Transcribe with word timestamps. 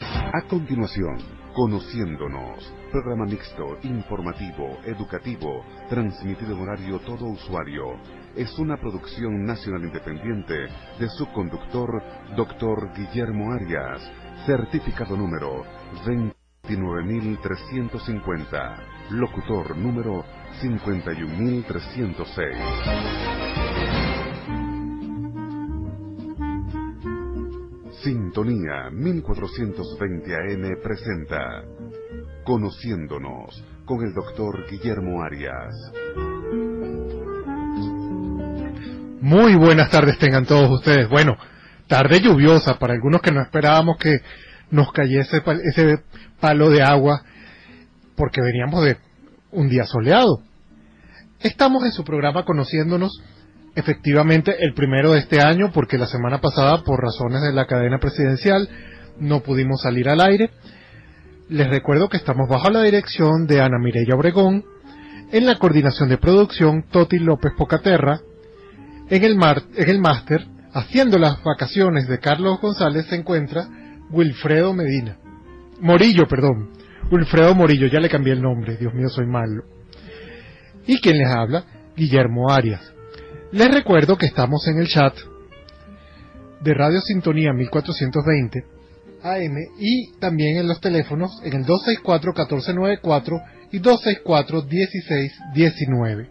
A 0.00 0.42
continuación, 0.48 1.42
Conociéndonos, 1.54 2.72
programa 2.90 3.26
mixto, 3.26 3.76
informativo, 3.82 4.78
educativo, 4.86 5.62
transmitido 5.90 6.54
en 6.54 6.62
horario 6.62 6.98
todo 7.00 7.26
usuario. 7.26 7.98
Es 8.34 8.58
una 8.58 8.78
producción 8.78 9.44
nacional 9.44 9.84
independiente 9.84 10.68
de 10.98 11.08
su 11.10 11.30
conductor, 11.32 12.02
doctor 12.34 12.90
Guillermo 12.96 13.52
Arias, 13.52 14.00
certificado 14.46 15.14
número 15.14 15.62
29350, 16.06 18.78
locutor 19.10 19.76
número 19.76 20.24
51306. 20.62 23.41
Sintonía 28.02 28.90
1420 28.90 30.34
AM 30.34 30.82
presenta 30.82 31.62
Conociéndonos 32.42 33.62
con 33.84 34.02
el 34.02 34.12
doctor 34.12 34.66
Guillermo 34.68 35.22
Arias. 35.22 35.72
Muy 39.20 39.54
buenas 39.54 39.88
tardes 39.90 40.18
tengan 40.18 40.44
todos 40.46 40.68
ustedes. 40.68 41.08
Bueno, 41.08 41.36
tarde 41.86 42.20
lluviosa 42.20 42.76
para 42.76 42.94
algunos 42.94 43.22
que 43.22 43.30
no 43.30 43.40
esperábamos 43.40 43.98
que 43.98 44.20
nos 44.72 44.90
cayese 44.90 45.40
ese 45.62 46.02
palo 46.40 46.70
de 46.70 46.82
agua 46.82 47.22
porque 48.16 48.40
veníamos 48.40 48.84
de 48.84 48.96
un 49.52 49.68
día 49.68 49.84
soleado. 49.84 50.42
Estamos 51.38 51.84
en 51.84 51.92
su 51.92 52.02
programa 52.02 52.44
Conociéndonos 52.44 53.22
efectivamente 53.74 54.56
el 54.60 54.74
primero 54.74 55.12
de 55.12 55.20
este 55.20 55.40
año 55.40 55.70
porque 55.72 55.98
la 55.98 56.06
semana 56.06 56.40
pasada 56.40 56.82
por 56.84 57.00
razones 57.00 57.42
de 57.42 57.52
la 57.52 57.66
cadena 57.66 57.98
presidencial 57.98 58.68
no 59.18 59.40
pudimos 59.40 59.82
salir 59.82 60.08
al 60.08 60.20
aire. 60.20 60.50
Les 61.48 61.68
recuerdo 61.68 62.08
que 62.08 62.16
estamos 62.16 62.48
bajo 62.48 62.70
la 62.70 62.82
dirección 62.82 63.46
de 63.46 63.60
Ana 63.60 63.78
Mireya 63.78 64.14
Obregón, 64.14 64.64
en 65.32 65.46
la 65.46 65.58
coordinación 65.58 66.08
de 66.08 66.18
producción 66.18 66.84
Toti 66.90 67.18
López 67.18 67.52
Pocaterra, 67.56 68.20
en 69.08 69.24
el, 69.24 69.36
mar, 69.36 69.62
en 69.76 69.88
el 69.88 69.98
máster, 69.98 70.46
haciendo 70.72 71.18
las 71.18 71.42
vacaciones 71.42 72.08
de 72.08 72.18
Carlos 72.18 72.60
González 72.60 73.06
se 73.06 73.16
encuentra 73.16 73.66
Wilfredo 74.10 74.72
Medina. 74.72 75.18
Morillo, 75.80 76.26
perdón. 76.28 76.70
Wilfredo 77.10 77.54
Morillo, 77.54 77.88
ya 77.88 78.00
le 78.00 78.08
cambié 78.08 78.32
el 78.32 78.42
nombre, 78.42 78.76
Dios 78.76 78.94
mío, 78.94 79.08
soy 79.08 79.26
malo. 79.26 79.64
Y 80.86 80.98
quien 81.00 81.18
les 81.18 81.28
habla, 81.28 81.64
Guillermo 81.96 82.50
Arias. 82.50 82.92
Les 83.52 83.70
recuerdo 83.70 84.16
que 84.16 84.26
estamos 84.26 84.66
en 84.66 84.78
el 84.78 84.88
chat 84.88 85.14
de 86.60 86.72
Radio 86.72 87.02
Sintonía 87.02 87.52
1420 87.52 88.64
AM 89.22 89.56
y 89.78 90.12
también 90.18 90.56
en 90.56 90.66
los 90.66 90.80
teléfonos 90.80 91.38
en 91.44 91.52
el 91.52 91.66
264-1494 91.66 93.44
y 93.72 93.80
264-1619. 93.80 96.28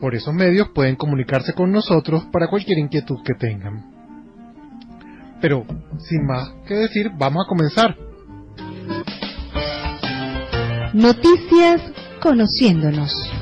Por 0.00 0.16
esos 0.16 0.34
medios 0.34 0.70
pueden 0.74 0.96
comunicarse 0.96 1.52
con 1.52 1.70
nosotros 1.70 2.24
para 2.32 2.48
cualquier 2.48 2.78
inquietud 2.78 3.22
que 3.24 3.34
tengan. 3.34 3.88
Pero, 5.40 5.64
sin 5.98 6.26
más 6.26 6.50
que 6.66 6.74
decir, 6.74 7.12
vamos 7.16 7.46
a 7.46 7.48
comenzar. 7.48 7.96
Noticias 10.92 11.80
conociéndonos. 12.20 13.39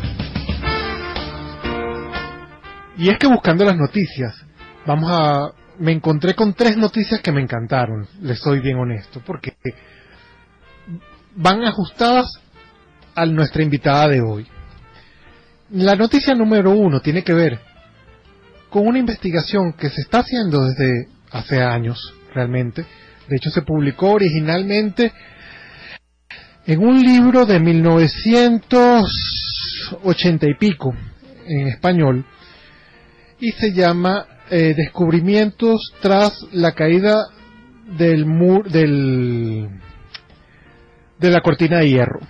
Y 2.98 3.08
es 3.08 3.18
que 3.18 3.28
buscando 3.28 3.64
las 3.64 3.76
noticias, 3.76 4.34
vamos 4.84 5.10
a 5.10 5.52
me 5.78 5.92
encontré 5.92 6.34
con 6.34 6.54
tres 6.54 6.76
noticias 6.76 7.20
que 7.20 7.30
me 7.30 7.40
encantaron, 7.40 8.08
les 8.20 8.40
soy 8.40 8.58
bien 8.60 8.78
honesto, 8.78 9.22
porque 9.24 9.54
van 11.36 11.62
ajustadas 11.64 12.32
a 13.14 13.24
nuestra 13.26 13.62
invitada 13.62 14.08
de 14.08 14.20
hoy. 14.20 14.44
La 15.70 15.94
noticia 15.94 16.34
número 16.34 16.72
uno 16.72 16.98
tiene 17.00 17.22
que 17.22 17.32
ver 17.32 17.60
con 18.68 18.84
una 18.86 18.98
investigación 18.98 19.74
que 19.74 19.90
se 19.90 20.00
está 20.00 20.18
haciendo 20.20 20.64
desde 20.64 21.08
hace 21.30 21.62
años, 21.62 22.12
realmente. 22.34 22.84
De 23.28 23.36
hecho, 23.36 23.50
se 23.50 23.62
publicó 23.62 24.10
originalmente 24.12 25.12
en 26.66 26.80
un 26.80 27.00
libro 27.00 27.46
de 27.46 27.60
1980 27.60 30.48
y 30.48 30.54
pico, 30.54 30.92
en 31.46 31.68
español, 31.68 32.26
y 33.40 33.52
se 33.52 33.72
llama 33.72 34.26
eh, 34.50 34.74
Descubrimientos 34.76 35.92
tras 36.00 36.32
la 36.52 36.72
caída 36.72 37.26
del 37.96 38.26
mur 38.26 38.70
del 38.70 39.68
de 41.18 41.30
la 41.30 41.40
cortina 41.40 41.78
de 41.78 41.90
hierro. 41.90 42.20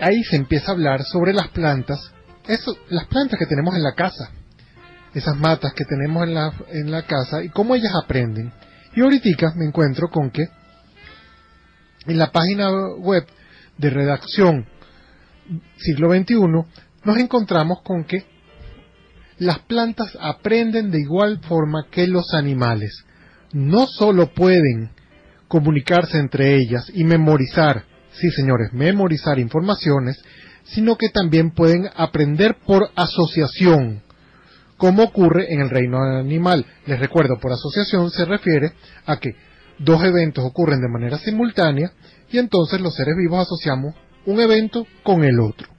Ahí 0.00 0.22
se 0.24 0.36
empieza 0.36 0.70
a 0.70 0.74
hablar 0.74 1.02
sobre 1.02 1.32
las 1.32 1.48
plantas, 1.48 2.12
eso, 2.46 2.76
las 2.88 3.06
plantas 3.06 3.38
que 3.38 3.46
tenemos 3.46 3.74
en 3.74 3.82
la 3.82 3.94
casa, 3.94 4.30
esas 5.14 5.36
matas 5.36 5.72
que 5.74 5.84
tenemos 5.84 6.22
en 6.24 6.34
la, 6.34 6.52
en 6.70 6.90
la 6.90 7.02
casa 7.02 7.42
y 7.42 7.48
cómo 7.48 7.74
ellas 7.74 7.92
aprenden. 8.00 8.52
Y 8.94 9.00
ahorita 9.00 9.52
me 9.56 9.66
encuentro 9.66 10.08
con 10.08 10.30
que 10.30 10.48
en 12.06 12.18
la 12.18 12.30
página 12.30 12.70
web 12.98 13.26
de 13.76 13.90
redacción 13.90 14.66
siglo 15.78 16.10
XXI 16.10 16.36
nos 17.04 17.18
encontramos 17.18 17.80
con 17.82 18.04
que 18.04 18.37
las 19.38 19.60
plantas 19.60 20.16
aprenden 20.20 20.90
de 20.90 21.00
igual 21.00 21.40
forma 21.40 21.86
que 21.90 22.06
los 22.06 22.34
animales. 22.34 23.04
No 23.52 23.86
solo 23.86 24.32
pueden 24.34 24.90
comunicarse 25.46 26.18
entre 26.18 26.56
ellas 26.56 26.90
y 26.92 27.04
memorizar, 27.04 27.84
sí 28.12 28.30
señores, 28.30 28.72
memorizar 28.72 29.38
informaciones, 29.38 30.20
sino 30.64 30.96
que 30.96 31.08
también 31.08 31.52
pueden 31.52 31.88
aprender 31.96 32.56
por 32.66 32.90
asociación, 32.94 34.02
como 34.76 35.04
ocurre 35.04 35.52
en 35.52 35.60
el 35.60 35.70
reino 35.70 36.02
animal. 36.02 36.66
Les 36.86 36.98
recuerdo, 36.98 37.38
por 37.40 37.52
asociación 37.52 38.10
se 38.10 38.24
refiere 38.24 38.72
a 39.06 39.18
que 39.18 39.30
dos 39.78 40.02
eventos 40.02 40.44
ocurren 40.44 40.80
de 40.80 40.88
manera 40.88 41.18
simultánea 41.18 41.92
y 42.30 42.38
entonces 42.38 42.80
los 42.80 42.94
seres 42.94 43.14
vivos 43.16 43.46
asociamos 43.46 43.94
un 44.26 44.40
evento 44.40 44.86
con 45.02 45.24
el 45.24 45.40
otro 45.40 45.77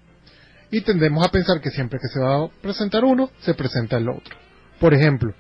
y 0.72 0.82
tendemos 0.82 1.26
a 1.26 1.32
pensar 1.32 1.62
que 1.62 1.72
siempre 1.72 2.00
que 2.00 2.08
se 2.08 2.20
va 2.20 2.44
a 2.44 2.48
presentar 2.62 3.04
uno, 3.04 3.30
se 3.40 3.54
presenta 3.54 3.98
el 3.98 4.10
otro. 4.10 4.38
Por 4.80 4.94
ejemplo, 4.94 5.34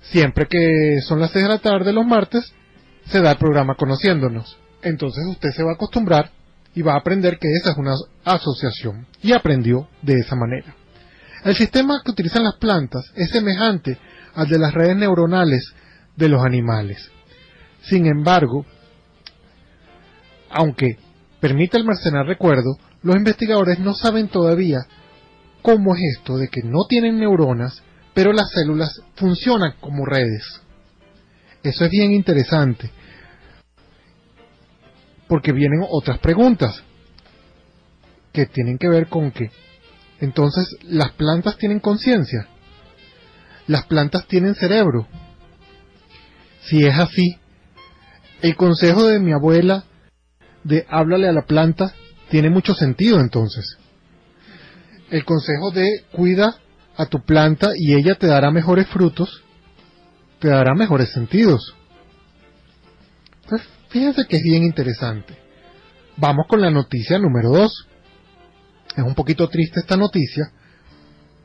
siempre 0.00 0.46
que 0.46 1.00
son 1.02 1.20
las 1.20 1.30
6 1.30 1.44
de 1.44 1.48
la 1.48 1.58
tarde 1.58 1.92
los 1.92 2.06
martes, 2.06 2.52
se 3.06 3.20
da 3.20 3.32
el 3.32 3.38
programa 3.38 3.74
conociéndonos. 3.76 4.58
Entonces 4.82 5.24
usted 5.26 5.50
se 5.50 5.62
va 5.62 5.72
a 5.72 5.74
acostumbrar 5.74 6.30
y 6.74 6.82
va 6.82 6.94
a 6.94 6.98
aprender 6.98 7.38
que 7.38 7.48
esa 7.52 7.72
es 7.72 7.76
una 7.76 7.94
asociación. 8.24 9.06
Y 9.22 9.32
aprendió 9.32 9.88
de 10.02 10.18
esa 10.18 10.36
manera. 10.36 10.74
El 11.44 11.56
sistema 11.56 12.02
que 12.04 12.10
utilizan 12.10 12.44
las 12.44 12.56
plantas 12.56 13.10
es 13.14 13.30
semejante 13.30 13.98
al 14.34 14.48
de 14.48 14.58
las 14.58 14.74
redes 14.74 14.96
neuronales 14.96 15.72
de 16.16 16.28
los 16.28 16.44
animales. 16.44 17.10
Sin 17.82 18.06
embargo, 18.06 18.66
aunque 20.50 20.98
permite 21.40 21.78
almacenar 21.78 22.26
recuerdo, 22.26 22.76
los 23.02 23.16
investigadores 23.16 23.78
no 23.78 23.94
saben 23.94 24.28
todavía 24.28 24.86
cómo 25.62 25.94
es 25.94 26.18
esto 26.18 26.36
de 26.36 26.48
que 26.48 26.62
no 26.62 26.84
tienen 26.88 27.18
neuronas, 27.18 27.82
pero 28.14 28.32
las 28.32 28.50
células 28.50 29.00
funcionan 29.14 29.74
como 29.80 30.04
redes. 30.04 30.44
Eso 31.62 31.84
es 31.84 31.90
bien 31.90 32.12
interesante, 32.12 32.90
porque 35.28 35.52
vienen 35.52 35.84
otras 35.88 36.18
preguntas 36.18 36.82
que 38.32 38.46
tienen 38.46 38.78
que 38.78 38.88
ver 38.88 39.08
con 39.08 39.30
que, 39.30 39.50
entonces, 40.20 40.76
las 40.82 41.12
plantas 41.12 41.56
tienen 41.56 41.80
conciencia, 41.80 42.46
las 43.66 43.86
plantas 43.86 44.26
tienen 44.26 44.54
cerebro. 44.54 45.06
Si 46.62 46.84
es 46.84 46.98
así, 46.98 47.38
el 48.42 48.56
consejo 48.56 49.04
de 49.04 49.18
mi 49.18 49.32
abuela 49.32 49.84
de 50.64 50.86
háblale 50.88 51.28
a 51.28 51.32
la 51.32 51.42
planta 51.42 51.94
tiene 52.30 52.48
mucho 52.48 52.74
sentido 52.74 53.20
entonces. 53.20 53.76
El 55.10 55.24
consejo 55.24 55.72
de 55.72 56.04
cuida 56.12 56.56
a 56.96 57.06
tu 57.06 57.22
planta 57.24 57.72
y 57.76 57.94
ella 57.94 58.14
te 58.14 58.26
dará 58.26 58.50
mejores 58.50 58.86
frutos, 58.88 59.42
te 60.38 60.48
dará 60.48 60.74
mejores 60.74 61.10
sentidos. 61.10 61.74
Entonces, 63.42 63.68
fíjense 63.88 64.26
que 64.26 64.36
es 64.36 64.42
bien 64.42 64.62
interesante. 64.62 65.36
Vamos 66.16 66.46
con 66.48 66.60
la 66.60 66.70
noticia 66.70 67.18
número 67.18 67.50
2. 67.50 67.88
Es 68.96 69.04
un 69.04 69.14
poquito 69.14 69.48
triste 69.48 69.80
esta 69.80 69.96
noticia 69.96 70.52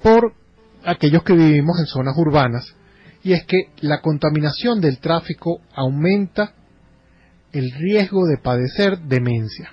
por 0.02 0.34
aquellos 0.84 1.24
que 1.24 1.34
vivimos 1.34 1.80
en 1.80 1.88
zonas 1.88 2.16
urbanas 2.18 2.76
y 3.24 3.34
es 3.34 3.44
que 3.46 3.72
la 3.80 4.02
contaminación 4.02 4.82
del 4.82 5.00
tráfico 5.00 5.62
aumenta 5.74 6.54
el 7.52 7.72
riesgo 7.72 8.28
de 8.28 8.38
padecer 8.38 9.00
demencia. 9.00 9.72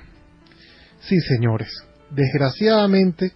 Sí, 1.02 1.20
señores, 1.20 1.68
desgraciadamente, 2.10 3.32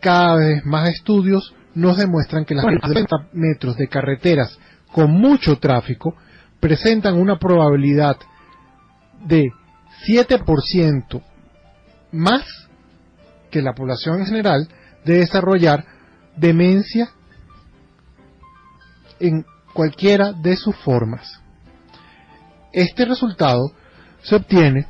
cada 0.00 0.36
vez 0.36 0.64
más 0.64 0.90
estudios 0.90 1.54
nos 1.74 1.98
demuestran 1.98 2.44
que 2.44 2.54
las 2.54 2.64
30 2.64 3.28
metros 3.32 3.76
de 3.76 3.88
carreteras 3.88 4.58
con 4.92 5.10
mucho 5.10 5.58
tráfico 5.58 6.14
presentan 6.58 7.18
una 7.18 7.38
probabilidad 7.38 8.16
de 9.26 9.50
7% 10.08 11.22
más 12.12 12.44
que 13.50 13.60
la 13.60 13.74
población 13.74 14.20
en 14.20 14.26
general 14.26 14.68
de 15.04 15.18
desarrollar 15.18 15.84
demencia 16.36 17.10
en 19.20 19.44
cualquiera 19.72 20.32
de 20.32 20.56
sus 20.56 20.74
formas. 20.76 21.42
Este 22.72 23.04
resultado 23.04 23.72
se 24.22 24.36
obtiene 24.36 24.86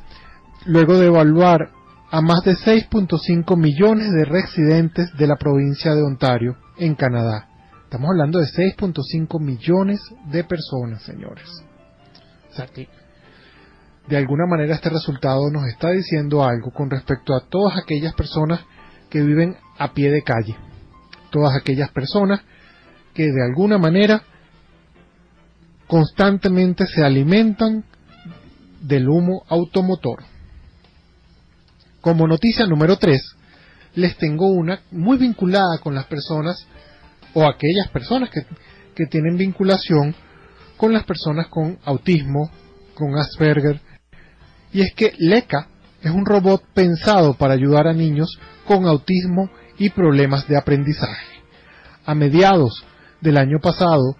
luego 0.65 0.97
de 0.97 1.07
evaluar 1.07 1.76
a 2.09 2.21
más 2.21 2.41
de 2.43 2.53
6.5 2.53 3.57
millones 3.57 4.11
de 4.13 4.25
residentes 4.25 5.11
de 5.17 5.27
la 5.27 5.35
provincia 5.35 5.93
de 5.93 6.03
Ontario 6.03 6.55
en 6.77 6.95
Canadá. 6.95 7.49
Estamos 7.83 8.09
hablando 8.09 8.39
de 8.39 8.45
6.5 8.45 9.41
millones 9.41 9.99
de 10.31 10.43
personas, 10.43 11.03
señores. 11.03 11.47
O 12.49 12.53
sea 12.53 12.67
que, 12.67 12.87
de 14.07 14.17
alguna 14.17 14.45
manera, 14.45 14.75
este 14.75 14.89
resultado 14.89 15.49
nos 15.51 15.65
está 15.67 15.91
diciendo 15.91 16.43
algo 16.43 16.71
con 16.71 16.89
respecto 16.89 17.35
a 17.35 17.41
todas 17.49 17.77
aquellas 17.77 18.13
personas 18.13 18.61
que 19.09 19.21
viven 19.21 19.57
a 19.77 19.93
pie 19.93 20.09
de 20.09 20.21
calle. 20.21 20.55
Todas 21.29 21.55
aquellas 21.55 21.91
personas 21.91 22.41
que 23.13 23.23
de 23.23 23.43
alguna 23.43 23.77
manera 23.77 24.21
constantemente 25.87 26.85
se 26.87 27.03
alimentan 27.03 27.83
del 28.81 29.09
humo 29.09 29.43
automotor. 29.49 30.36
Como 32.07 32.25
noticia 32.25 32.65
número 32.65 32.95
3, 32.95 33.21
les 33.95 34.15
tengo 34.15 34.47
una 34.47 34.79
muy 34.91 35.17
vinculada 35.17 35.79
con 35.79 35.93
las 35.93 36.05
personas 36.05 36.65
o 37.33 37.45
aquellas 37.45 37.89
personas 37.89 38.29
que, 38.29 38.45
que 38.95 39.07
tienen 39.07 39.35
vinculación 39.35 40.15
con 40.77 40.93
las 40.93 41.03
personas 41.03 41.47
con 41.47 41.77
autismo, 41.83 42.49
con 42.93 43.13
Asperger, 43.17 43.81
y 44.71 44.83
es 44.83 44.93
que 44.93 45.15
LECA 45.17 45.67
es 46.01 46.09
un 46.09 46.25
robot 46.25 46.63
pensado 46.73 47.33
para 47.33 47.55
ayudar 47.55 47.87
a 47.87 47.93
niños 47.93 48.39
con 48.65 48.85
autismo 48.85 49.49
y 49.77 49.89
problemas 49.89 50.47
de 50.47 50.55
aprendizaje. 50.55 51.27
A 52.05 52.15
mediados 52.15 52.85
del 53.19 53.35
año 53.35 53.59
pasado, 53.61 54.15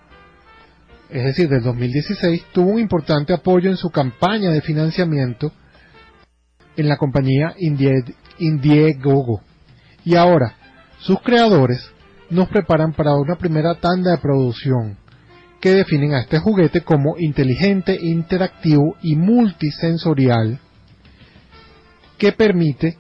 es 1.10 1.24
decir, 1.24 1.48
del 1.48 1.64
2016, 1.64 2.48
tuvo 2.52 2.72
un 2.72 2.80
importante 2.80 3.32
apoyo 3.32 3.70
en 3.70 3.78
su 3.78 3.92
campaña 3.92 4.52
de 4.52 4.60
financiamiento 4.60 5.54
en 6.78 6.88
la 6.88 6.98
compañía 6.98 7.54
Indiegogo. 8.40 9.42
Y 10.06 10.16
ahora, 10.16 10.56
sus 11.00 11.20
creadores 11.22 11.92
nos 12.30 12.48
preparan 12.48 12.94
para 12.94 13.14
una 13.16 13.36
primera 13.36 13.76
tanda 13.76 14.12
de 14.12 14.18
producción 14.20 14.98
que 15.60 15.72
definen 15.72 16.14
a 16.14 16.22
este 16.22 16.40
juguete 16.40 16.82
como 16.82 17.18
inteligente, 17.18 17.98
interactivo 18.00 18.96
y 19.02 19.16
multisensorial 19.16 20.60
que 22.18 22.32
permite 22.32 22.98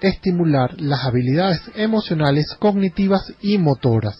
estimular 0.00 0.80
las 0.80 1.04
habilidades 1.04 1.60
emocionales, 1.74 2.54
cognitivas 2.58 3.32
y 3.40 3.58
motoras. 3.58 4.16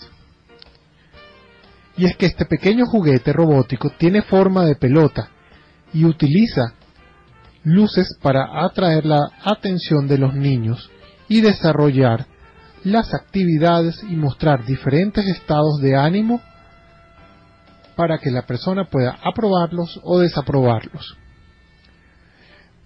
Y 1.96 2.06
es 2.06 2.16
que 2.16 2.26
este 2.26 2.44
pequeño 2.44 2.86
juguete 2.86 3.32
robótico 3.32 3.90
tiene 3.90 4.22
forma 4.22 4.64
de 4.64 4.76
pelota 4.76 5.30
y 5.92 6.04
utiliza 6.04 6.74
luces 7.64 8.16
para 8.22 8.64
atraer 8.64 9.04
la 9.04 9.30
atención 9.44 10.06
de 10.08 10.18
los 10.18 10.34
niños 10.34 10.90
y 11.28 11.40
desarrollar 11.40 12.26
las 12.84 13.12
actividades 13.14 14.02
y 14.08 14.16
mostrar 14.16 14.64
diferentes 14.64 15.26
estados 15.26 15.80
de 15.80 15.96
ánimo 15.96 16.40
para 17.96 18.18
que 18.18 18.30
la 18.30 18.42
persona 18.46 18.84
pueda 18.84 19.18
aprobarlos 19.22 20.00
o 20.04 20.20
desaprobarlos. 20.20 21.16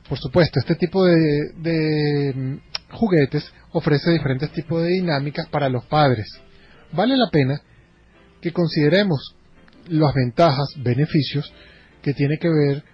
Por 0.09 0.19
supuesto, 0.19 0.59
este 0.59 0.75
tipo 0.75 1.05
de, 1.05 2.33
mm, 2.35 2.95
juguetes 2.95 3.53
ofrece 3.73 4.11
diferentes 4.11 4.51
tipos 4.53 4.83
de 4.83 4.89
dinámicas 4.89 5.47
para 5.49 5.69
los 5.69 5.85
padres. 5.87 6.27
Vale 6.93 7.17
la 7.17 7.31
pena 7.31 7.61
que 8.41 8.53
consideremos 8.53 9.37
las 9.89 10.15
ventajas, 10.15 10.69
beneficios 10.79 11.53
que 12.03 12.15
tiene 12.15 12.39
que 12.39 12.49
ver 12.49 12.85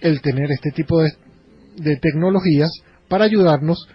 el 0.00 0.20
tener 0.20 0.50
este 0.50 0.70
tipo 0.70 1.02
de, 1.02 1.96
tecnologías 2.00 2.70
para 3.08 3.24
ayudarnos 3.24 3.88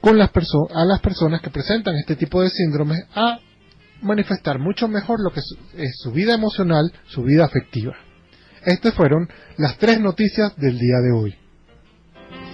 con 0.00 0.18
las 0.18 0.30
a 0.74 0.84
las 0.84 1.00
personas 1.00 1.40
que 1.40 1.50
presentan 1.50 1.96
este 1.96 2.16
tipo 2.16 2.42
de 2.42 2.50
síndromes 2.50 3.04
a 3.14 3.38
manifestar 4.02 4.58
mucho 4.58 4.88
mejor 4.88 5.20
lo 5.20 5.30
que 5.30 5.40
es 5.40 5.96
su 6.02 6.12
vida 6.12 6.34
emocional, 6.34 6.92
su 7.06 7.22
vida 7.22 7.44
afectiva. 7.44 7.94
Estas 8.64 8.94
fueron 8.94 9.28
las 9.56 9.78
tres 9.78 10.00
noticias 10.00 10.54
del 10.56 10.78
día 10.78 10.96
de 10.98 11.12
hoy. 11.12 11.34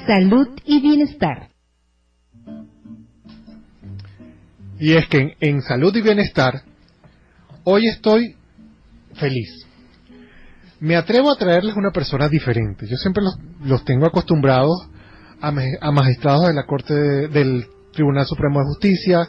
Salud 0.07 0.49
y 0.65 0.81
bienestar. 0.81 1.49
Y 4.79 4.95
es 4.95 5.07
que 5.07 5.37
en, 5.41 5.63
salud 5.63 5.95
y 5.95 6.03
bienestar, 6.03 6.63
hoy 7.65 7.87
estoy 7.87 8.37
feliz. 9.15 9.49
Me 10.83 10.97
atrevo 10.97 11.31
a 11.31 11.37
traerles 11.37 11.77
una 11.77 11.93
persona 11.93 12.29
diferente. 12.29 12.89
Yo 12.89 12.97
siempre 12.97 13.23
los, 13.65 13.85
tengo 13.85 14.05
acostumbrados 14.05 14.89
a, 15.41 15.53
magistrados 15.93 16.49
de 16.49 16.55
la 16.55 16.67
Corte 16.67 16.93
del 17.29 17.67
Tribunal 17.93 18.27
Supremo 18.27 18.59
de 18.59 18.67
Justicia, 18.67 19.29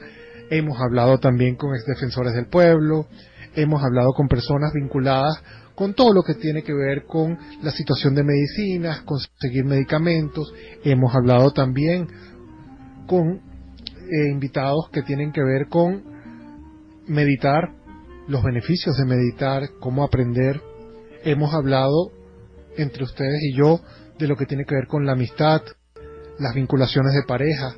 hemos 0.49 0.81
hablado 0.81 1.19
también 1.19 1.55
con 1.55 1.75
ex 1.75 1.85
defensores 1.85 2.33
del 2.33 2.47
pueblo, 2.47 3.05
hemos 3.53 3.83
hablado 3.83 4.13
con 4.13 4.27
personas 4.27 4.73
vinculadas 4.73 5.43
con 5.75 5.93
todo 5.93 6.11
lo 6.11 6.23
que 6.23 6.33
tiene 6.33 6.63
que 6.63 6.73
ver 6.73 7.03
con 7.05 7.37
la 7.61 7.69
situación 7.69 8.15
de 8.15 8.23
medicinas, 8.23 9.01
conseguir 9.01 9.63
medicamentos, 9.63 10.51
hemos 10.83 11.13
hablado 11.13 11.51
también 11.51 12.07
con 13.05 13.27
eh, 13.31 14.31
invitados 14.31 14.89
que 14.91 15.03
tienen 15.03 15.31
que 15.31 15.43
ver 15.43 15.67
con 15.69 16.01
meditar, 17.05 17.69
los 18.27 18.41
beneficios 18.41 18.97
de 18.97 19.05
meditar, 19.05 19.69
cómo 19.79 20.03
aprender, 20.03 20.59
hemos 21.23 21.53
hablado 21.53 22.11
entre 22.77 23.03
ustedes 23.03 23.41
y 23.43 23.55
yo 23.55 23.79
de 24.17 24.27
lo 24.27 24.35
que 24.35 24.45
tiene 24.45 24.65
que 24.65 24.75
ver 24.75 24.87
con 24.87 25.05
la 25.05 25.13
amistad, 25.13 25.61
las 26.39 26.53
vinculaciones 26.53 27.13
de 27.13 27.23
pareja, 27.23 27.75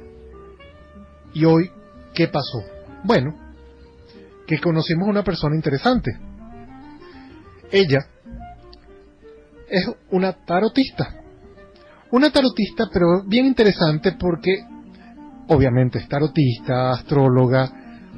y 1.33 1.43
hoy 1.45 1.69
¿Qué 2.15 2.29
pasó? 2.29 2.63
Bueno, 3.03 3.35
que 4.47 4.57
conocimos 4.59 5.07
una 5.07 5.21
persona 5.21 5.55
interesante. 5.55 6.17
Ella 7.69 8.07
es 9.69 9.85
una 10.11 10.31
tarotista. 10.31 11.13
Una 12.11 12.31
tarotista, 12.31 12.85
pero 12.91 13.25
bien 13.27 13.45
interesante 13.45 14.13
porque 14.17 14.63
obviamente 15.49 15.99
es 15.99 16.07
tarotista, 16.07 16.91
astróloga, 16.91 17.69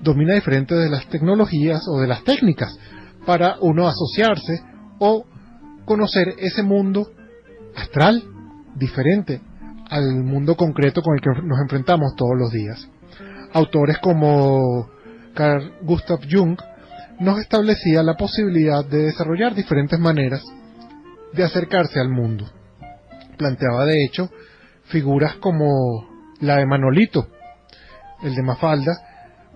domina 0.03 0.35
diferentes 0.35 0.77
de 0.77 0.89
las 0.89 1.07
tecnologías 1.07 1.81
o 1.87 1.99
de 1.99 2.07
las 2.07 2.23
técnicas 2.23 2.77
para 3.25 3.57
uno 3.61 3.87
asociarse 3.87 4.61
o 4.99 5.25
conocer 5.85 6.35
ese 6.39 6.63
mundo 6.63 7.09
astral 7.75 8.23
diferente 8.75 9.41
al 9.89 10.23
mundo 10.23 10.55
concreto 10.55 11.01
con 11.01 11.15
el 11.15 11.21
que 11.21 11.29
nos 11.43 11.59
enfrentamos 11.59 12.13
todos 12.15 12.37
los 12.37 12.51
días 12.51 12.89
autores 13.53 13.97
como 13.99 14.89
Carl 15.33 15.73
Gustav 15.81 16.19
Jung 16.29 16.57
nos 17.19 17.39
establecía 17.39 18.03
la 18.03 18.15
posibilidad 18.15 18.85
de 18.85 19.03
desarrollar 19.03 19.55
diferentes 19.55 19.99
maneras 19.99 20.43
de 21.33 21.43
acercarse 21.43 21.99
al 21.99 22.09
mundo. 22.09 22.45
Planteaba 23.37 23.85
de 23.85 24.03
hecho 24.05 24.29
figuras 24.85 25.35
como 25.35 26.07
la 26.39 26.57
de 26.57 26.65
Manolito, 26.65 27.27
el 28.21 28.35
de 28.35 28.43
Mafalda, 28.43 28.93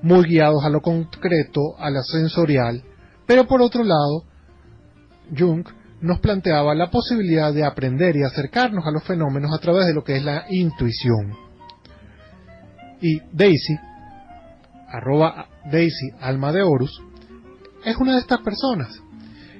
muy 0.01 0.23
guiados 0.25 0.63
a 0.65 0.69
lo 0.69 0.81
concreto, 0.81 1.77
a 1.77 1.89
lo 1.91 2.01
sensorial, 2.01 2.83
pero 3.27 3.47
por 3.47 3.61
otro 3.61 3.83
lado, 3.83 4.23
Jung 5.37 5.65
nos 6.01 6.19
planteaba 6.19 6.73
la 6.73 6.89
posibilidad 6.89 7.53
de 7.53 7.63
aprender 7.63 8.15
y 8.15 8.23
acercarnos 8.23 8.85
a 8.85 8.91
los 8.91 9.03
fenómenos 9.03 9.53
a 9.53 9.59
través 9.59 9.85
de 9.85 9.93
lo 9.93 10.03
que 10.03 10.17
es 10.17 10.23
la 10.23 10.45
intuición. 10.49 11.35
Y 13.01 13.19
Daisy, 13.31 13.77
arroba 14.87 15.47
Daisy 15.71 16.11
Alma 16.19 16.51
de 16.51 16.63
Horus, 16.63 17.01
es 17.85 17.95
una 17.97 18.13
de 18.13 18.19
estas 18.19 18.41
personas, 18.41 18.89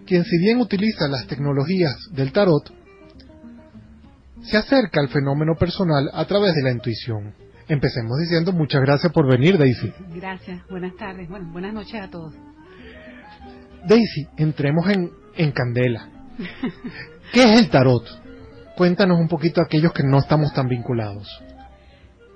quien 0.05 0.23
si 0.25 0.37
bien 0.39 0.59
utiliza 0.59 1.07
las 1.07 1.27
tecnologías 1.27 1.95
del 2.11 2.31
tarot, 2.31 2.71
se 4.43 4.57
acerca 4.57 4.99
al 4.99 5.09
fenómeno 5.09 5.53
personal 5.55 6.09
a 6.13 6.25
través 6.25 6.55
de 6.55 6.63
la 6.63 6.71
intuición. 6.71 7.35
Empecemos 7.67 8.17
diciendo 8.19 8.51
muchas 8.51 8.81
gracias 8.81 9.13
por 9.13 9.27
venir, 9.27 9.57
Daisy. 9.57 9.93
Gracias, 10.15 10.61
buenas 10.69 10.95
tardes, 10.95 11.29
bueno, 11.29 11.51
buenas 11.51 11.73
noches 11.73 12.01
a 12.01 12.09
todos. 12.09 12.33
Daisy, 13.87 14.27
entremos 14.37 14.87
en, 14.89 15.20
en 15.43 15.51
candela. 15.51 16.09
¿Qué 17.33 17.43
es 17.43 17.59
el 17.59 17.69
tarot? 17.69 18.03
Cuéntanos 18.75 19.19
un 19.19 19.27
poquito 19.27 19.61
aquellos 19.61 19.93
que 19.93 20.03
no 20.03 20.17
estamos 20.17 20.53
tan 20.53 20.67
vinculados. 20.67 21.27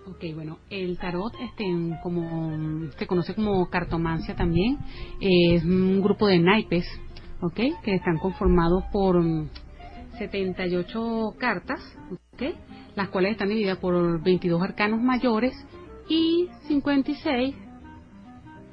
Ok, 0.07 0.23
bueno, 0.35 0.59
el 0.69 0.97
tarot, 0.99 1.33
este, 1.41 1.65
como 2.03 2.91
se 2.97 3.07
conoce 3.07 3.33
como 3.33 3.67
cartomancia 3.69 4.35
también, 4.35 4.77
es 5.19 5.63
un 5.63 6.01
grupo 6.01 6.27
de 6.27 6.39
naipes 6.39 6.85
¿ok? 7.41 7.59
Que 7.83 7.95
están 7.95 8.17
conformados 8.17 8.83
por 8.91 9.21
mm, 9.21 9.49
78 10.17 11.35
cartas, 11.37 11.79
¿ok? 12.33 12.55
Las 12.95 13.09
cuales 13.09 13.33
están 13.33 13.49
divididas 13.49 13.77
por 13.77 14.21
22 14.23 14.61
arcanos 14.61 15.01
mayores 15.01 15.53
y 16.07 16.49
56 16.67 17.55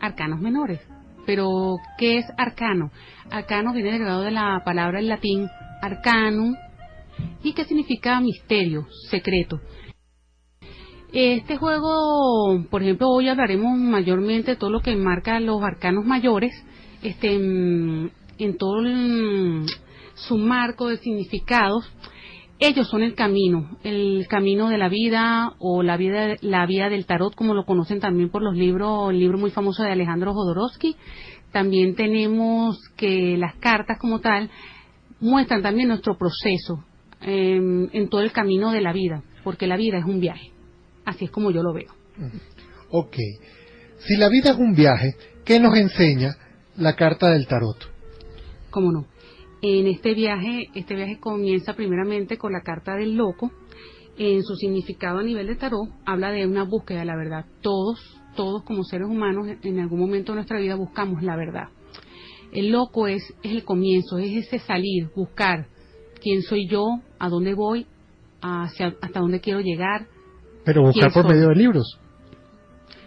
arcanos 0.01 0.41
menores. 0.41 0.81
Pero, 1.27 1.77
¿qué 1.99 2.19
es 2.19 2.27
arcano? 2.37 2.91
Arcano 3.31 3.73
viene 3.73 3.93
derivado 3.93 4.23
de 4.23 4.31
la 4.31 4.63
palabra 4.65 4.99
en 5.01 5.09
latín 5.09 5.49
arcanum 5.81 6.55
y 7.43 7.53
que 7.53 7.65
significa 7.65 8.21
misterio, 8.21 8.87
secreto. 9.11 9.61
Este 11.13 11.59
juego, 11.59 12.65
por 12.71 12.83
ejemplo, 12.83 13.09
hoy 13.11 13.29
hablaremos 13.29 13.77
mayormente 13.77 14.53
de 14.53 14.57
todo 14.57 14.71
lo 14.71 14.81
que 14.81 14.97
marca 14.97 15.39
los 15.41 15.63
arcanos 15.63 16.07
mayores, 16.07 16.53
este, 17.03 17.35
en 17.35 18.57
todo 18.59 18.81
el- 18.81 19.67
su 20.15 20.39
marco 20.39 20.89
de 20.89 20.97
significados. 20.99 21.91
Ellos 22.65 22.89
son 22.89 23.03
el 23.03 23.17
camino, 23.17 23.77
el 23.83 24.29
camino 24.29 24.69
de 24.69 24.79
la 24.79 24.89
vida 24.89 25.53
o 25.59 25.83
la 25.83 25.97
vida, 25.97 26.37
la 26.43 26.65
vía 26.65 26.89
del 26.89 27.07
tarot, 27.07 27.35
como 27.35 27.55
lo 27.55 27.65
conocen 27.65 27.99
también 27.99 28.31
por 28.31 28.41
los 28.41 28.57
libros, 28.57 29.11
el 29.11 29.19
libro 29.19 29.37
muy 29.37 29.51
famoso 29.51 29.83
de 29.83 29.91
Alejandro 29.91 30.33
Jodorowsky. 30.33 30.95
También 31.51 31.97
tenemos 31.97 32.79
que 32.97 33.37
las 33.37 33.57
cartas 33.57 33.99
como 33.99 34.21
tal 34.21 34.49
muestran 35.19 35.61
también 35.61 35.89
nuestro 35.89 36.17
proceso 36.17 36.85
em, 37.21 37.89
en 37.93 38.09
todo 38.09 38.21
el 38.21 38.31
camino 38.31 38.71
de 38.71 38.81
la 38.81 38.93
vida, 38.93 39.25
porque 39.43 39.67
la 39.67 39.77
vida 39.77 39.99
es 39.99 40.05
un 40.05 40.21
viaje. 40.21 40.53
Así 41.05 41.25
es 41.25 41.33
como 41.33 41.51
yo 41.51 41.65
lo 41.65 41.73
veo. 41.73 41.93
Ok. 42.91 43.17
Si 43.99 44.17
la 44.17 44.29
vida 44.29 44.51
es 44.51 44.57
un 44.57 44.73
viaje, 44.77 45.17
¿qué 45.45 45.59
nos 45.59 45.77
enseña 45.77 46.37
la 46.77 46.95
carta 46.95 47.31
del 47.31 47.49
tarot? 47.49 47.91
¿Cómo 48.71 48.93
no? 48.93 49.12
En 49.63 49.87
este 49.87 50.15
viaje, 50.15 50.71
este 50.75 50.97
viaje 50.97 51.21
comienza 51.21 51.75
primeramente 51.75 52.37
con 52.37 52.53
la 52.53 52.63
carta 52.63 52.97
del 52.97 53.15
loco. 53.15 53.53
En 54.19 54.43
su 54.43 54.57
significado 54.57 55.21
a 55.21 55.23
nivel 55.23 55.47
de 55.47 55.55
tarot, 55.55 55.89
habla 56.05 56.33
de 56.33 56.47
una 56.47 56.65
búsqueda 56.65 56.99
de 56.99 57.05
la 57.05 57.17
verdad. 57.17 57.47
Todos, 57.61 58.21
todos 58.35 58.65
como 58.65 58.83
seres 58.83 59.07
humanos, 59.09 59.47
en 59.63 59.79
algún 59.79 60.01
momento 60.01 60.33
de 60.33 60.37
nuestra 60.37 60.59
vida 60.59 60.75
buscamos 60.75 61.23
la 61.23 61.37
verdad. 61.37 61.69
El 62.53 62.71
loco 62.73 63.07
es, 63.07 63.23
es 63.43 63.53
el 63.53 63.65
comienzo, 63.65 64.19
es 64.19 64.47
ese 64.47 64.59
salir, 64.59 65.11
buscar 65.15 65.69
quién 66.21 66.43
soy 66.43 66.69
yo, 66.69 66.85
a 67.21 67.29
dónde 67.29 67.55
voy, 67.55 67.87
hacia, 68.43 68.97
hasta 69.01 69.21
dónde 69.21 69.41
quiero 69.41 69.61
llegar. 69.61 70.09
Pero 70.65 70.83
buscar 70.83 71.13
¿Quién 71.13 71.13
por 71.15 71.31
soy? 71.31 71.37
medio 71.37 71.49
de 71.51 71.55
libros. 71.55 71.99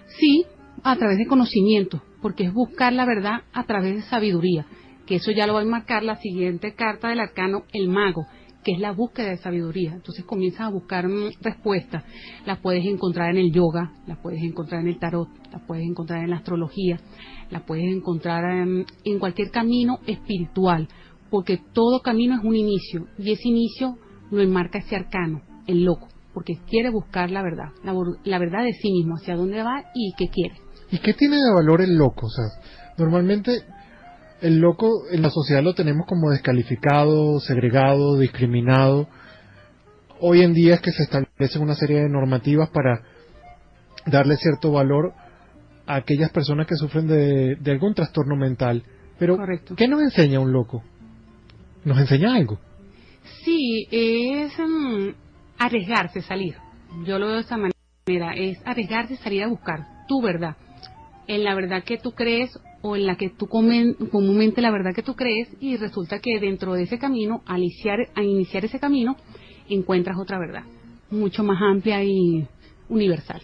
Sí, 0.07 0.45
a 0.83 0.95
través 0.95 1.17
de 1.17 1.27
conocimiento, 1.27 2.01
porque 2.21 2.45
es 2.45 2.53
buscar 2.53 2.93
la 2.93 3.05
verdad 3.05 3.43
a 3.53 3.65
través 3.65 3.95
de 3.95 4.01
sabiduría, 4.03 4.65
que 5.05 5.15
eso 5.15 5.31
ya 5.31 5.47
lo 5.47 5.53
va 5.53 5.59
a 5.59 5.63
enmarcar 5.63 6.03
la 6.03 6.17
siguiente 6.17 6.73
carta 6.73 7.09
del 7.09 7.19
arcano, 7.19 7.63
el 7.73 7.89
mago, 7.89 8.25
que 8.63 8.73
es 8.73 8.79
la 8.79 8.91
búsqueda 8.91 9.29
de 9.29 9.37
sabiduría. 9.37 9.93
Entonces 9.93 10.25
comienzas 10.25 10.61
a 10.61 10.69
buscar 10.69 11.07
mm, 11.07 11.33
respuestas. 11.41 12.03
Las 12.45 12.59
puedes 12.59 12.83
encontrar 12.85 13.29
en 13.29 13.37
el 13.37 13.51
yoga, 13.51 13.93
las 14.07 14.17
puedes 14.17 14.41
encontrar 14.43 14.81
en 14.81 14.87
el 14.87 14.99
tarot, 14.99 15.29
las 15.51 15.61
puedes 15.67 15.85
encontrar 15.85 16.23
en 16.23 16.31
la 16.31 16.37
astrología, 16.37 16.99
las 17.51 17.61
puedes 17.63 17.85
encontrar 17.85 18.43
en 18.45 19.19
cualquier 19.19 19.51
camino 19.51 19.99
espiritual, 20.07 20.87
porque 21.29 21.59
todo 21.73 22.01
camino 22.01 22.35
es 22.35 22.43
un 22.43 22.55
inicio, 22.55 23.07
y 23.17 23.31
ese 23.31 23.49
inicio 23.49 23.97
lo 24.31 24.41
enmarca 24.41 24.79
ese 24.79 24.95
arcano, 24.95 25.41
el 25.67 25.83
loco, 25.83 26.07
porque 26.33 26.53
quiere 26.67 26.89
buscar 26.89 27.29
la 27.31 27.43
verdad, 27.43 27.71
la, 27.83 27.93
la 28.23 28.39
verdad 28.39 28.63
de 28.63 28.73
sí 28.73 28.91
mismo, 28.91 29.15
hacia 29.15 29.35
dónde 29.35 29.61
va 29.63 29.83
y 29.93 30.13
qué 30.17 30.29
quiere. 30.29 30.55
¿Y 30.91 30.99
qué 30.99 31.13
tiene 31.13 31.37
de 31.37 31.53
valor 31.53 31.81
el 31.81 31.97
loco? 31.97 32.27
O 32.27 32.29
sea, 32.29 32.45
normalmente 32.97 33.63
el 34.41 34.59
loco 34.59 35.03
en 35.11 35.21
la 35.21 35.29
sociedad 35.29 35.63
lo 35.63 35.73
tenemos 35.73 36.05
como 36.07 36.31
descalificado, 36.31 37.39
segregado, 37.39 38.17
discriminado. 38.17 39.07
Hoy 40.19 40.41
en 40.41 40.53
día 40.53 40.75
es 40.75 40.81
que 40.81 40.91
se 40.91 41.03
establecen 41.03 41.61
una 41.61 41.75
serie 41.75 42.01
de 42.01 42.09
normativas 42.09 42.69
para 42.69 43.01
darle 44.05 44.37
cierto 44.37 44.71
valor 44.71 45.13
a 45.85 45.95
aquellas 45.95 46.31
personas 46.31 46.67
que 46.67 46.75
sufren 46.75 47.07
de, 47.07 47.55
de 47.55 47.71
algún 47.71 47.93
trastorno 47.93 48.35
mental. 48.35 48.83
Pero, 49.17 49.37
Correcto. 49.37 49.75
¿qué 49.75 49.87
nos 49.87 50.01
enseña 50.01 50.39
un 50.39 50.51
loco? 50.51 50.83
¿Nos 51.83 51.97
enseña 51.99 52.35
algo? 52.35 52.59
Sí, 53.43 53.87
es 53.91 54.53
mm, 54.57 55.09
arriesgarse, 55.57 56.21
salir. 56.21 56.55
Yo 57.05 57.19
lo 57.19 57.27
veo 57.27 57.35
de 57.35 57.41
esa 57.41 57.57
manera, 57.57 58.33
es 58.35 58.57
arriesgarse, 58.65 59.17
salir 59.17 59.43
a 59.43 59.47
buscar 59.47 60.05
tu 60.07 60.21
verdad. 60.21 60.55
En 61.27 61.43
la 61.43 61.55
verdad 61.55 61.83
que 61.83 61.97
tú 61.97 62.11
crees 62.11 62.57
o 62.85 62.95
en 62.95 63.07
la 63.07 63.15
que 63.15 63.31
tú 63.31 63.47
comen, 63.47 63.95
comúnmente 64.11 64.61
la 64.61 64.69
verdad 64.69 64.93
que 64.93 65.01
tú 65.01 65.15
crees 65.15 65.49
y 65.59 65.75
resulta 65.75 66.19
que 66.19 66.39
dentro 66.39 66.75
de 66.75 66.83
ese 66.83 66.99
camino, 66.99 67.41
al 67.47 67.63
iniciar, 67.63 67.97
al 68.13 68.25
iniciar 68.25 68.63
ese 68.63 68.79
camino, 68.79 69.15
encuentras 69.67 70.19
otra 70.19 70.37
verdad, 70.37 70.63
mucho 71.09 71.43
más 71.43 71.59
amplia 71.63 72.03
y 72.03 72.47
universal. 72.87 73.41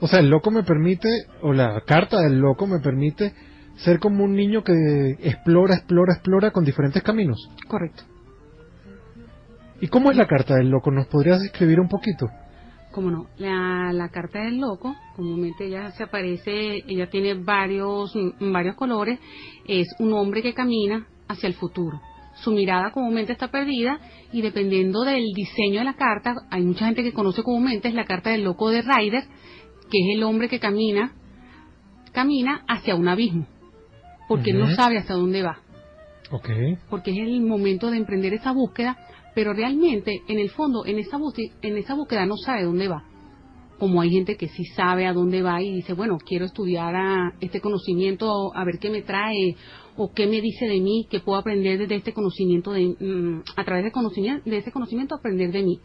O 0.00 0.08
sea, 0.08 0.18
el 0.18 0.28
loco 0.28 0.50
me 0.50 0.64
permite, 0.64 1.08
o 1.42 1.52
la 1.52 1.80
carta 1.86 2.20
del 2.22 2.40
loco 2.40 2.66
me 2.66 2.80
permite 2.80 3.32
ser 3.76 4.00
como 4.00 4.24
un 4.24 4.34
niño 4.34 4.64
que 4.64 4.72
explora, 5.20 5.76
explora, 5.76 6.14
explora 6.14 6.50
con 6.50 6.64
diferentes 6.64 7.04
caminos. 7.04 7.38
Correcto. 7.68 8.02
¿Y 9.80 9.86
cómo 9.86 10.10
es 10.10 10.16
la 10.16 10.26
carta 10.26 10.56
del 10.56 10.70
loco? 10.70 10.90
¿Nos 10.90 11.06
podrías 11.06 11.40
describir 11.40 11.78
un 11.78 11.88
poquito? 11.88 12.28
Como 12.92 13.10
no, 13.10 13.26
la, 13.38 13.92
la 13.92 14.10
carta 14.10 14.40
del 14.40 14.58
loco, 14.58 14.94
comúnmente 15.16 15.66
ella 15.66 15.90
se 15.92 16.02
aparece, 16.02 16.84
ella 16.86 17.08
tiene 17.08 17.34
varios, 17.34 18.14
mm, 18.14 18.52
varios 18.52 18.76
colores, 18.76 19.18
es 19.66 19.88
un 19.98 20.12
hombre 20.12 20.42
que 20.42 20.52
camina 20.54 21.06
hacia 21.26 21.46
el 21.46 21.54
futuro. 21.54 22.00
Su 22.36 22.50
mirada 22.52 22.92
comúnmente 22.92 23.32
está 23.32 23.50
perdida 23.50 23.98
y 24.32 24.42
dependiendo 24.42 25.04
del 25.04 25.32
diseño 25.34 25.80
de 25.80 25.84
la 25.84 25.94
carta, 25.94 26.34
hay 26.50 26.62
mucha 26.62 26.86
gente 26.86 27.02
que 27.02 27.12
conoce 27.12 27.42
comúnmente 27.42 27.88
es 27.88 27.94
la 27.94 28.04
carta 28.04 28.30
del 28.30 28.44
loco 28.44 28.70
de 28.70 28.82
Ryder, 28.82 29.24
que 29.90 29.98
es 29.98 30.16
el 30.16 30.22
hombre 30.22 30.48
que 30.48 30.58
camina, 30.60 31.12
camina 32.12 32.62
hacia 32.68 32.94
un 32.94 33.08
abismo, 33.08 33.46
porque 34.28 34.50
él 34.50 34.58
no 34.58 34.74
sabe 34.74 34.98
hacia 34.98 35.14
dónde 35.14 35.42
va 35.42 35.58
Ok. 36.30 36.48
porque 36.88 37.10
es 37.10 37.18
el 37.18 37.42
momento 37.42 37.90
de 37.90 37.98
emprender 37.98 38.32
esa 38.32 38.52
búsqueda, 38.52 38.96
pero 39.34 39.52
realmente 39.52 40.22
en 40.28 40.38
el 40.38 40.50
fondo 40.50 40.84
en 40.84 40.98
esa 40.98 41.16
búsqueda, 41.16 41.54
en 41.62 41.76
esa 41.76 41.94
búsqueda 41.94 42.26
no 42.26 42.36
sabe 42.36 42.64
dónde 42.64 42.88
va. 42.88 43.04
Como 43.78 44.00
hay 44.00 44.10
gente 44.10 44.36
que 44.36 44.48
sí 44.48 44.64
sabe 44.76 45.06
a 45.06 45.12
dónde 45.12 45.42
va 45.42 45.60
y 45.60 45.72
dice, 45.72 45.94
bueno, 45.94 46.18
quiero 46.18 46.44
estudiar 46.44 46.94
a 46.94 47.32
este 47.40 47.60
conocimiento, 47.60 48.54
a 48.54 48.64
ver 48.64 48.78
qué 48.78 48.90
me 48.90 49.02
trae 49.02 49.56
o 49.96 50.12
qué 50.12 50.26
me 50.26 50.40
dice 50.40 50.66
de 50.66 50.80
mí, 50.80 51.06
qué 51.10 51.20
puedo 51.20 51.38
aprender 51.38 51.86
de 51.88 51.94
este 51.96 52.12
conocimiento, 52.12 52.72
de, 52.72 52.94
mm, 52.98 53.42
a 53.56 53.64
través 53.64 53.84
de, 53.84 53.90
conocimiento, 53.90 54.48
de 54.48 54.58
ese 54.58 54.70
conocimiento 54.70 55.16
aprender 55.16 55.50
de 55.50 55.62
mí. 55.62 55.80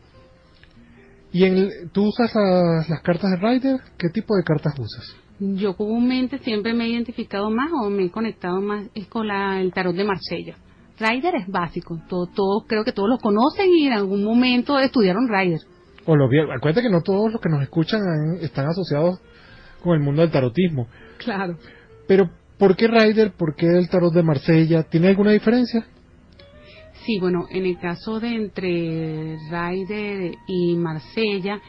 ¿Y 1.32 1.44
en, 1.44 1.90
tú 1.92 2.08
usas 2.08 2.34
las, 2.36 2.90
las 2.90 3.02
cartas 3.02 3.32
de 3.32 3.38
Rider? 3.38 3.80
¿Qué 3.98 4.10
tipo 4.10 4.36
de 4.36 4.44
cartas 4.44 4.74
usas? 4.78 5.16
Yo 5.40 5.76
comúnmente 5.76 6.40
siempre 6.40 6.74
me 6.74 6.86
he 6.86 6.90
identificado 6.90 7.50
más 7.50 7.72
o 7.72 7.90
me 7.90 8.06
he 8.06 8.12
conectado 8.12 8.60
más 8.62 8.88
es 8.96 9.08
con 9.08 9.28
la, 9.28 9.62
el 9.62 9.72
tarot 9.72 9.96
de 9.96 10.04
Marsella. 10.04 10.58
Rider 11.00 11.36
es 11.36 11.48
básico, 11.48 12.00
todo, 12.10 12.26
todo, 12.28 12.66
creo 12.68 12.84
que 12.84 12.92
todos 12.92 13.10
lo 13.10 13.18
conocen 13.20 13.70
y 13.72 13.88
en 13.88 13.94
algún 13.94 14.24
momento 14.24 14.80
estudiaron 14.80 15.28
Rider. 15.28 15.60
O 16.06 16.16
lo 16.16 16.26
acuérdate 16.26 16.82
que 16.82 16.90
no 16.90 17.02
todos 17.02 17.32
los 17.32 17.42
que 17.42 17.50
nos 17.50 17.62
escuchan 17.62 18.02
han- 18.02 18.38
están 18.44 18.68
asociados 18.68 19.20
con 19.84 19.94
el 19.94 20.00
mundo 20.00 20.22
del 20.22 20.32
tarotismo. 20.32 20.88
Claro. 21.18 21.58
Pero, 22.08 22.30
¿por 22.58 22.76
qué 22.76 22.88
Rider? 22.88 23.32
¿Por 23.34 23.56
qué 23.56 23.68
el 23.68 23.90
tarot 23.90 24.14
de 24.14 24.24
Marsella? 24.24 24.84
¿Tiene 24.84 25.10
alguna 25.10 25.32
diferencia? 25.32 25.86
Sí, 27.06 27.20
bueno, 27.20 27.46
en 27.50 27.66
el 27.66 27.78
caso 27.80 28.20
de 28.20 28.36
entre 28.36 29.38
Ryder 29.50 30.34
y 30.48 30.76
Marsella, 30.76 31.60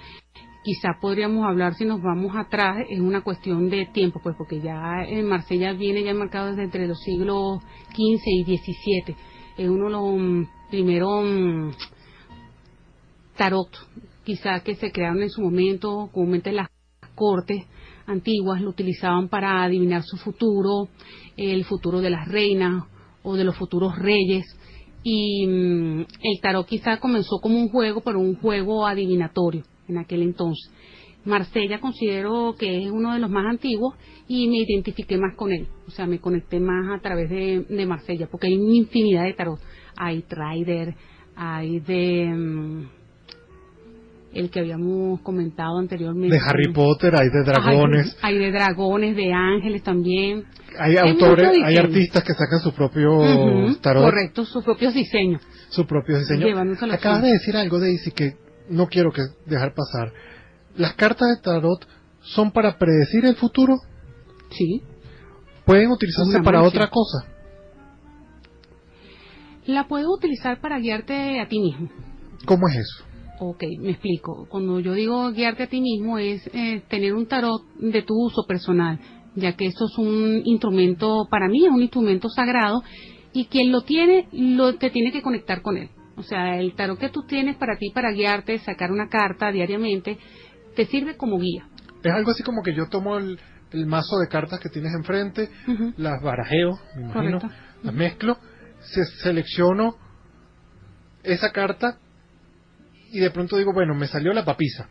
quizá 0.62 0.98
podríamos 1.00 1.46
hablar 1.46 1.74
si 1.74 1.84
nos 1.84 2.02
vamos 2.02 2.36
atrás, 2.36 2.84
es 2.88 3.00
una 3.00 3.22
cuestión 3.22 3.70
de 3.70 3.86
tiempo, 3.86 4.20
pues 4.22 4.36
porque 4.36 4.60
ya 4.60 5.04
en 5.06 5.26
Marsella 5.26 5.72
viene 5.72 6.02
ya 6.02 6.14
marcado 6.14 6.48
desde 6.48 6.64
entre 6.64 6.86
los 6.86 6.98
siglos 7.00 7.62
XV 7.90 8.22
y 8.26 8.44
XVII. 8.44 9.16
Es 9.56 9.68
uno 9.68 9.84
de 9.86 9.90
los 9.90 10.18
mm, 10.18 10.42
primeros 10.70 11.24
mm, 11.24 11.70
tarot, 13.36 13.68
quizá 14.24 14.60
que 14.60 14.74
se 14.74 14.92
crearon 14.92 15.22
en 15.22 15.30
su 15.30 15.42
momento, 15.42 16.10
comúnmente 16.12 16.52
las 16.52 16.68
cortes 17.14 17.64
antiguas 18.06 18.60
lo 18.60 18.70
utilizaban 18.70 19.28
para 19.28 19.62
adivinar 19.62 20.02
su 20.02 20.16
futuro, 20.16 20.88
el 21.36 21.64
futuro 21.64 22.00
de 22.00 22.10
las 22.10 22.26
reinas 22.28 22.84
o 23.22 23.36
de 23.36 23.44
los 23.44 23.56
futuros 23.56 23.96
reyes. 23.98 24.44
Y 25.02 25.46
mm, 25.46 26.00
el 26.00 26.40
tarot 26.42 26.66
quizá 26.66 26.98
comenzó 26.98 27.38
como 27.40 27.58
un 27.58 27.68
juego, 27.68 28.00
pero 28.00 28.18
un 28.18 28.36
juego 28.36 28.86
adivinatorio 28.86 29.64
en 29.88 29.99
aquel 29.99 30.23
entonces. 30.23 30.73
Marsella 31.25 31.80
considero 31.80 32.54
que 32.59 32.85
es 32.85 32.90
uno 32.90 33.12
de 33.12 33.18
los 33.18 33.30
más 33.30 33.45
antiguos 33.47 33.95
y 34.28 34.49
me 34.49 34.59
identifiqué 34.59 35.18
más 35.18 35.35
con 35.37 35.52
él. 35.52 35.68
O 35.87 35.90
sea, 35.90 36.07
me 36.07 36.21
conecté 36.21 36.61
más 36.61 36.97
a 36.97 37.02
través 37.02 37.28
de, 37.28 37.66
de 37.68 37.87
Marsella, 37.87 38.28
porque 38.30 38.47
hay 38.47 38.57
una 38.57 38.75
infinidad 38.75 39.25
de 39.25 39.35
tarot. 39.35 39.61
Hay 39.97 40.25
Rider, 40.28 40.95
hay 41.37 41.80
de... 41.80 42.33
mm, 42.35 42.99
el 44.35 44.50
que 44.50 44.61
habíamos 44.61 45.21
comentado 45.23 45.78
anteriormente. 45.78 46.37
De 46.37 46.42
Harry 46.45 46.73
Potter, 46.73 47.16
hay 47.16 47.28
de 47.30 47.42
dragones. 47.45 48.16
Hay, 48.23 48.35
hay 48.35 48.40
de 48.40 48.52
dragones, 48.52 49.16
de 49.16 49.33
ángeles 49.33 49.83
también. 49.83 50.45
Hay 50.78 50.97
autores, 50.97 51.50
hay 51.64 51.76
artistas 51.76 52.23
que 52.23 52.35
sacan 52.35 52.61
su 52.61 52.73
propio 52.73 53.18
tarot. 53.80 54.04
Correcto, 54.04 54.45
sus 54.45 54.62
propios 54.64 54.95
diseños. 54.95 55.42
Su 55.71 55.87
propio 55.87 56.18
diseño. 56.18 56.47
Acabas 56.92 57.23
de 57.23 57.33
decir 57.33 57.57
algo, 57.57 57.80
Daisy, 57.80 58.11
que 58.12 58.35
no 58.68 58.87
quiero 58.88 59.12
que 59.12 59.22
dejar 59.46 59.75
pasar. 59.75 60.12
¿Las 60.76 60.94
cartas 60.94 61.28
de 61.28 61.42
tarot 61.42 61.87
son 62.20 62.50
para 62.50 62.78
predecir 62.78 63.25
el 63.25 63.37
futuro? 63.37 63.76
Sí. 64.50 64.82
¿Pueden 65.64 65.90
utilizarse 65.90 66.40
para 66.40 66.62
otra 66.62 66.88
cosa? 66.88 67.26
La 69.66 69.87
puedes 69.87 70.06
utilizar 70.06 70.60
para 70.60 70.78
guiarte 70.78 71.40
a 71.40 71.48
ti 71.48 71.60
mismo. 71.60 71.90
¿Cómo 72.46 72.68
es 72.68 72.76
eso? 72.76 73.04
Ok, 73.40 73.64
me 73.80 73.90
explico. 73.90 74.46
Cuando 74.48 74.80
yo 74.80 74.94
digo 74.94 75.30
guiarte 75.30 75.64
a 75.64 75.68
ti 75.68 75.80
mismo 75.80 76.18
es 76.18 76.48
eh, 76.54 76.82
tener 76.88 77.14
un 77.14 77.26
tarot 77.26 77.62
de 77.78 78.02
tu 78.02 78.14
uso 78.14 78.46
personal, 78.46 78.98
ya 79.34 79.56
que 79.56 79.66
eso 79.66 79.84
es 79.84 79.98
un 79.98 80.42
instrumento, 80.44 81.28
para 81.30 81.48
mí 81.48 81.64
es 81.64 81.70
un 81.70 81.82
instrumento 81.82 82.28
sagrado 82.28 82.82
y 83.32 83.44
quien 83.46 83.70
lo 83.70 83.82
tiene, 83.82 84.28
lo, 84.32 84.75
te 84.76 84.90
tiene 84.90 85.12
que 85.12 85.22
conectar 85.22 85.62
con 85.62 85.76
él. 85.76 85.90
O 86.18 86.22
sea, 86.22 86.58
el 86.58 86.75
tarot 86.75 86.98
que 86.98 87.10
tú 87.10 87.22
tienes 87.22 87.56
para 87.56 87.76
ti, 87.76 87.90
para 87.94 88.10
guiarte, 88.10 88.58
sacar 88.58 88.90
una 88.90 89.08
carta 89.08 89.52
diariamente, 89.52 90.18
te 90.75 90.87
sirve 90.87 91.16
como 91.16 91.38
guía. 91.38 91.68
Es 92.02 92.12
algo 92.12 92.32
así 92.32 92.42
como 92.42 92.62
que 92.62 92.75
yo 92.75 92.88
tomo 92.88 93.16
el, 93.18 93.38
mazo 93.87 94.18
de 94.18 94.28
cartas 94.28 94.60
que 94.60 94.68
tienes 94.68 94.92
enfrente, 94.94 95.48
las 95.96 96.22
barajeo, 96.22 96.78
me 96.96 97.02
imagino, 97.02 97.38
las 97.82 97.94
mezclo, 97.94 98.38
se, 98.80 99.04
selecciono 99.22 99.96
esa 101.22 101.52
carta 101.52 101.98
y 103.12 103.20
de 103.20 103.30
pronto 103.30 103.56
digo, 103.56 103.72
bueno, 103.72 103.94
me 103.94 104.06
salió 104.06 104.32
la 104.32 104.44
papisa. 104.44 104.88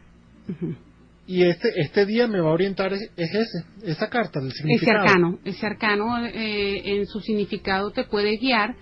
Y 1.25 1.43
este, 1.43 1.69
este 1.81 2.05
día 2.05 2.27
me 2.27 2.39
va 2.39 2.49
a 2.49 2.53
orientar 2.53 2.93
es, 2.93 3.11
ese, 3.17 3.65
esa 3.83 4.09
carta, 4.09 4.39
el 4.39 4.51
significado. 4.53 4.97
Ese 4.97 5.09
arcano, 5.09 5.39
ese 5.43 5.65
arcano 5.65 6.25
eh, 6.25 6.97
en 6.97 7.05
su 7.05 7.19
significado 7.19 7.91
te 7.91 8.05
puede 8.05 8.37
guiar 8.37 8.75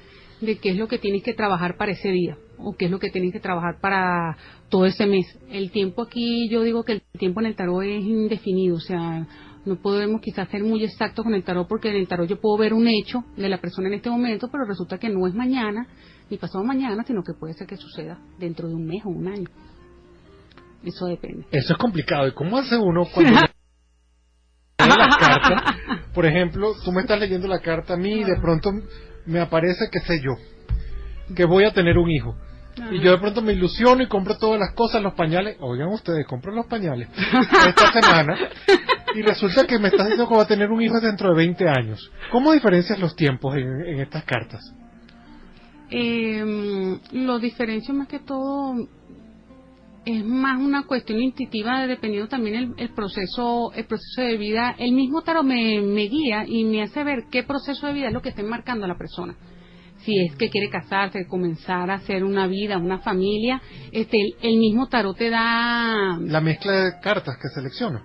de 0.45 0.57
qué 0.57 0.69
es 0.69 0.77
lo 0.77 0.87
que 0.87 0.99
tienes 0.99 1.23
que 1.23 1.33
trabajar 1.33 1.77
para 1.77 1.91
ese 1.91 2.09
día 2.09 2.37
o 2.57 2.75
qué 2.75 2.85
es 2.85 2.91
lo 2.91 2.99
que 2.99 3.09
tienes 3.09 3.33
que 3.33 3.39
trabajar 3.39 3.79
para 3.81 4.37
todo 4.69 4.85
ese 4.85 5.05
mes. 5.05 5.25
El 5.49 5.71
tiempo 5.71 6.01
aquí, 6.01 6.49
yo 6.49 6.63
digo 6.63 6.83
que 6.83 6.93
el 6.93 7.01
tiempo 7.19 7.41
en 7.41 7.47
el 7.47 7.55
tarot 7.55 7.83
es 7.83 8.03
indefinido, 8.03 8.77
o 8.77 8.79
sea, 8.79 9.27
no 9.65 9.75
podemos 9.77 10.21
quizás 10.21 10.47
ser 10.49 10.63
muy 10.63 10.83
exactos 10.83 11.23
con 11.23 11.33
el 11.33 11.43
tarot 11.43 11.67
porque 11.67 11.89
en 11.89 11.95
el 11.95 12.07
tarot 12.07 12.27
yo 12.27 12.39
puedo 12.39 12.57
ver 12.57 12.73
un 12.73 12.87
hecho 12.87 13.23
de 13.35 13.49
la 13.49 13.59
persona 13.59 13.87
en 13.87 13.95
este 13.95 14.09
momento, 14.09 14.49
pero 14.51 14.65
resulta 14.65 14.97
que 14.97 15.09
no 15.09 15.27
es 15.27 15.33
mañana 15.33 15.87
ni 16.29 16.37
pasado 16.37 16.63
mañana, 16.63 17.03
sino 17.05 17.23
que 17.23 17.33
puede 17.33 17.53
ser 17.53 17.67
que 17.67 17.77
suceda 17.77 18.19
dentro 18.39 18.67
de 18.67 18.75
un 18.75 18.85
mes 18.85 19.03
o 19.05 19.09
un 19.09 19.27
año. 19.27 19.47
Eso 20.83 21.07
depende. 21.07 21.45
Eso 21.51 21.73
es 21.73 21.79
complicado. 21.79 22.27
¿Y 22.27 22.33
cómo 22.33 22.57
hace 22.57 22.77
uno 22.77 23.05
cuando 23.11 23.33
la 24.79 25.09
carta? 25.19 25.77
Por 26.13 26.25
ejemplo, 26.25 26.73
tú 26.83 26.91
me 26.91 27.01
estás 27.01 27.19
leyendo 27.19 27.47
la 27.47 27.59
carta 27.59 27.95
a 27.95 27.97
mí 27.97 28.21
y 28.21 28.23
de 28.23 28.37
pronto 28.39 28.71
me 29.25 29.39
aparece, 29.39 29.89
qué 29.91 29.99
sé 29.99 30.21
yo, 30.21 30.35
que 31.35 31.45
voy 31.45 31.65
a 31.65 31.73
tener 31.73 31.97
un 31.97 32.09
hijo. 32.09 32.35
Y 32.91 32.99
yo 32.99 33.11
de 33.11 33.17
pronto 33.19 33.41
me 33.41 33.53
ilusiono 33.53 34.03
y 34.03 34.07
compro 34.07 34.37
todas 34.37 34.59
las 34.59 34.73
cosas, 34.73 35.01
los 35.01 35.13
pañales. 35.13 35.55
Oigan 35.61 35.87
ustedes, 35.89 36.27
compro 36.27 36.53
los 36.53 36.65
pañales 36.65 37.07
esta 37.67 38.01
semana. 38.01 38.37
Y 39.15 39.21
resulta 39.21 39.65
que 39.65 39.79
me 39.79 39.87
estás 39.87 40.07
diciendo 40.07 40.27
que 40.27 40.35
va 40.35 40.43
a 40.43 40.47
tener 40.47 40.69
un 40.69 40.81
hijo 40.81 40.99
dentro 40.99 41.29
de 41.29 41.35
20 41.35 41.69
años. 41.69 42.11
¿Cómo 42.31 42.51
diferencias 42.51 42.99
los 42.99 43.15
tiempos 43.15 43.55
en 43.55 44.01
estas 44.01 44.25
cartas? 44.25 44.73
Eh, 45.89 46.99
lo 47.11 47.39
diferencio 47.39 47.93
más 47.93 48.07
que 48.07 48.19
todo 48.19 48.75
es 50.05 50.23
más 50.23 50.59
una 50.61 50.83
cuestión 50.83 51.19
instintiva 51.19 51.87
dependiendo 51.87 52.29
también 52.29 52.75
el, 52.77 52.89
proceso 52.93 53.71
el 53.73 53.85
proceso 53.85 54.21
de 54.21 54.37
vida 54.37 54.75
el 54.77 54.91
mismo 54.91 55.23
tarot 55.23 55.43
me, 55.43 56.07
guía 56.07 56.45
y 56.47 56.63
me 56.63 56.83
hace 56.83 57.03
ver 57.03 57.25
qué 57.31 57.43
proceso 57.43 57.87
de 57.87 57.93
vida 57.93 58.07
es 58.07 58.13
lo 58.13 58.21
que 58.21 58.29
está 58.29 58.43
marcando 58.43 58.85
a 58.85 58.87
la 58.87 58.97
persona 58.97 59.35
si 59.97 60.19
es 60.19 60.35
que 60.35 60.49
quiere 60.49 60.69
casarse 60.69 61.25
comenzar 61.25 61.89
a 61.89 61.95
hacer 61.95 62.23
una 62.23 62.45
vida 62.47 62.77
una 62.77 62.99
familia 62.99 63.61
este 63.91 64.19
el, 64.41 64.57
mismo 64.57 64.87
tarot 64.87 65.17
te 65.17 65.29
da 65.29 66.17
la 66.19 66.41
mezcla 66.41 66.71
de 66.71 66.99
cartas 67.01 67.37
que 67.41 67.49
selecciona 67.49 68.03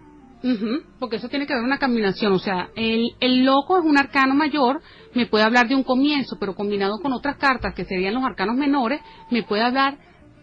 porque 0.99 1.17
eso 1.17 1.29
tiene 1.29 1.47
que 1.47 1.53
haber 1.53 1.67
una 1.67 1.79
combinación. 1.79 2.33
O 2.33 2.39
sea, 2.39 2.71
el, 2.75 3.11
el 3.21 3.45
loco 3.45 3.79
es 3.79 3.85
un 3.85 3.99
arcano 3.99 4.35
mayor, 4.35 4.81
me 5.15 5.27
puede 5.27 5.45
hablar 5.45 5.69
de 5.69 5.75
un 5.75 5.83
comienzo, 5.83 6.39
pero 6.41 6.55
combinado 6.55 6.99
con 7.03 7.13
otras 7.13 7.37
cartas 7.37 7.75
que 7.75 7.85
serían 7.85 8.15
los 8.15 8.25
arcanos 8.25 8.57
menores, 8.57 9.03
me 9.31 9.43
puede 9.43 9.65
hablar 9.65 9.99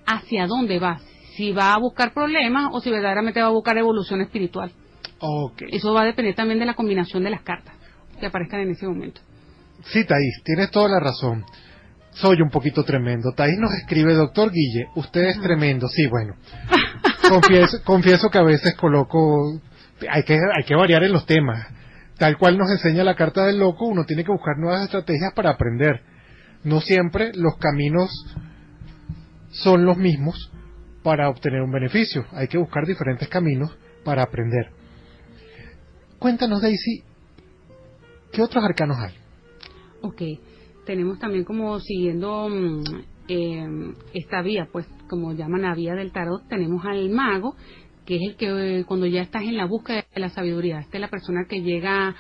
hacia 0.06 0.46
dónde 0.46 0.78
va. 0.78 1.00
Si 1.38 1.52
va 1.52 1.76
a 1.76 1.78
buscar 1.78 2.14
problemas 2.14 2.70
o 2.72 2.82
si 2.82 2.90
verdaderamente 2.90 3.40
va 3.40 3.48
a 3.48 3.52
buscar 3.52 3.78
evolución 3.78 4.22
espiritual. 4.22 4.72
Okay. 5.20 5.68
Eso 5.72 5.94
va 5.94 6.02
a 6.02 6.06
depender 6.06 6.34
también 6.34 6.60
de 6.60 6.66
la 6.66 6.74
combinación 6.74 7.24
de 7.24 7.30
las 7.30 7.42
cartas 7.42 7.76
que 8.20 8.26
aparezcan 8.26 8.62
en 8.62 8.72
ese 8.72 8.88
momento. 8.88 9.22
Sí, 9.86 10.04
Thais, 10.04 10.42
tienes 10.44 10.72
toda 10.72 10.90
la 10.90 11.00
razón. 11.00 11.46
Soy 12.10 12.42
un 12.42 12.50
poquito 12.50 12.84
tremendo. 12.84 13.34
Thais 13.36 13.56
nos 13.60 13.72
escribe, 13.76 14.16
doctor 14.16 14.52
Guille, 14.52 14.88
usted 14.96 15.26
es 15.26 15.40
tremendo. 15.40 15.88
Sí, 15.88 16.08
bueno. 16.08 16.34
confieso, 17.30 17.78
confieso 17.84 18.30
que 18.32 18.40
a 18.40 18.44
veces 18.44 18.74
coloco 18.74 19.62
hay 20.10 20.24
que, 20.24 20.34
hay 20.34 20.64
que 20.66 20.76
variar 20.76 21.04
en 21.04 21.14
los 21.14 21.28
temas. 21.28 21.68
Tal 22.18 22.36
cual 22.40 22.58
nos 22.58 22.72
enseña 22.72 23.04
la 23.04 23.16
carta 23.16 23.46
del 23.46 23.60
loco, 23.60 23.86
uno 23.86 24.06
tiene 24.06 24.24
que 24.24 24.32
buscar 24.32 24.58
nuevas 24.58 24.86
estrategias 24.86 25.34
para 25.36 25.52
aprender. 25.52 26.02
No 26.64 26.82
siempre 26.82 27.32
los 27.36 27.58
caminos 27.60 28.10
son 29.52 29.86
los 29.86 29.98
mismos 29.98 30.52
para 31.08 31.30
obtener 31.30 31.62
un 31.62 31.72
beneficio. 31.72 32.26
Hay 32.34 32.50
que 32.50 32.58
buscar 32.58 32.86
diferentes 32.86 33.30
caminos 33.30 33.74
para 34.04 34.24
aprender. 34.24 34.72
Cuéntanos, 36.20 36.62
Daisy, 36.62 37.02
¿qué 38.34 38.42
otros 38.42 38.62
arcanos 38.62 38.98
hay? 39.00 39.14
Ok, 40.02 40.22
tenemos 40.86 41.18
también 41.18 41.46
como 41.46 41.80
siguiendo 41.80 42.50
eh, 43.30 43.66
esta 44.14 44.42
vía, 44.42 44.68
pues 44.70 44.86
como 45.10 45.32
llaman 45.32 45.62
la 45.62 45.76
vía 45.76 45.94
del 45.94 46.12
tarot, 46.12 46.46
tenemos 46.50 46.86
al 46.86 47.10
mago, 47.10 47.56
que 48.06 48.18
es 48.18 48.22
el 48.24 48.36
que 48.36 48.84
cuando 48.86 49.06
ya 49.06 49.22
estás 49.22 49.44
en 49.44 49.56
la 49.56 49.66
búsqueda 49.66 50.04
de 50.14 50.20
la 50.20 50.28
sabiduría, 50.28 50.80
esta 50.80 50.98
es 50.98 51.02
la 51.02 51.10
persona 51.10 51.46
que 51.48 51.62
llega 51.62 52.14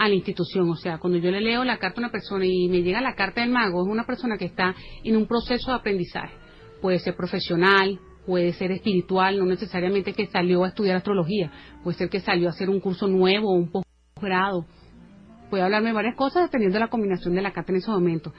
a 0.00 0.08
la 0.08 0.14
institución, 0.16 0.68
o 0.68 0.74
sea, 0.74 0.98
cuando 0.98 1.20
yo 1.20 1.30
le 1.30 1.42
leo 1.42 1.62
la 1.62 1.78
carta 1.78 2.00
a 2.00 2.02
una 2.06 2.10
persona 2.10 2.44
y 2.44 2.68
me 2.68 2.82
llega 2.82 3.00
la 3.00 3.14
carta 3.14 3.40
del 3.40 3.50
mago, 3.50 3.84
es 3.84 3.88
una 3.88 4.04
persona 4.04 4.36
que 4.36 4.46
está 4.46 4.74
en 5.04 5.16
un 5.16 5.28
proceso 5.28 5.70
de 5.70 5.76
aprendizaje, 5.76 6.34
puede 6.80 6.98
ser 6.98 7.14
profesional, 7.14 8.00
puede 8.26 8.52
ser 8.52 8.72
espiritual, 8.72 9.38
no 9.38 9.46
necesariamente 9.46 10.12
que 10.12 10.26
salió 10.26 10.64
a 10.64 10.68
estudiar 10.68 10.96
astrología, 10.96 11.50
puede 11.82 11.98
ser 11.98 12.08
que 12.08 12.20
salió 12.20 12.48
a 12.48 12.52
hacer 12.52 12.70
un 12.70 12.80
curso 12.80 13.08
nuevo, 13.08 13.52
un 13.52 13.70
posgrado, 13.70 14.66
puede 15.50 15.64
hablarme 15.64 15.92
varias 15.92 16.16
cosas 16.16 16.44
dependiendo 16.44 16.76
de 16.76 16.84
la 16.84 16.88
combinación 16.88 17.34
de 17.34 17.42
la 17.42 17.52
carta 17.52 17.72
en 17.72 17.78
ese 17.78 17.90
momento. 17.90 18.32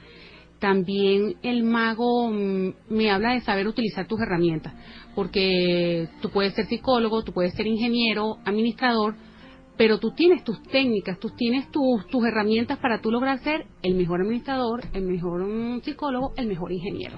También 0.60 1.36
el 1.44 1.64
mago 1.64 2.32
mm, 2.32 2.74
me 2.90 3.12
habla 3.12 3.34
de 3.34 3.42
saber 3.42 3.68
utilizar 3.68 4.08
tus 4.08 4.20
herramientas, 4.22 4.74
porque 5.14 6.08
tú 6.22 6.30
puedes 6.30 6.54
ser 6.54 6.66
psicólogo, 6.66 7.24
tú 7.24 7.34
puedes 7.34 7.54
ser 7.54 7.68
ingeniero, 7.68 8.38
administrador, 8.46 9.16
pero 9.78 10.00
tú 10.00 10.12
tienes 10.12 10.44
tus 10.44 10.64
técnicas, 10.64 11.20
tú 11.20 11.30
tienes 11.32 11.70
tus, 11.70 12.08
tus 12.08 12.26
herramientas 12.26 12.78
para 12.80 13.02
tú 13.02 13.12
lograr 13.12 13.40
ser 13.40 13.66
el 13.82 13.96
mejor 13.96 14.22
administrador, 14.22 14.82
el 14.94 15.04
mejor 15.04 15.46
mm, 15.46 15.82
psicólogo, 15.82 16.34
el 16.38 16.48
mejor 16.48 16.72
ingeniero. 16.72 17.18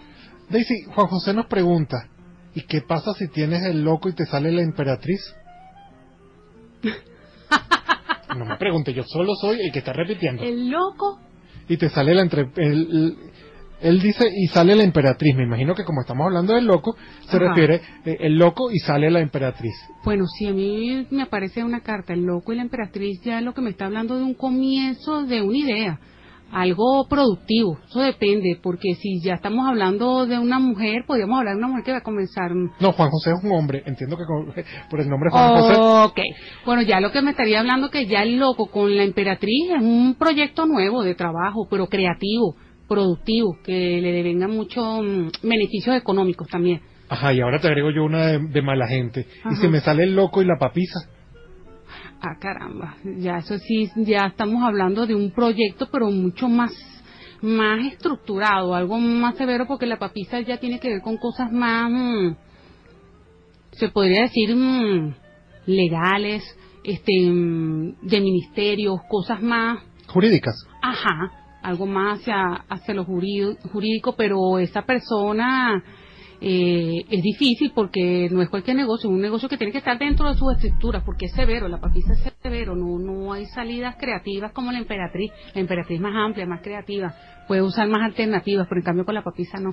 Daisy, 0.50 0.84
Juan 0.94 1.08
José 1.08 1.34
nos 1.34 1.46
pregunta, 1.46 2.10
¿y 2.56 2.62
qué 2.64 2.82
pasa 2.82 3.14
si 3.14 3.28
tienes 3.28 3.64
el 3.64 3.84
loco 3.84 4.10
y 4.10 4.14
te 4.14 4.26
sale 4.26 4.52
la 4.52 4.62
emperatriz? 4.62 5.22
no 8.38 8.46
me 8.46 8.58
pregunte, 8.58 8.94
yo 8.94 9.04
solo 9.04 9.36
soy 9.36 9.60
el 9.62 9.72
que 9.72 9.80
está 9.80 9.94
repitiendo. 9.94 10.44
El 10.44 10.70
loco 10.70 11.20
y 11.68 11.78
te 11.78 11.90
sale 11.90 12.14
la 12.14 12.22
entre, 12.22 12.50
él 12.56 14.00
dice 14.02 14.26
y 14.34 14.48
sale 14.48 14.76
la 14.76 14.84
emperatriz. 14.84 15.36
Me 15.36 15.44
imagino 15.44 15.76
que 15.76 15.84
como 15.84 16.02
estamos 16.02 16.26
hablando 16.26 16.54
del 16.54 16.66
loco, 16.66 16.96
se 17.28 17.38
refiere 17.38 17.82
eh, 18.06 18.18
el 18.22 18.38
loco 18.38 18.72
y 18.72 18.80
sale 18.80 19.12
la 19.12 19.20
emperatriz. 19.20 19.76
Bueno, 20.04 20.26
si 20.28 20.48
a 20.48 20.54
mí 20.54 21.08
me 21.12 21.24
aparece 21.24 21.64
una 21.64 21.82
carta, 21.82 22.14
el 22.14 22.24
loco 22.24 22.54
y 22.54 22.56
la 22.56 22.64
emperatriz, 22.64 23.22
ya 23.24 23.40
es 23.40 23.46
lo 23.46 23.54
que 23.54 23.62
me 23.62 23.72
está 23.72 23.86
hablando 23.86 24.18
de 24.18 24.24
un 24.24 24.34
comienzo 24.34 25.24
de 25.24 25.42
una 25.42 25.58
idea 25.58 26.00
algo 26.56 27.06
productivo. 27.10 27.78
Eso 27.86 28.00
depende, 28.00 28.58
porque 28.64 28.96
si 28.96 29.22
ya 29.22 29.34
estamos 29.34 29.68
hablando 29.68 30.26
de 30.26 30.40
una 30.40 30.58
mujer, 30.58 31.04
podríamos 31.06 31.38
hablar 31.38 31.56
de 31.56 31.60
una 31.60 31.68
mujer 31.68 31.84
que 31.84 31.92
va 31.92 31.98
a 31.98 32.04
comenzar. 32.04 32.52
No, 32.80 32.94
Juan 32.94 33.10
José 33.10 33.32
es 33.32 33.44
un 33.44 33.52
hombre, 33.52 33.84
entiendo 33.86 34.16
que 34.16 34.24
por 34.90 35.02
el 35.02 35.10
nombre 35.10 35.30
Juan 35.32 35.50
José. 35.50 35.76
Ok, 35.78 36.20
bueno, 36.66 36.82
ya 36.82 37.02
lo 37.02 37.12
que 37.12 37.22
me 37.22 37.32
estaría 37.32 37.60
hablando 37.60 37.90
que 37.90 38.06
ya 38.06 38.24
el 38.24 38.38
loco 38.38 38.68
con 38.68 38.96
la 38.96 39.04
emperatriz 39.04 39.72
es 39.76 39.82
un 39.82 40.16
proyecto 40.18 40.66
nuevo 40.66 41.04
de 41.04 41.14
trabajo, 41.14 41.68
pero 41.70 41.88
creativo, 41.88 42.56
productivo, 42.88 43.58
que 43.64 44.00
le 44.02 44.24
vengan 44.24 44.52
muchos 44.52 45.04
mm, 45.04 45.28
beneficios 45.44 45.98
económicos 45.98 46.48
también. 46.48 46.82
Ajá, 47.10 47.34
y 47.34 47.42
ahora 47.42 47.60
te 47.60 47.68
agrego 47.68 47.92
yo 47.92 48.04
una 48.04 48.40
de, 48.40 48.62
mala 48.62 48.88
gente. 48.88 49.28
Y 49.52 49.56
se 49.58 49.68
me 49.68 49.80
sale 49.82 50.04
el 50.04 50.16
loco 50.16 50.42
y 50.42 50.46
la 50.46 50.58
papisa. 50.58 51.00
Ah, 52.22 52.36
caramba, 52.40 52.96
ya 53.20 53.38
eso 53.38 53.58
sí, 53.60 53.90
ya 53.96 54.28
estamos 54.28 54.64
hablando 54.64 55.06
de 55.06 55.16
un 55.16 55.32
proyecto, 55.32 55.88
pero 55.92 56.10
mucho 56.12 56.48
más 56.50 56.72
más 57.42 57.86
estructurado, 57.86 58.74
algo 58.74 58.98
más 58.98 59.36
severo, 59.36 59.68
porque 59.68 59.86
la 59.86 60.00
papisa 60.00 60.40
ya 60.42 60.58
tiene 60.58 60.80
que 60.80 60.90
ver 60.90 61.02
con 61.02 61.18
cosas 61.18 61.52
más, 61.52 61.92
mm, 61.92 62.36
se 63.74 63.90
podría 63.90 64.22
decir, 64.24 64.56
mm, 64.56 65.14
legales, 65.68 66.44
este, 66.84 67.12
mm, 67.30 67.96
de 68.02 68.22
ministerios, 68.22 69.00
cosas 69.10 69.42
más, 69.42 69.80
Jurídicas. 70.08 70.56
ajá, 70.82 71.32
algo 71.62 71.86
más 71.86 72.20
hacia, 72.22 72.46
hacia 72.70 72.94
lo 72.94 73.06
jurí- 73.06 73.58
jurídico, 73.72 74.16
pero 74.16 74.58
esa 74.60 74.84
persona 74.84 75.84
eh, 76.42 77.06
es 77.10 77.22
difícil 77.22 77.72
porque 77.74 78.30
no 78.32 78.42
es 78.42 78.50
cualquier 78.50 78.76
negocio, 78.76 79.10
es 79.10 79.16
un 79.16 79.22
negocio 79.22 79.50
que 79.50 79.58
tiene 79.58 79.72
que 79.72 79.80
estar 79.80 79.98
dentro 79.98 80.28
de 80.30 80.38
sus 80.38 80.54
estructuras, 80.54 81.04
porque 81.04 81.26
es 81.26 81.34
severo, 81.34 81.68
la 81.68 81.80
papisa 81.80 82.14
es 82.14 82.34
severo, 82.42 82.76
no, 82.76 83.00
no 83.00 83.34
hay 83.34 83.46
salidas 83.48 83.96
creativas 83.98 84.52
como 84.52 84.72
la 84.72 84.80
emperatriz, 84.80 85.32
la 85.54 85.62
emperatriz 85.62 86.00
más 86.00 86.14
amplia, 86.16 86.46
más 86.46 86.62
creativa, 86.62 87.14
puede 87.48 87.62
usar 87.62 87.88
más 87.88 88.02
alternativas, 88.02 88.68
pero 88.68 88.82
en 88.82 88.86
cambio 88.86 89.06
con 89.06 89.16
la 89.16 89.24
papisa 89.24 89.60
no. 89.60 89.72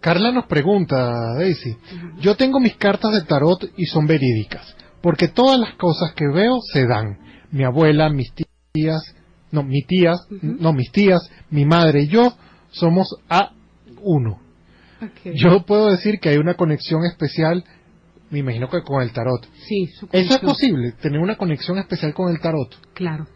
Carla 0.00 0.32
nos 0.32 0.46
pregunta, 0.46 1.34
Daisy, 1.36 1.76
yo 2.20 2.34
tengo 2.34 2.58
mis 2.58 2.74
cartas 2.76 3.12
de 3.12 3.22
tarot 3.22 3.70
y 3.76 3.86
son 3.86 4.06
verídicas, 4.06 4.76
porque 5.00 5.28
todas 5.28 5.60
las 5.60 5.74
cosas 5.74 6.12
que 6.14 6.26
veo 6.26 6.58
se 6.72 6.86
dan. 6.86 7.18
Mi 7.52 7.64
abuela, 7.64 8.08
mis 8.08 8.32
tías, 8.72 9.14
no, 9.52 9.62
mis 9.62 9.86
tías, 9.86 10.26
no, 10.30 10.72
mis 10.72 10.90
tías, 10.90 11.30
mi 11.50 11.64
madre 11.66 12.02
y 12.02 12.08
yo 12.08 12.32
somos 12.70 13.14
A1. 13.28 14.38
Yo 15.34 15.64
puedo 15.64 15.90
decir 15.90 16.18
que 16.20 16.28
hay 16.30 16.36
una 16.38 16.54
conexión 16.54 17.04
especial, 17.04 17.64
me 18.30 18.38
imagino 18.40 18.68
que 18.68 18.82
con 18.82 19.02
el 19.02 19.12
tarot. 19.12 19.46
Sí, 19.68 19.86
su 19.86 20.06
¿Eso 20.12 20.34
es 20.34 20.40
posible, 20.40 20.92
tener 21.00 21.20
una 21.20 21.36
conexión 21.36 21.78
especial 21.78 22.14
con 22.14 22.30
el 22.30 22.40
tarot? 22.40 22.74
Claro. 22.94 23.26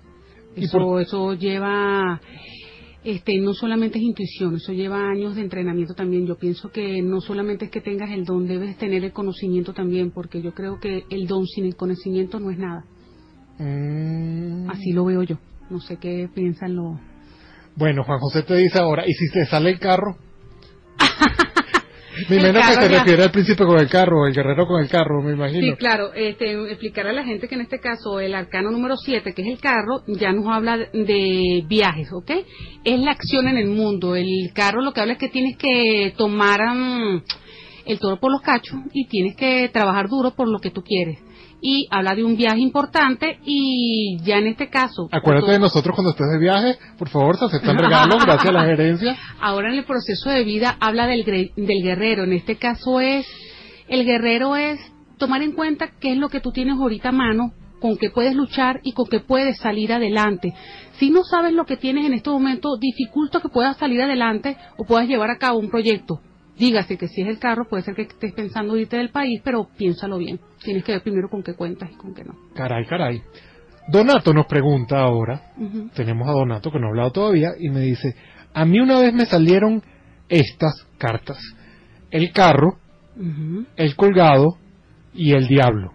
¿Y 0.57 0.65
Eso, 0.65 0.79
por- 0.79 1.03
eso 1.03 1.35
lleva, 1.35 2.21
este, 3.05 3.39
no 3.41 3.53
solamente 3.53 3.99
es 3.99 4.05
intuición, 4.05 4.57
eso 4.57 4.73
lleva 4.73 5.11
años 5.11 5.35
de 5.37 5.43
entrenamiento 5.43 5.93
también. 5.95 6.27
Yo 6.27 6.37
pienso 6.37 6.71
que 6.71 7.03
no 7.03 7.21
solamente 7.21 7.67
es 7.67 7.71
que 7.71 7.81
tengas 7.83 8.11
el 8.11 8.25
don, 8.25 8.47
debes 8.49 8.77
tener 8.79 9.05
el 9.05 9.13
conocimiento 9.13 9.75
también, 9.75 10.11
porque 10.13 10.41
yo 10.41 10.55
creo 10.55 10.81
que 10.81 11.03
el 11.11 11.27
don 11.27 11.47
sin 11.47 11.67
el 11.67 11.77
conocimiento 11.77 12.41
no 12.41 12.51
es 12.51 12.59
nada. 12.59 12.85
Mm, 13.59 14.71
Así 14.71 14.93
lo 14.93 15.05
veo 15.05 15.23
yo. 15.23 15.39
No 15.71 15.81
sé 15.81 15.97
qué 15.99 16.29
piensan 16.35 16.75
los... 16.77 16.99
Bueno, 17.77 18.05
Juan 18.05 18.19
José 18.21 18.43
te 18.43 18.55
dice 18.57 18.79
ahora, 18.79 19.05
¿y 19.07 19.13
si 19.13 19.31
te 19.31 19.45
sale 19.45 19.71
el 19.71 19.79
carro? 19.79 20.17
me 22.29 22.37
imagino 22.37 22.61
que 22.61 22.75
se 22.75 22.89
refiere 22.89 23.23
al 23.23 23.31
príncipe 23.31 23.65
con 23.65 23.79
el 23.79 23.89
carro, 23.89 24.27
el 24.27 24.35
guerrero 24.35 24.67
con 24.67 24.83
el 24.83 24.89
carro, 24.89 25.23
me 25.23 25.33
imagino. 25.33 25.61
Sí, 25.61 25.77
claro, 25.77 26.13
este, 26.15 26.53
explicar 26.71 27.07
a 27.07 27.13
la 27.13 27.25
gente 27.25 27.49
que 27.49 27.55
en 27.55 27.63
este 27.63 27.79
caso 27.79 28.21
el 28.21 28.35
arcano 28.35 28.71
número 28.71 28.97
7, 28.97 29.33
que 29.35 29.43
es 29.43 29.49
el 29.49 29.59
carro, 29.59 30.03
ya 30.07 30.33
nos 30.33 30.47
habla 30.49 30.79
de 30.93 31.65
viajes, 31.67 32.09
¿ok? 32.13 32.31
Es 32.85 33.01
la 33.01 33.13
acción 33.13 33.49
en 33.49 33.59
el 33.59 33.69
mundo. 33.69 34.17
El 34.17 34.51
carro 34.55 34.83
lo 34.83 34.93
que 34.93 35.01
habla 35.01 35.15
es 35.15 35.19
que 35.19 35.29
tienes 35.29 35.57
que 35.57 36.15
tomar 36.17 36.61
mm, 36.75 37.23
el 37.87 37.99
toro 37.99 38.19
por 38.19 38.33
los 38.33 38.43
cachos 38.43 38.79
y 38.93 39.07
tienes 39.09 39.37
que 39.37 39.69
trabajar 39.73 40.09
duro 40.09 40.33
por 40.33 40.49
lo 40.49 40.59
que 40.59 40.71
tú 40.71 40.83
quieres. 40.83 41.19
Y 41.69 41.89
habla 41.91 42.15
de 42.15 42.23
un 42.23 42.37
viaje 42.37 42.61
importante 42.61 43.41
y 43.45 44.19
ya 44.23 44.39
en 44.39 44.47
este 44.47 44.71
caso... 44.71 45.09
Acuérdate 45.11 45.51
de 45.51 45.59
nosotros 45.59 45.97
cuando 45.97 46.13
estés 46.13 46.29
de 46.31 46.39
viaje, 46.39 46.79
por 46.97 47.09
favor, 47.09 47.37
se 47.37 47.47
aceptan 47.47 47.77
regalos 47.77 48.25
gracias 48.25 48.51
a 48.51 48.53
la 48.53 48.65
gerencia. 48.65 49.17
Ahora 49.41 49.73
en 49.73 49.79
el 49.79 49.85
proceso 49.85 50.31
de 50.31 50.45
vida 50.45 50.77
habla 50.79 51.09
del, 51.09 51.25
del 51.25 51.83
guerrero. 51.83 52.23
En 52.23 52.35
este 52.35 52.55
caso 52.55 53.01
es, 53.01 53.27
el 53.89 54.05
guerrero 54.05 54.55
es 54.55 54.79
tomar 55.19 55.43
en 55.43 55.51
cuenta 55.51 55.91
qué 55.99 56.13
es 56.13 56.19
lo 56.19 56.29
que 56.29 56.39
tú 56.39 56.53
tienes 56.53 56.77
ahorita 56.79 57.09
a 57.09 57.13
mano, 57.13 57.53
con 57.81 57.97
qué 57.97 58.11
puedes 58.11 58.37
luchar 58.37 58.79
y 58.85 58.93
con 58.93 59.09
qué 59.09 59.19
puedes 59.19 59.59
salir 59.59 59.93
adelante. 59.93 60.55
Si 61.01 61.11
no 61.11 61.25
sabes 61.25 61.53
lo 61.53 61.65
que 61.65 61.77
tienes 61.77 62.07
en 62.07 62.15
este 62.15 62.31
momento, 62.31 62.77
dificulta 62.77 63.41
que 63.41 63.49
puedas 63.49 63.77
salir 63.77 64.01
adelante 64.01 64.57
o 64.77 64.85
puedas 64.85 65.09
llevar 65.09 65.31
a 65.31 65.39
cabo 65.39 65.59
un 65.59 65.69
proyecto. 65.69 66.21
Dígase 66.59 66.97
que 66.97 67.09
si 67.09 67.23
es 67.23 67.29
el 67.29 67.39
carro, 67.39 67.67
puede 67.69 67.83
ser 67.83 67.95
que 67.95 68.03
estés 68.03 68.33
pensando 68.33 68.77
irte 68.77 68.97
del 68.97 69.11
país, 69.11 69.41
pero 69.45 69.69
piénsalo 69.77 70.19
bien. 70.19 70.41
Tienes 70.63 70.85
que 70.85 70.93
ver 70.93 71.03
primero 71.03 71.29
con 71.29 71.43
qué 71.43 71.55
cuentas 71.55 71.91
y 71.93 71.97
con 71.97 72.15
qué 72.15 72.25
no. 72.25 72.35
Caray, 72.55 72.87
caray. 72.87 73.23
Donato 73.89 74.33
nos 74.33 74.47
pregunta 74.47 75.01
ahora, 75.01 75.53
tenemos 75.95 76.29
a 76.29 76.33
Donato 76.33 76.73
que 76.73 76.81
no 76.81 76.87
ha 76.87 76.91
hablado 76.91 77.13
todavía, 77.13 77.51
y 77.59 77.69
me 77.69 77.81
dice, 77.81 78.17
a 78.53 78.65
mí 78.65 78.81
una 78.81 78.99
vez 79.01 79.15
me 79.15 79.27
salieron 79.27 79.83
estas 80.29 80.87
cartas. 80.99 81.39
El 82.11 82.33
carro, 82.33 82.79
el 83.77 83.95
colgado 83.95 84.57
y 85.15 85.33
el 85.35 85.47
diablo. 85.47 85.93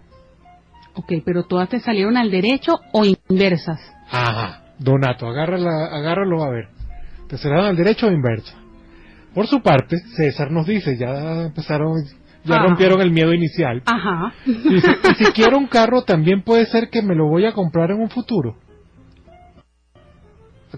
Ok, 0.94 1.12
pero 1.24 1.44
todas 1.44 1.68
te 1.68 1.80
salieron 1.80 2.16
al 2.16 2.30
derecho 2.30 2.78
o 2.92 3.04
inversas. 3.04 3.80
Ajá. 4.10 4.62
Donato, 4.78 5.26
agárrala, 5.26 5.86
agárralo 5.92 6.42
a 6.44 6.50
ver. 6.50 6.68
¿Te 7.28 7.36
serán 7.36 7.64
al 7.64 7.76
derecho 7.76 8.06
o 8.06 8.10
inversa? 8.10 8.61
Por 9.34 9.46
su 9.46 9.62
parte, 9.62 9.98
César 10.16 10.50
nos 10.50 10.66
dice, 10.66 10.96
ya 10.98 11.44
empezaron, 11.44 12.04
ya 12.44 12.58
rompieron 12.58 13.00
el 13.00 13.10
miedo 13.10 13.32
inicial. 13.32 13.82
Ajá. 13.86 14.34
Dice, 14.44 14.96
y 15.10 15.24
si 15.24 15.32
quiero 15.32 15.58
un 15.58 15.66
carro, 15.66 16.02
también 16.02 16.42
puede 16.42 16.66
ser 16.66 16.90
que 16.90 17.02
me 17.02 17.14
lo 17.14 17.28
voy 17.28 17.46
a 17.46 17.52
comprar 17.52 17.90
en 17.90 18.00
un 18.00 18.10
futuro. 18.10 18.56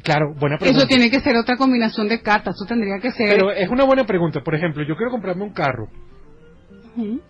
Claro, 0.03 0.35
buena 0.39 0.59
pregunta. 0.59 0.79
Eso 0.79 0.89
tiene 0.89 1.11
que 1.11 1.21
ser 1.21 1.37
otra 1.37 1.57
combinación 1.57 2.09
de 2.09 2.21
cartas, 2.21 2.57
eso 2.57 2.67
tendría 2.67 2.99
que 2.99 3.13
ser... 3.13 3.29
Pero 3.29 3.51
es 3.51 3.69
una 3.69 3.85
buena 3.85 4.05
pregunta. 4.05 4.41
Por 4.43 4.55
ejemplo, 4.55 4.83
yo 4.83 4.97
quiero 4.97 5.11
comprarme 5.11 5.45
un 5.45 5.53
carro. 5.53 5.89
Ujú. 6.97 7.21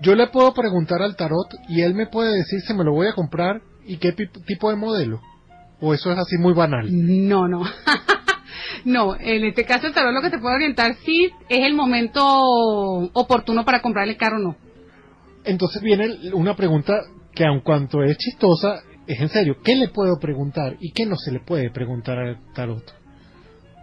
Yo 0.00 0.14
le 0.16 0.26
puedo 0.28 0.52
preguntar 0.52 1.02
al 1.02 1.16
tarot 1.16 1.48
y 1.68 1.82
él 1.82 1.94
me 1.94 2.06
puede 2.06 2.36
decir 2.36 2.60
si 2.60 2.74
me 2.74 2.84
lo 2.84 2.92
voy 2.92 3.06
a 3.06 3.14
comprar 3.14 3.62
y 3.84 3.98
qué 3.98 4.12
tipo 4.12 4.70
de 4.70 4.76
modelo. 4.76 5.20
O 5.80 5.94
eso 5.94 6.12
es 6.12 6.18
así 6.18 6.38
muy 6.38 6.54
banal. 6.54 6.88
No, 6.90 7.48
no. 7.48 7.62
no, 8.84 9.16
en 9.18 9.44
este 9.44 9.64
caso 9.64 9.86
el 9.86 9.94
tarot 9.94 10.12
lo 10.12 10.22
que 10.22 10.30
te 10.30 10.38
puede 10.38 10.56
orientar 10.56 10.94
si 11.04 11.24
es 11.48 11.66
el 11.66 11.74
momento 11.74 12.22
oportuno 13.12 13.64
para 13.64 13.80
comprar 13.80 14.08
el 14.08 14.16
carro 14.16 14.36
o 14.36 14.40
no. 14.40 14.56
Entonces 15.44 15.82
viene 15.82 16.32
una 16.32 16.54
pregunta 16.54 17.00
que 17.34 17.44
aun 17.44 17.60
cuanto 17.60 18.02
es 18.02 18.16
chistosa, 18.16 18.82
es 19.06 19.20
en 19.20 19.28
serio. 19.28 19.56
¿Qué 19.64 19.74
le 19.74 19.88
puedo 19.88 20.18
preguntar 20.18 20.76
y 20.80 20.92
qué 20.92 21.06
no 21.06 21.16
se 21.16 21.32
le 21.32 21.40
puede 21.40 21.70
preguntar 21.70 22.18
al 22.18 22.38
tarot? 22.54 22.82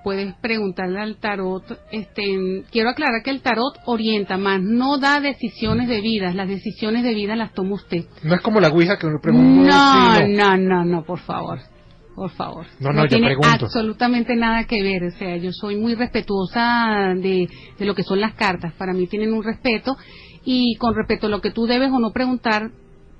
Puedes 0.03 0.33
preguntarle 0.35 1.01
al 1.01 1.17
tarot, 1.17 1.77
este, 1.91 2.63
quiero 2.71 2.89
aclarar 2.89 3.21
que 3.21 3.31
el 3.31 3.41
tarot 3.41 3.79
orienta 3.85 4.37
más, 4.37 4.61
no 4.61 4.97
da 4.97 5.19
decisiones 5.19 5.89
de 5.89 5.99
vida, 5.99 6.33
las 6.33 6.47
decisiones 6.47 7.03
de 7.03 7.13
vida 7.13 7.35
las 7.35 7.53
toma 7.53 7.75
usted. 7.75 8.05
No 8.23 8.35
es 8.35 8.41
como 8.41 8.61
la 8.61 8.69
Ouija 8.69 8.97
que 8.97 9.07
me 9.07 9.19
pregunto. 9.19 9.69
No, 9.69 10.25
no, 10.25 10.57
no, 10.57 10.85
no, 10.85 11.03
por 11.03 11.19
favor. 11.19 11.59
Por 12.19 12.31
favor. 12.31 12.65
No, 12.81 12.91
no, 12.91 13.03
yo 13.03 13.07
tiene 13.07 13.27
pregunto. 13.27 13.67
absolutamente 13.67 14.35
nada 14.35 14.65
que 14.65 14.83
ver. 14.83 15.03
O 15.05 15.11
sea, 15.11 15.37
yo 15.37 15.53
soy 15.53 15.77
muy 15.77 15.95
respetuosa 15.95 17.13
de, 17.15 17.47
de 17.77 17.85
lo 17.85 17.95
que 17.95 18.03
son 18.03 18.19
las 18.19 18.33
cartas. 18.33 18.73
Para 18.73 18.91
mí 18.91 19.07
tienen 19.07 19.31
un 19.31 19.41
respeto. 19.41 19.95
Y 20.43 20.75
con 20.75 20.93
respecto 20.95 21.27
a 21.27 21.29
lo 21.29 21.39
que 21.39 21.51
tú 21.51 21.65
debes 21.65 21.89
o 21.93 21.97
no 21.97 22.11
preguntar, 22.11 22.71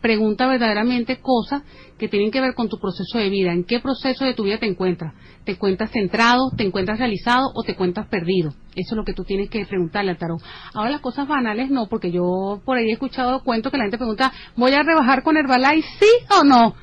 pregunta 0.02 0.48
verdaderamente 0.48 1.22
cosas 1.22 1.64
que 1.98 2.10
tienen 2.10 2.30
que 2.30 2.42
ver 2.42 2.56
con 2.56 2.68
tu 2.68 2.78
proceso 2.78 3.18
de 3.18 3.30
vida. 3.30 3.54
¿En 3.54 3.64
qué 3.64 3.80
proceso 3.80 4.26
de 4.26 4.34
tu 4.34 4.44
vida 4.44 4.58
te 4.58 4.66
encuentras? 4.66 5.14
¿Te 5.46 5.54
encuentras 5.54 5.92
centrado, 5.92 6.52
te 6.58 6.66
encuentras 6.66 7.00
realizado 7.00 7.52
o 7.56 7.64
te 7.64 7.72
encuentras 7.72 8.08
perdido? 8.08 8.50
Eso 8.76 8.96
es 8.96 8.98
lo 8.98 9.06
que 9.06 9.14
tú 9.14 9.24
tienes 9.24 9.50
que 9.50 9.66
preguntarle 9.66 10.12
al 10.12 10.18
tarot. 10.18 10.42
Ahora 10.74 10.90
las 10.90 11.00
cosas 11.00 11.26
banales 11.26 11.70
no, 11.72 11.88
porque 11.88 12.12
yo 12.12 12.62
por 12.66 12.76
ahí 12.76 12.90
he 12.90 12.94
escuchado 12.94 13.46
cuentos 13.46 13.72
que 13.72 13.78
la 13.78 13.86
gente 13.86 13.98
pregunta, 13.98 14.34
¿voy 14.58 14.74
a 14.74 14.84
rebajar 14.84 15.24
con 15.24 15.38
Herbalife 15.38 15.88
sí 16.02 16.36
o 16.38 16.44
no? 16.44 16.76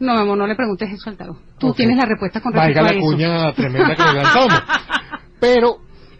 No, 0.00 0.12
amor, 0.12 0.38
no 0.38 0.46
le 0.46 0.56
preguntes 0.56 0.90
eso 0.92 1.10
al 1.10 1.16
tarot. 1.16 1.36
Tú 1.58 1.72
tienes 1.74 1.96
la 1.96 2.06
respuesta 2.06 2.40
con 2.40 2.52
respecto 2.52 2.82
la 2.82 2.88
a 2.88 2.92
eso. 2.92 3.00
cuña 3.00 3.52
tremenda 3.54 3.94
que 3.94 4.02
le 4.02 4.14
lanzamos. 4.14 4.62
Pero 5.40 5.76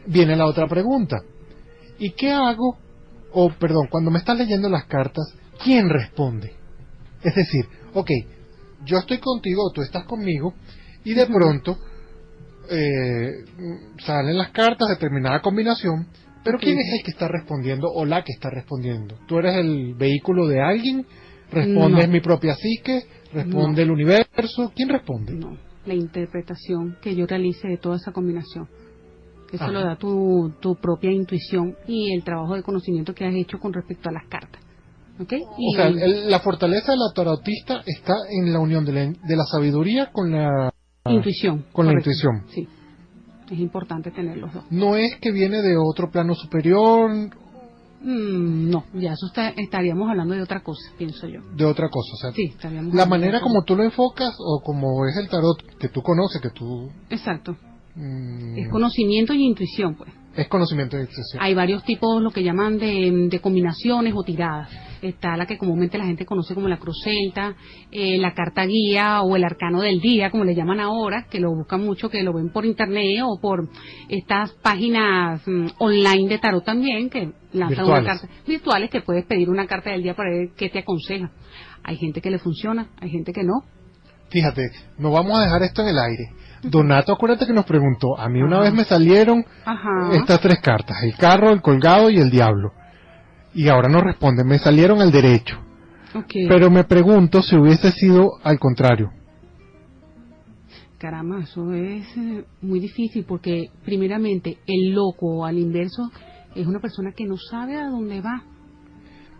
viene 0.07 0.37
la 0.37 0.47
otra 0.47 0.67
pregunta. 0.69 1.17
¿Y 1.99 2.11
qué 2.13 2.31
hago? 2.33 2.79
O, 3.33 3.51
perdón, 3.51 3.87
cuando 3.91 4.11
me 4.11 4.19
estás 4.19 4.37
leyendo 4.39 4.69
las 4.69 4.85
cartas, 4.85 5.35
¿quién 5.63 5.89
responde? 5.89 6.55
Es 7.23 7.35
decir, 7.35 7.65
ok, 7.95 8.11
yo 8.85 8.99
estoy 8.99 9.19
contigo, 9.19 9.71
tú 9.75 9.83
estás 9.83 10.05
conmigo, 10.05 10.55
y 11.05 11.15
de 11.15 11.27
pronto 11.27 11.79
eh, 12.71 13.45
salen 13.99 14.37
las 14.39 14.51
cartas, 14.51 14.89
determinada 14.89 15.41
combinación, 15.41 16.07
pero. 16.45 16.59
¿quién 16.59 16.79
es 16.79 16.93
el 16.99 17.03
que 17.05 17.11
está 17.11 17.29
respondiendo 17.29 17.89
o 17.89 18.05
la 18.05 18.25
que 18.25 18.33
está 18.33 18.49
respondiendo? 18.51 19.17
¿Tú 19.27 19.39
eres 19.39 19.57
el 19.57 19.95
vehículo 19.95 20.47
de 20.47 20.61
alguien? 20.63 21.07
¿Respondes 21.51 22.07
No. 22.07 22.13
mi 22.13 22.21
propia 22.21 22.55
psique? 22.55 23.03
¿Responde 23.33 23.77
No. 23.77 23.83
el 23.83 23.91
universo? 23.91 24.73
¿Quién 24.75 24.89
responde? 24.89 25.33
No, 25.35 25.57
la 25.87 25.95
interpretación 25.95 26.97
que 27.01 27.15
yo 27.15 27.27
realice 27.27 27.69
de 27.69 27.77
toda 27.79 27.97
esa 27.97 28.13
combinación. 28.13 28.69
Eso 29.53 29.65
Ajá. 29.65 29.73
lo 29.73 29.81
da 29.81 29.97
tu, 29.97 30.53
tu 30.61 30.77
propia 30.77 31.11
intuición 31.11 31.77
y 31.89 32.15
el 32.15 32.23
trabajo 32.23 32.55
de 32.55 32.63
conocimiento 32.63 33.15
que 33.15 33.25
has 33.25 33.35
hecho 33.35 33.59
con 33.59 33.73
respecto 33.73 34.09
a 34.09 34.13
las 34.13 34.27
cartas. 34.29 34.61
¿Ok? 35.21 35.33
O 35.33 35.57
Y- 35.59 35.75
sea, 35.77 35.89
el- 35.89 36.31
la 36.31 36.41
fortaleza 36.41 36.93
de 36.93 36.99
la 36.99 37.13
tarotista 37.15 37.83
está 37.85 38.15
en 38.31 38.53
la 38.53 38.61
unión 38.61 38.85
de 38.85 38.93
la, 38.93 39.01
de 39.07 39.37
la 39.37 39.45
sabiduría 39.45 40.11
con 40.13 40.31
la... 40.31 40.73
intuición. 41.07 41.65
con 41.73 41.87
la 41.87 41.93
correcto. 41.93 42.11
intuición. 42.11 42.45
Sí. 42.51 42.69
Es 43.53 43.59
importante 43.59 44.13
tener 44.13 44.37
los 44.39 44.53
dos. 44.55 44.65
No 44.71 44.95
es 44.97 45.17
que 45.17 45.33
viene 45.33 45.61
de 45.63 45.77
otro 45.77 46.09
plano 46.11 46.35
superior, 46.37 47.11
Mm, 48.03 48.71
no, 48.71 48.85
ya 48.95 49.13
eso 49.13 49.27
está- 49.27 49.51
estaríamos 49.51 50.09
hablando 50.09 50.35
de 50.35 50.43
otra 50.43 50.63
cosa, 50.63 50.81
pienso 50.97 51.27
yo. 51.29 51.41
de 51.55 51.65
otra 51.65 51.89
cosa. 51.91 52.13
O 52.15 52.17
sea, 52.17 52.33
Sí, 52.33 52.45
estaríamos 52.45 52.95
la 52.95 53.05
manera 53.07 53.41
como 53.41 53.63
tú 53.65 53.77
lo 53.77 53.83
enfocas 53.85 54.35
o 54.39 54.63
como 54.65 55.07
es 55.07 55.17
el 55.17 55.29
tarot 55.29 55.63
que 55.79 55.89
tú 55.89 56.01
conoces, 56.03 56.41
que 56.41 56.51
tú... 56.51 56.91
Exacto. 57.11 57.57
mm, 57.97 58.57
Es 58.59 58.69
conocimiento 58.71 59.35
y 59.35 59.43
intuición, 59.45 59.95
pues. 59.97 60.11
Es 60.37 60.47
conocimiento 60.49 60.97
de. 60.97 61.09
Hay 61.41 61.55
varios 61.55 61.83
tipos, 61.85 62.23
lo 62.23 62.31
que 62.31 62.43
llaman 62.45 62.79
de, 62.79 63.29
de 63.29 63.41
combinaciones 63.41 64.15
o 64.17 64.23
tiradas. 64.23 64.69
Está 65.03 65.37
la 65.37 65.47
que 65.47 65.59
comúnmente 65.59 65.99
la 65.99 66.05
gente 66.05 66.25
conoce 66.27 66.55
como 66.55 66.69
la 66.69 66.79
cruz 66.79 67.01
celta, 67.03 67.57
eh, 67.91 68.19
la 68.19 68.33
carta 68.35 68.65
guía 68.67 69.23
o 69.23 69.35
el 69.35 69.43
arcano 69.45 69.81
del 69.81 69.99
día, 70.01 70.31
como 70.31 70.45
le 70.45 70.55
llaman 70.55 70.79
ahora, 70.79 71.27
que 71.29 71.41
lo 71.41 71.51
buscan 71.55 71.85
mucho, 71.85 72.11
que 72.11 72.23
lo 72.23 72.33
ven 72.35 72.51
por 72.51 72.65
internet 72.65 73.23
o 73.25 73.41
por 73.41 73.69
estas 74.09 74.53
páginas 74.63 75.41
mm, 75.47 75.67
online 75.79 76.29
de 76.29 76.39
tarot 76.39 76.65
también, 76.65 77.09
que 77.11 77.33
lanzan 77.53 77.87
una 77.87 78.01
Virtuales. 78.01 78.21
carta 78.21 78.29
virtuales 78.47 78.91
que 78.91 79.01
puedes 79.01 79.25
pedir 79.25 79.49
una 79.51 79.67
carta 79.67 79.91
del 79.91 80.03
día 80.03 80.15
para 80.15 80.31
ver 80.31 80.51
qué 80.57 80.69
te 80.69 80.81
aconseja. 80.81 81.31
Hay 81.83 81.97
gente 81.97 82.21
que 82.21 82.31
le 82.31 82.39
funciona, 82.39 82.91
hay 83.01 83.11
gente 83.11 83.33
que 83.33 83.43
no. 83.43 83.65
Fíjate, 84.29 84.71
no 84.99 85.11
vamos 85.11 85.39
a 85.39 85.43
dejar 85.45 85.63
esto 85.63 85.83
en 85.83 85.89
el 85.89 85.99
aire. 85.99 86.25
Donato, 86.63 87.13
acuérdate 87.13 87.47
que 87.47 87.53
nos 87.55 87.65
preguntó, 87.65 88.19
a 88.19 88.29
mí 88.29 88.43
una 88.43 88.57
Ajá. 88.57 88.65
vez 88.65 88.75
me 88.75 88.85
salieron 88.85 89.45
Ajá. 89.65 90.11
estas 90.13 90.41
tres 90.41 90.61
cartas, 90.61 90.99
el 91.03 91.17
carro, 91.17 91.51
el 91.51 91.63
colgado 91.63 92.11
y 92.11 92.19
el 92.19 92.31
diablo. 92.31 92.73
Y 93.55 93.69
ahora 93.69 93.89
nos 93.89 94.03
responde, 94.03 94.45
me 94.45 94.59
salieron 94.59 95.01
al 95.01 95.11
derecho. 95.11 95.59
Pero 96.49 96.71
me 96.71 96.85
pregunto 96.85 97.41
si 97.43 97.57
hubiese 97.57 97.91
sido 97.93 98.33
al 98.43 98.59
contrario. 98.59 99.11
Caramba, 100.99 101.41
eso 101.41 101.73
es 101.73 102.05
eh, 102.19 102.45
muy 102.61 102.79
difícil 102.79 103.25
porque 103.27 103.71
primeramente 103.85 104.59
el 104.67 104.91
loco 104.93 105.39
o 105.39 105.45
al 105.47 105.57
inverso 105.59 106.11
es 106.55 106.67
una 106.67 106.79
persona 106.81 107.13
que 107.17 107.25
no 107.25 107.37
sabe 107.39 107.77
a 107.77 107.87
dónde 107.89 108.21
va. 108.21 108.43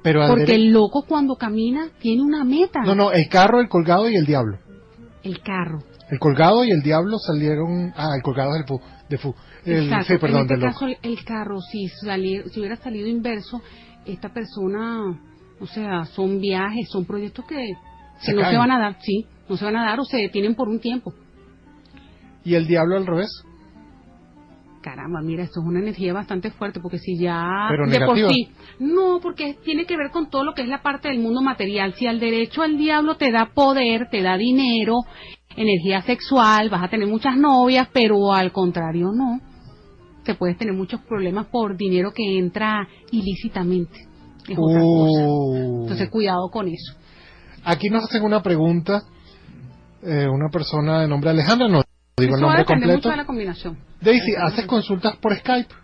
Pero 0.03 0.27
Porque 0.27 0.45
dere- 0.47 0.55
el 0.55 0.73
loco 0.73 1.05
cuando 1.07 1.35
camina 1.37 1.89
tiene 2.01 2.23
una 2.23 2.45
meta. 2.45 2.81
No, 2.83 2.95
no, 2.95 3.13
el 3.13 3.29
carro, 3.29 3.61
el 3.61 3.69
colgado 3.69 4.09
y 4.09 4.17
el 4.17 4.25
diablo. 4.25 4.57
El 5.23 5.41
carro. 5.43 5.81
El 6.11 6.19
colgado 6.19 6.65
y 6.65 6.71
el 6.71 6.83
diablo 6.83 7.19
salieron... 7.19 7.93
Ah, 7.97 8.15
el 8.17 8.23
colgado 8.23 8.55
es 8.55 8.63
el 8.63 8.67
fu, 8.67 8.81
de 9.09 9.19
fu. 9.19 9.35
El, 9.65 9.85
Exacto. 9.85 10.07
sí, 10.15 10.19
perdón, 10.19 10.39
en 10.41 10.43
este 10.45 10.57
loco. 10.57 10.73
caso 10.73 10.87
el, 11.03 11.25
carro, 11.25 11.61
si, 11.61 11.87
saliera- 11.89 12.49
si 12.49 12.61
hubiera 12.61 12.77
salido 12.77 13.07
inverso, 13.07 13.61
esta 14.07 14.29
persona, 14.33 15.19
o 15.61 15.67
sea, 15.67 16.05
son 16.07 16.41
viajes, 16.41 16.89
son 16.91 17.05
proyectos 17.05 17.45
que, 17.47 17.55
que 17.57 18.27
Se 18.27 18.33
no 18.33 18.41
caen. 18.41 18.53
se 18.55 18.59
van 18.59 18.71
a 18.73 18.79
dar, 18.79 18.97
sí, 19.01 19.27
no 19.49 19.57
se 19.57 19.65
van 19.65 19.77
a 19.77 19.85
dar 19.85 20.01
o 20.01 20.05
se 20.05 20.17
detienen 20.17 20.55
por 20.55 20.69
un 20.69 20.81
tiempo. 20.81 21.13
Y 22.45 22.55
el 22.55 22.67
diablo 22.67 22.97
al 22.97 23.07
revés. 23.07 23.31
Caramba, 24.81 25.21
mira, 25.21 25.43
esto 25.43 25.61
es 25.61 25.67
una 25.67 25.81
energía 25.81 26.15
bastante 26.15 26.51
fuerte 26.51 26.81
porque 26.81 26.99
si 26.99 27.19
ya 27.19 27.67
Pero 27.69 27.87
de 27.87 28.01
por 28.07 28.17
sí, 28.17 28.49
no, 28.79 29.21
porque 29.21 29.59
tiene 29.63 29.85
que 29.85 29.95
ver 29.95 30.11
con 30.11 30.31
todo 30.31 30.43
lo 30.43 30.55
que 30.55 30.63
es 30.63 30.69
la 30.69 30.81
parte 30.81 31.09
del 31.09 31.19
mundo 31.19 31.43
material. 31.43 31.93
Si 31.95 32.07
al 32.07 32.19
derecho 32.19 32.63
al 32.63 32.79
diablo 32.79 33.17
te 33.17 33.31
da 33.31 33.51
poder, 33.53 34.09
te 34.11 34.23
da 34.23 34.39
dinero, 34.39 35.01
energía 35.55 36.01
sexual, 36.01 36.71
vas 36.71 36.83
a 36.83 36.89
tener 36.89 37.09
muchas 37.09 37.37
novias, 37.37 37.89
pero 37.93 38.33
al 38.33 38.53
contrario 38.53 39.13
no. 39.13 39.41
Te 40.25 40.35
puedes 40.35 40.57
tener 40.57 40.73
muchos 40.73 41.01
problemas 41.03 41.47
por 41.47 41.77
dinero 41.77 42.13
que 42.15 42.39
entra 42.39 42.89
ilícitamente. 43.11 44.07
Es 44.49 44.57
otra 44.59 44.81
cosa. 44.81 45.27
Uh. 45.27 45.83
Entonces 45.83 46.09
cuidado 46.09 46.49
con 46.51 46.69
eso. 46.69 46.95
Aquí 47.65 47.91
nos 47.91 48.05
hacen 48.05 48.23
una 48.23 48.43
pregunta, 48.43 49.03
eh, 50.03 50.27
una 50.27 50.49
persona 50.49 51.03
de 51.03 51.09
nombre 51.09 51.29
Alejandra, 51.29 51.69
no 51.69 51.83
digo 52.21 52.35
el 52.35 52.41
Eso 52.41 52.47
nombre 52.47 52.59
depender 52.61 52.89
mucho 52.89 52.93
completo. 52.95 53.11
de 53.11 53.17
la 53.17 53.25
combinación. 53.27 53.79
Daisy, 54.01 54.35
¿haces 54.41 54.67
consultas 54.67 55.17
por 55.17 55.37
Skype? 55.37 55.75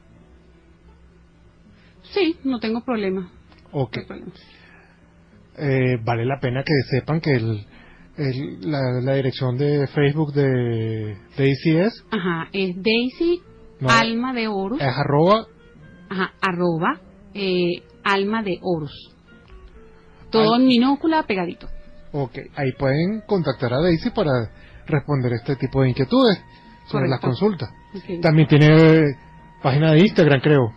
Sí, 2.14 2.36
no 2.44 2.58
tengo 2.60 2.82
problema. 2.84 3.30
Ok. 3.72 3.96
No 3.98 4.06
problema. 4.06 4.32
Eh, 5.58 5.96
vale 6.04 6.24
la 6.26 6.38
pena 6.40 6.62
que 6.62 6.72
sepan 6.90 7.20
que 7.20 7.34
el, 7.34 7.66
el- 8.16 8.70
la, 8.70 9.00
la 9.02 9.14
dirección 9.14 9.56
de 9.56 9.86
Facebook 9.88 10.32
de 10.34 11.16
Daisy 11.36 11.76
es, 11.76 12.04
Ajá, 12.10 12.48
es 12.52 12.76
Daisy 12.76 13.40
No. 13.80 13.88
Alma 13.90 14.32
de 14.34 14.48
Oro. 14.48 14.76
es 14.76 14.82
arroba 14.82 15.46
Ajá, 16.08 16.32
arroba 16.40 17.00
eh, 17.34 17.82
alma 18.04 18.42
de 18.42 18.58
oros. 18.62 18.92
Todo 20.30 20.54
Al- 20.54 20.60
en 20.62 20.68
minúscula 20.68 21.22
pegadito. 21.24 21.68
Ok, 22.12 22.38
ahí 22.54 22.72
pueden 22.78 23.22
contactar 23.26 23.72
a 23.74 23.80
Daisy 23.80 24.10
para 24.10 24.30
responder 24.86 25.32
este 25.32 25.56
tipo 25.56 25.82
de 25.82 25.90
inquietudes 25.90 26.38
sobre 26.86 27.06
Correcto. 27.06 27.10
las 27.10 27.20
consultas. 27.20 27.70
También 28.20 28.48
tiene 28.48 28.66
eh, 28.66 29.16
página 29.62 29.92
de 29.92 30.00
Instagram, 30.00 30.40
creo. 30.40 30.72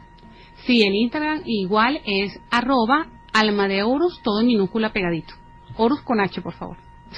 Sí, 0.66 0.84
el 0.84 0.94
Instagram 0.96 1.42
igual 1.46 2.02
es 2.06 2.40
arroba 2.52 3.08
alma 3.34 3.68
de 3.68 3.84
oros, 3.84 4.20
todo 4.24 4.42
en 4.42 4.48
minúscula 4.48 4.92
pegadito. 4.92 5.34
Oros 5.78 6.02
con 6.02 6.20
H, 6.20 6.42
por 6.42 6.54
favor. 6.54 6.78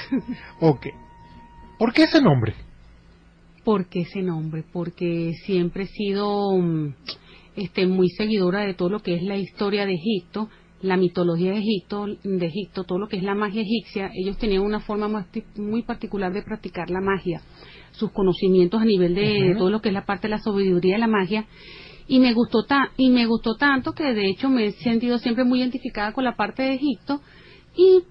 Ok. 0.59 0.87
¿Por 1.77 1.93
qué 1.93 2.03
ese 2.03 2.21
nombre? 2.21 2.53
¿Por 3.63 3.87
qué 3.87 4.01
ese 4.01 4.21
nombre? 4.21 4.63
Porque 4.71 5.33
siempre 5.45 5.83
he 5.83 5.87
sido 5.87 6.55
mm, 6.57 6.93
este, 7.55 7.87
muy 7.87 8.09
seguidora 8.09 8.61
de 8.61 8.73
todo 8.73 8.89
lo 8.89 8.99
que 9.01 9.15
es 9.15 9.23
la 9.23 9.37
historia 9.37 9.85
de 9.85 9.95
Egipto, 9.95 10.49
la 10.81 10.97
mitología 10.97 11.51
de 11.51 11.59
Egipto, 11.59 12.05
de 12.23 12.45
Egipto, 12.45 12.83
todo 12.83 12.97
lo 12.99 13.07
que 13.07 13.17
es 13.17 13.23
la 13.23 13.35
magia 13.35 13.61
egipcia. 13.61 14.09
Ellos 14.13 14.37
tenían 14.37 14.61
una 14.63 14.79
forma 14.79 15.07
muy 15.07 15.23
ti- 15.31 15.43
muy 15.57 15.83
particular 15.83 16.33
de 16.33 16.41
practicar 16.41 16.89
la 16.89 17.01
magia, 17.01 17.41
sus 17.91 18.11
conocimientos 18.11 18.81
a 18.81 18.85
nivel 18.85 19.13
de, 19.15 19.55
todo 19.57 19.69
lo 19.69 19.81
que 19.81 19.89
es 19.89 19.93
la 19.93 20.05
parte 20.05 20.27
de 20.27 20.31
la 20.31 20.39
sabiduría 20.39 20.93
de 20.95 20.99
la 20.99 21.07
magia. 21.07 21.45
Y 22.07 22.19
me 22.19 22.33
gustó 22.33 22.63
ta- 22.63 22.91
y 22.97 23.09
me 23.09 23.25
gustó 23.25 23.55
tanto 23.55 23.93
que 23.93 24.13
de 24.13 24.27
hecho 24.29 24.49
me 24.49 24.65
he 24.65 24.71
sentido 24.71 25.17
siempre 25.19 25.43
muy 25.43 25.59
identificada 25.59 26.11
con 26.13 26.23
la 26.23 26.35
parte 26.35 26.63
de 26.63 26.73
Egipto 26.73 27.21
y 27.75 28.01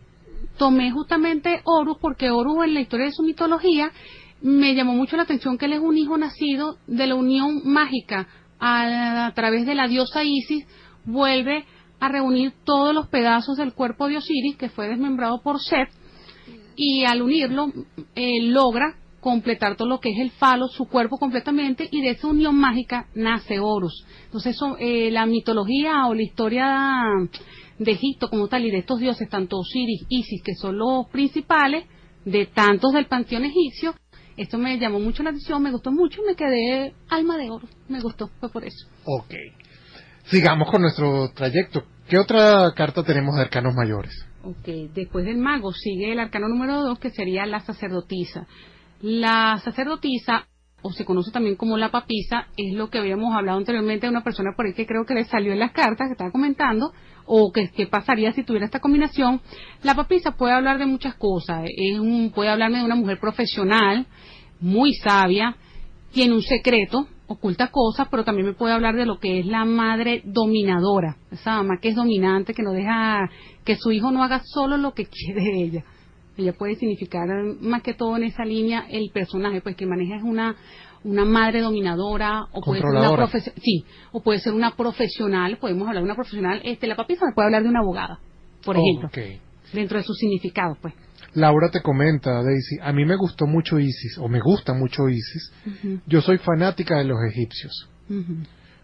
tomé 0.56 0.90
justamente 0.90 1.60
Horus 1.64 1.98
porque 2.00 2.30
Horus 2.30 2.64
en 2.64 2.74
la 2.74 2.80
historia 2.80 3.06
de 3.06 3.12
su 3.12 3.22
mitología 3.22 3.90
me 4.42 4.74
llamó 4.74 4.94
mucho 4.94 5.16
la 5.16 5.24
atención 5.24 5.58
que 5.58 5.66
él 5.66 5.74
es 5.74 5.80
un 5.80 5.98
hijo 5.98 6.16
nacido 6.16 6.76
de 6.86 7.06
la 7.06 7.14
unión 7.14 7.60
mágica 7.64 8.26
a, 8.58 9.26
a 9.26 9.34
través 9.34 9.66
de 9.66 9.74
la 9.74 9.86
diosa 9.86 10.24
Isis 10.24 10.66
vuelve 11.04 11.64
a 12.00 12.08
reunir 12.08 12.52
todos 12.64 12.94
los 12.94 13.08
pedazos 13.08 13.56
del 13.56 13.74
cuerpo 13.74 14.08
de 14.08 14.16
Osiris 14.16 14.56
que 14.56 14.70
fue 14.70 14.88
desmembrado 14.88 15.42
por 15.42 15.60
Set 15.60 15.88
y 16.76 17.04
al 17.04 17.22
unirlo 17.22 17.72
eh, 18.14 18.42
logra 18.42 18.96
completar 19.20 19.76
todo 19.76 19.86
lo 19.86 20.00
que 20.00 20.10
es 20.10 20.18
el 20.18 20.30
falo, 20.30 20.68
su 20.68 20.86
cuerpo 20.86 21.18
completamente, 21.18 21.86
y 21.90 22.00
de 22.00 22.10
esa 22.10 22.26
unión 22.26 22.56
mágica 22.56 23.06
nace 23.14 23.60
Horus. 23.60 24.06
Entonces, 24.24 24.56
eso, 24.56 24.76
eh, 24.78 25.10
la 25.10 25.26
mitología 25.26 26.06
o 26.06 26.14
la 26.14 26.22
historia 26.22 27.04
de 27.78 27.92
Egipto 27.92 28.30
como 28.30 28.48
tal 28.48 28.64
y 28.64 28.70
de 28.70 28.78
estos 28.78 28.98
dioses, 28.98 29.28
tanto 29.28 29.58
Osiris, 29.58 30.06
Isis, 30.08 30.42
que 30.42 30.54
son 30.54 30.78
los 30.78 31.06
principales 31.08 31.84
de 32.24 32.46
tantos 32.46 32.92
del 32.92 33.06
panteón 33.06 33.44
egipcio, 33.44 33.94
esto 34.36 34.56
me 34.56 34.78
llamó 34.78 35.00
mucho 35.00 35.22
la 35.22 35.30
atención, 35.30 35.62
me 35.62 35.70
gustó 35.70 35.92
mucho 35.92 36.22
y 36.22 36.26
me 36.26 36.34
quedé 36.34 36.94
alma 37.10 37.36
de 37.36 37.50
oro. 37.50 37.68
Me 37.88 38.00
gustó, 38.00 38.30
fue 38.40 38.48
por 38.48 38.64
eso. 38.64 38.86
Ok. 39.04 39.34
Sigamos 40.24 40.70
con 40.70 40.82
nuestro 40.82 41.30
trayecto. 41.34 41.84
¿Qué 42.08 42.18
otra 42.18 42.72
carta 42.74 43.02
tenemos 43.02 43.36
de 43.36 43.42
arcanos 43.42 43.74
mayores? 43.74 44.26
Ok, 44.42 44.66
después 44.94 45.24
del 45.24 45.38
mago 45.38 45.72
sigue 45.72 46.12
el 46.12 46.18
arcano 46.18 46.48
número 46.48 46.82
dos 46.82 46.98
que 46.98 47.10
sería 47.10 47.46
la 47.46 47.60
sacerdotisa. 47.60 48.46
La 49.02 49.60
sacerdotisa, 49.62 50.46
o 50.82 50.92
se 50.92 51.04
conoce 51.04 51.30
también 51.30 51.56
como 51.56 51.76
la 51.76 51.90
papisa, 51.90 52.46
es 52.56 52.74
lo 52.74 52.90
que 52.90 52.98
habíamos 52.98 53.34
hablado 53.34 53.58
anteriormente 53.58 54.06
de 54.06 54.10
una 54.10 54.24
persona 54.24 54.52
por 54.56 54.66
ahí 54.66 54.72
que 54.72 54.86
creo 54.86 55.04
que 55.04 55.14
le 55.14 55.24
salió 55.24 55.52
en 55.52 55.58
las 55.58 55.72
cartas 55.72 56.08
que 56.08 56.12
estaba 56.12 56.32
comentando, 56.32 56.92
o 57.26 57.52
que, 57.52 57.70
qué 57.70 57.86
pasaría 57.86 58.32
si 58.32 58.42
tuviera 58.42 58.66
esta 58.66 58.80
combinación. 58.80 59.40
La 59.82 59.94
papisa 59.94 60.32
puede 60.32 60.54
hablar 60.54 60.78
de 60.78 60.86
muchas 60.86 61.14
cosas, 61.14 61.64
es 61.64 61.98
un, 61.98 62.32
puede 62.34 62.50
hablarme 62.50 62.78
de 62.78 62.84
una 62.84 62.96
mujer 62.96 63.20
profesional, 63.20 64.06
muy 64.58 64.94
sabia, 64.94 65.56
tiene 66.12 66.34
un 66.34 66.42
secreto, 66.42 67.06
oculta 67.32 67.68
cosas, 67.68 68.08
pero 68.10 68.24
también 68.24 68.48
me 68.48 68.54
puede 68.54 68.74
hablar 68.74 68.96
de 68.96 69.06
lo 69.06 69.20
que 69.20 69.38
es 69.38 69.46
la 69.46 69.64
madre 69.64 70.20
dominadora, 70.24 71.16
esa 71.30 71.56
mamá 71.58 71.78
que 71.80 71.90
es 71.90 71.94
dominante, 71.94 72.54
que 72.54 72.62
no 72.64 72.72
deja 72.72 73.30
que 73.64 73.76
su 73.76 73.92
hijo 73.92 74.10
no 74.10 74.24
haga 74.24 74.42
solo 74.44 74.76
lo 74.76 74.94
que 74.94 75.04
quiere 75.06 75.62
ella. 75.62 75.84
Ella 76.36 76.52
puede 76.54 76.74
significar 76.74 77.28
eh, 77.30 77.54
más 77.60 77.82
que 77.82 77.94
todo 77.94 78.16
en 78.16 78.24
esa 78.24 78.44
línea 78.44 78.86
el 78.90 79.10
personaje, 79.12 79.60
pues 79.60 79.76
que 79.76 79.86
maneja 79.86 80.16
es 80.16 80.22
una 80.22 80.56
una 81.02 81.24
madre 81.24 81.60
dominadora 81.62 82.46
o 82.52 82.60
puede 82.60 82.82
ser 82.82 82.90
una 82.90 83.08
profes- 83.26 83.52
sí, 83.62 83.84
o 84.12 84.20
puede 84.22 84.38
ser 84.40 84.52
una 84.52 84.72
profesional, 84.76 85.56
podemos 85.56 85.86
hablar 85.88 86.02
de 86.02 86.06
una 86.06 86.14
profesional, 86.14 86.60
este 86.64 86.86
la 86.88 86.96
papisa 86.96 87.24
me 87.26 87.32
puede 87.32 87.46
hablar 87.46 87.62
de 87.62 87.68
una 87.70 87.80
abogada, 87.80 88.18
por 88.64 88.76
Oh, 88.76 88.80
ejemplo, 88.80 89.08
dentro 89.72 89.96
de 89.98 90.04
sus 90.04 90.18
significados, 90.18 90.76
pues. 90.82 90.92
Laura 91.34 91.70
te 91.70 91.80
comenta, 91.80 92.42
Daisy, 92.42 92.78
a 92.82 92.92
mí 92.92 93.04
me 93.04 93.16
gustó 93.16 93.46
mucho 93.46 93.78
Isis, 93.78 94.18
o 94.18 94.28
me 94.28 94.40
gusta 94.40 94.72
mucho 94.74 95.08
Isis. 95.08 95.52
Yo 96.06 96.20
soy 96.20 96.38
fanática 96.38 96.98
de 96.98 97.04
los 97.04 97.18
egipcios. 97.30 97.88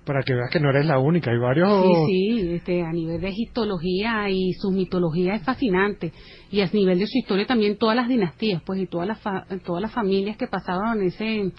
Para 0.04 0.22
que 0.22 0.34
veas 0.34 0.50
que 0.52 0.60
no 0.60 0.70
eres 0.70 0.86
la 0.86 1.00
única, 1.00 1.32
hay 1.32 1.38
varios... 1.38 1.82
Sí, 1.82 2.04
sí, 2.06 2.50
este, 2.52 2.82
a 2.82 2.92
nivel 2.92 3.20
de 3.20 3.28
egiptología 3.28 4.30
y 4.30 4.52
su 4.52 4.70
mitología 4.70 5.34
es 5.34 5.42
fascinante. 5.42 6.12
Y 6.52 6.60
a 6.60 6.70
nivel 6.72 7.00
de 7.00 7.08
su 7.08 7.18
historia 7.18 7.44
también 7.44 7.76
todas 7.76 7.96
las 7.96 8.06
dinastías, 8.06 8.62
pues, 8.64 8.80
y 8.80 8.86
todas 8.86 9.08
las, 9.08 9.18
fa- 9.20 9.44
todas 9.64 9.82
las 9.82 9.90
familias 9.92 10.36
que 10.36 10.46
pasaron 10.46 11.00
en, 11.00 11.08
ese, 11.08 11.52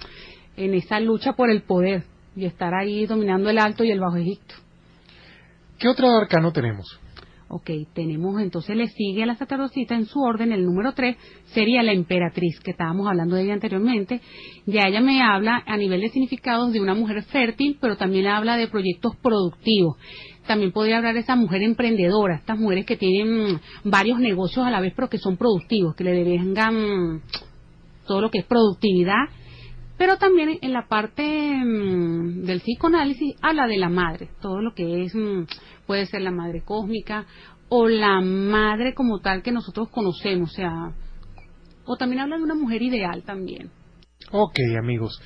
en 0.56 0.74
esa 0.74 1.02
lucha 1.02 1.34
por 1.34 1.50
el 1.50 1.64
poder 1.64 2.04
y 2.38 2.46
estar 2.46 2.74
ahí 2.74 3.06
dominando 3.06 3.50
el 3.50 3.58
Alto 3.58 3.84
y 3.84 3.92
el 3.92 4.00
Bajo 4.00 4.16
Egipto. 4.16 4.56
¿Qué 5.78 5.90
otro 5.90 6.08
arcano 6.10 6.54
tenemos? 6.54 6.88
Ok, 7.50 7.70
tenemos 7.94 8.42
entonces 8.42 8.76
le 8.76 8.88
sigue 8.88 9.24
a 9.24 9.26
la 9.26 9.38
sacerdotisa 9.38 9.96
en 9.96 10.06
su 10.06 10.20
orden, 10.20 10.52
el 10.52 10.66
número 10.66 10.92
3 10.92 11.16
sería 11.54 11.82
la 11.82 11.94
emperatriz, 11.94 12.60
que 12.60 12.72
estábamos 12.72 13.08
hablando 13.08 13.38
de 13.38 13.44
ella 13.44 13.54
anteriormente. 13.54 14.20
Ya 14.66 14.88
ella 14.88 15.00
me 15.00 15.22
habla 15.22 15.64
a 15.66 15.78
nivel 15.78 16.02
de 16.02 16.10
significados 16.10 16.74
de 16.74 16.82
una 16.82 16.94
mujer 16.94 17.24
fértil, 17.24 17.78
pero 17.80 17.96
también 17.96 18.28
habla 18.28 18.58
de 18.58 18.68
proyectos 18.68 19.16
productivos. 19.22 19.96
También 20.46 20.74
podría 20.74 20.98
hablar 20.98 21.14
de 21.14 21.22
esa 21.22 21.38
mujer 21.38 21.62
emprendedora, 21.62 22.36
estas 22.36 22.60
mujeres 22.60 22.86
que 22.86 22.98
tienen 22.98 23.54
mm, 23.54 23.60
varios 23.86 24.20
negocios 24.20 24.66
a 24.66 24.72
la 24.72 24.82
vez, 24.82 24.92
pero 24.94 25.10
que 25.10 25.18
son 25.18 25.38
productivos, 25.38 25.96
que 25.96 26.04
le 26.04 26.12
devengan 26.12 26.76
mm, 26.76 27.22
todo 28.08 28.20
lo 28.20 28.30
que 28.30 28.40
es 28.40 28.46
productividad. 28.46 29.24
Pero 29.98 30.18
también 30.18 30.60
en 30.62 30.74
la 30.74 30.88
parte 30.88 31.24
mm, 31.24 32.44
del 32.44 32.62
psicoanálisis 32.62 33.36
habla 33.42 33.68
de 33.68 33.78
la 33.78 33.90
madre, 33.90 34.30
todo 34.42 34.62
lo 34.62 34.74
que 34.74 35.04
es 35.04 35.14
puede 35.86 36.06
ser 36.06 36.22
la 36.22 36.32
madre 36.32 36.62
cósmica 36.64 37.26
o 37.70 37.88
la 37.88 38.22
madre 38.22 38.94
como 38.94 39.20
tal 39.20 39.42
que 39.42 39.52
nosotros 39.52 39.90
conocemos, 39.90 40.52
o 40.52 40.54
sea, 40.54 40.72
o 41.86 41.98
también 41.98 42.22
habla 42.22 42.38
de 42.38 42.44
una 42.44 42.56
mujer 42.56 42.82
ideal 42.82 43.24
también. 43.24 43.72
Ok, 44.32 44.56
amigos, 44.78 45.22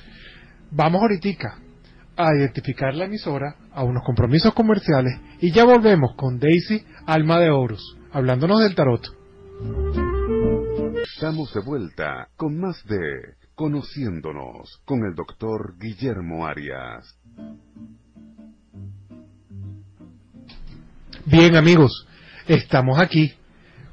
vamos 0.70 1.02
ahorita 1.02 1.58
a 2.16 2.34
identificar 2.36 2.94
la 2.94 3.04
emisora, 3.04 3.56
a 3.72 3.84
unos 3.84 4.02
compromisos 4.04 4.54
comerciales 4.54 5.14
y 5.40 5.52
ya 5.52 5.64
volvemos 5.64 6.14
con 6.16 6.38
Daisy 6.38 6.84
Alma 7.06 7.38
de 7.38 7.50
Oros, 7.50 7.96
hablándonos 8.12 8.60
del 8.60 8.74
tarot. 8.74 9.02
Estamos 11.14 11.52
de 11.54 11.60
vuelta 11.60 12.28
con 12.36 12.58
más 12.58 12.84
de 12.84 13.41
Conociéndonos 13.54 14.80
con 14.86 15.04
el 15.04 15.14
doctor 15.14 15.74
Guillermo 15.78 16.46
Arias. 16.46 17.18
Bien 21.26 21.54
amigos, 21.56 22.06
estamos 22.48 22.98
aquí 22.98 23.34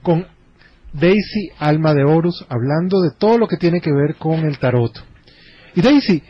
con 0.01 0.25
Daisy 0.93 1.51
Alma 1.59 1.93
de 1.93 2.05
Horus 2.05 2.45
hablando 2.47 3.01
de 3.01 3.11
todo 3.11 3.37
lo 3.37 3.47
que 3.47 3.57
tiene 3.57 3.81
que 3.81 3.91
ver 3.91 4.15
con 4.15 4.45
el 4.45 4.57
tarot. 4.59 4.93
Y 5.75 5.81
Daisy, 5.81 6.23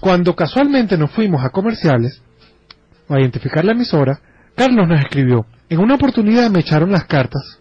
cuando 0.00 0.34
casualmente 0.34 0.96
nos 0.96 1.10
fuimos 1.12 1.44
a 1.44 1.50
comerciales, 1.50 2.22
a 3.08 3.20
identificar 3.20 3.64
la 3.66 3.72
emisora, 3.72 4.18
Carlos 4.56 4.88
nos 4.88 5.00
escribió, 5.00 5.44
en 5.68 5.78
una 5.78 5.96
oportunidad 5.96 6.50
me 6.50 6.60
echaron 6.60 6.90
las 6.90 7.04
cartas, 7.04 7.60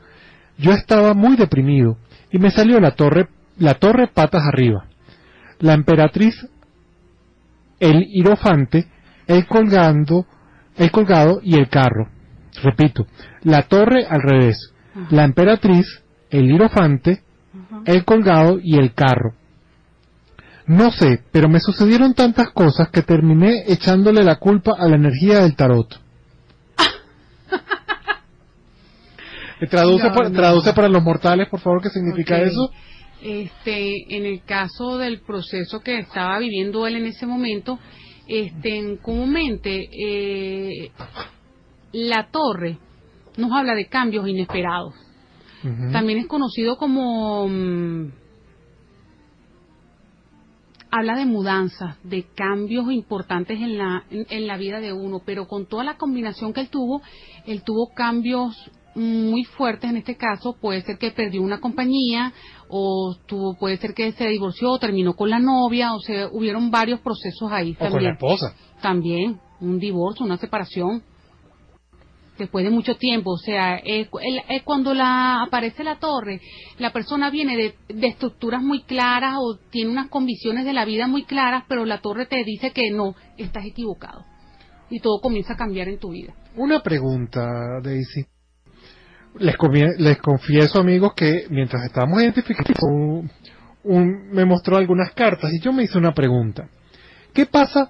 yo 0.58 0.72
estaba 0.72 1.14
muy 1.14 1.36
deprimido 1.36 1.98
y 2.32 2.40
me 2.40 2.50
salió 2.50 2.80
la 2.80 2.92
torre, 2.92 3.28
la 3.60 3.76
torre 3.76 4.08
patas 4.08 4.43
arriba, 4.46 4.86
la 5.60 5.74
emperatriz, 5.74 6.48
el 7.80 8.06
hierofante, 8.06 8.88
el 9.28 9.46
colgando, 9.48 10.26
el 10.76 10.91
colgado 10.91 11.39
y 11.43 11.58
el 11.58 11.70
carro. 11.70 12.10
Repito, 12.63 13.06
la 13.43 13.63
torre 13.63 14.06
al 14.08 14.22
revés, 14.22 14.74
la 15.10 15.24
emperatriz, 15.24 15.86
el 16.30 16.48
hierofante, 16.48 17.24
el 17.86 18.04
colgado 18.06 18.60
y 18.62 18.78
el 18.78 18.93
carro. 18.93 19.34
No 20.65 20.91
sé, 20.91 21.24
pero 21.32 21.48
me 21.48 21.60
sucedieron 21.60 22.13
tantas 22.13 22.50
cosas 22.52 22.89
que 22.89 23.02
terminé 23.02 23.63
echándole 23.67 24.24
la 24.24 24.36
culpa 24.36 24.74
a 24.78 24.88
la 24.88 24.98
energía 24.98 25.39
del 25.39 25.56
tarot. 25.56 26.00
traduce, 29.70 30.10
traduce 30.34 30.74
para 30.74 30.89
los 30.89 31.02
mortales, 31.02 31.48
por 31.48 31.62
favor, 31.62 31.82
qué 31.82 31.89
significa 31.89 32.38
eso. 32.39 32.70
Este, 33.22 34.16
en 34.16 34.26
el 34.26 34.44
caso 34.44 34.98
del 34.98 35.22
proceso 35.22 35.80
que 35.82 36.00
estaba 36.00 36.38
viviendo 36.40 36.86
él 36.86 36.98
en 36.98 37.08
ese 37.08 37.26
momento, 37.26 37.80
este, 38.28 39.00
comúnmente 39.02 39.90
eh, 39.92 40.92
la 41.94 42.30
torre 42.30 42.78
nos 43.38 43.52
habla 43.52 43.74
de 43.76 43.88
cambios 43.88 44.28
inesperados. 44.28 44.94
También 45.92 46.20
es 46.20 46.28
conocido 46.28 46.78
como 46.78 47.48
mm, 47.50 48.12
habla 50.92 51.16
de 51.16 51.26
mudanzas, 51.26 51.98
de 52.04 52.24
cambios 52.36 52.92
importantes 52.92 53.60
en 53.60 53.78
la, 53.78 54.04
en, 54.10 54.48
la 54.48 54.58
vida 54.58 54.80
de 54.80 54.94
uno, 54.94 55.22
pero 55.26 55.48
con 55.48 55.66
toda 55.66 55.84
la 55.84 55.98
combinación 55.98 56.54
que 56.54 56.62
él 56.62 56.70
tuvo, 56.70 57.02
él 57.46 57.64
tuvo 57.64 57.90
cambios 57.94 58.56
muy 58.96 59.44
fuertes 59.44 59.90
en 59.90 59.98
este 59.98 60.16
caso, 60.16 60.58
puede 60.60 60.82
ser 60.82 60.98
que 60.98 61.12
perdió 61.12 61.42
una 61.42 61.60
compañía 61.60 62.34
o 62.70 63.16
tuvo, 63.26 63.56
puede 63.58 63.78
ser 63.78 63.94
que 63.94 64.12
se 64.12 64.28
divorció 64.28 64.72
o 64.72 64.80
terminó 64.80 65.14
con 65.16 65.30
la 65.30 65.40
novia, 65.40 65.94
o 65.94 66.00
sea, 66.00 66.28
hubieron 66.32 66.72
varios 66.72 67.00
procesos 67.00 67.52
ahí 67.52 67.76
o 67.80 67.90
con 67.90 68.04
la 68.04 68.12
esposa. 68.12 68.54
También, 68.82 69.40
un 69.60 69.80
divorcio, 69.80 70.26
una 70.26 70.38
separación 70.38 71.04
después 72.38 72.64
de 72.64 72.72
mucho 72.72 72.96
tiempo, 72.98 73.32
o 73.32 73.38
sea, 73.38 73.78
es, 73.78 74.10
cuando 74.64 74.94
la 74.94 75.42
aparece 75.44 75.84
la 75.84 75.98
torre, 75.98 76.40
la 76.78 76.94
persona 76.94 77.30
viene 77.30 77.58
de, 77.58 77.76
de, 77.88 78.08
estructuras 78.08 78.62
muy 78.62 78.84
claras 78.84 79.36
o 79.40 79.58
tiene 79.72 79.92
unas 79.92 80.10
convicciones 80.10 80.66
de 80.66 80.74
la 80.74 80.86
vida 80.86 81.08
muy 81.08 81.24
claras, 81.24 81.64
pero 81.68 81.86
la 81.86 82.00
torre 82.00 82.28
te 82.28 82.44
dice 82.44 82.72
que 82.72 82.92
no, 82.92 83.16
estás 83.38 83.66
equivocado. 83.66 84.24
Y 84.90 85.00
todo 85.00 85.20
comienza 85.20 85.54
a 85.54 85.58
cambiar 85.58 85.90
en 85.90 86.00
tu 86.00 86.12
vida. 86.12 86.34
Una 86.56 86.82
pregunta, 86.82 87.46
Daisy. 87.84 88.26
Les, 89.39 89.56
les 90.00 90.17
confieso, 90.17 90.80
amigos, 90.80 91.13
que 91.15 91.45
mientras 91.50 91.84
estábamos 91.84 92.21
identificando, 92.21 93.28
un, 93.84 94.30
me 94.32 94.45
mostró 94.45 94.78
algunas 94.78 95.12
cartas 95.13 95.52
y 95.54 95.60
yo 95.60 95.71
me 95.73 95.84
hice 95.84 95.97
una 95.97 96.13
pregunta. 96.13 96.69
¿Qué 97.34 97.45
pasa 97.45 97.89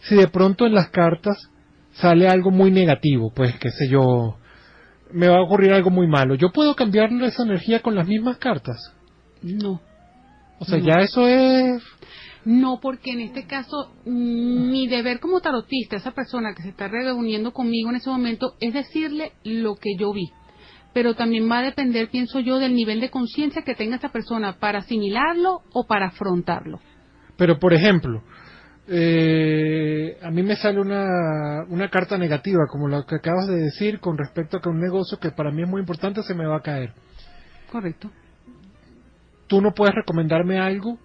si 0.00 0.14
de 0.14 0.28
pronto 0.28 0.66
en 0.66 0.74
las 0.74 0.88
cartas 0.90 1.50
sale 1.92 2.28
algo 2.28 2.50
muy 2.50 2.70
negativo, 2.70 3.32
pues 3.34 3.58
qué 3.58 3.70
sé 3.70 3.88
yo, 3.88 4.36
me 5.12 5.28
va 5.28 5.38
a 5.38 5.42
ocurrir 5.42 5.72
algo 5.72 5.90
muy 5.90 6.06
malo, 6.06 6.34
¿yo 6.34 6.52
puedo 6.52 6.74
cambiarle 6.74 7.26
esa 7.26 7.42
energía 7.42 7.80
con 7.80 7.94
las 7.94 8.06
mismas 8.06 8.38
cartas? 8.38 8.94
No. 9.42 9.80
O 10.58 10.64
sea, 10.64 10.78
ya 10.78 11.00
eso 11.00 11.26
es... 11.26 11.82
No, 12.44 12.78
porque 12.80 13.10
en 13.10 13.20
este 13.20 13.46
caso 13.46 13.92
mi 14.04 14.86
deber 14.86 15.18
como 15.18 15.40
tarotista, 15.40 15.96
esa 15.96 16.12
persona 16.12 16.54
que 16.54 16.62
se 16.62 16.68
está 16.68 16.86
reuniendo 16.86 17.52
conmigo 17.52 17.90
en 17.90 17.96
ese 17.96 18.08
momento, 18.08 18.54
es 18.60 18.72
decirle 18.72 19.32
lo 19.42 19.74
que 19.74 19.96
yo 19.98 20.12
vi. 20.12 20.30
Pero 20.96 21.12
también 21.12 21.46
va 21.46 21.58
a 21.58 21.62
depender, 21.62 22.08
pienso 22.08 22.40
yo, 22.40 22.58
del 22.58 22.74
nivel 22.74 23.02
de 23.02 23.10
conciencia 23.10 23.60
que 23.60 23.74
tenga 23.74 23.96
esa 23.96 24.08
persona 24.08 24.56
para 24.58 24.78
asimilarlo 24.78 25.60
o 25.74 25.86
para 25.86 26.06
afrontarlo. 26.06 26.80
Pero, 27.36 27.58
por 27.58 27.74
ejemplo, 27.74 28.22
eh, 28.88 30.16
a 30.22 30.30
mí 30.30 30.42
me 30.42 30.56
sale 30.56 30.80
una, 30.80 31.64
una 31.68 31.90
carta 31.90 32.16
negativa, 32.16 32.62
como 32.70 32.88
lo 32.88 33.04
que 33.04 33.16
acabas 33.16 33.46
de 33.46 33.56
decir, 33.56 34.00
con 34.00 34.16
respecto 34.16 34.56
a 34.56 34.62
que 34.62 34.70
un 34.70 34.80
negocio 34.80 35.18
que 35.18 35.32
para 35.32 35.50
mí 35.50 35.64
es 35.64 35.68
muy 35.68 35.80
importante 35.80 36.22
se 36.22 36.34
me 36.34 36.46
va 36.46 36.56
a 36.56 36.62
caer. 36.62 36.94
Correcto. 37.70 38.10
¿Tú 39.48 39.60
no 39.60 39.72
puedes 39.72 39.94
recomendarme 39.94 40.58
algo 40.58 40.98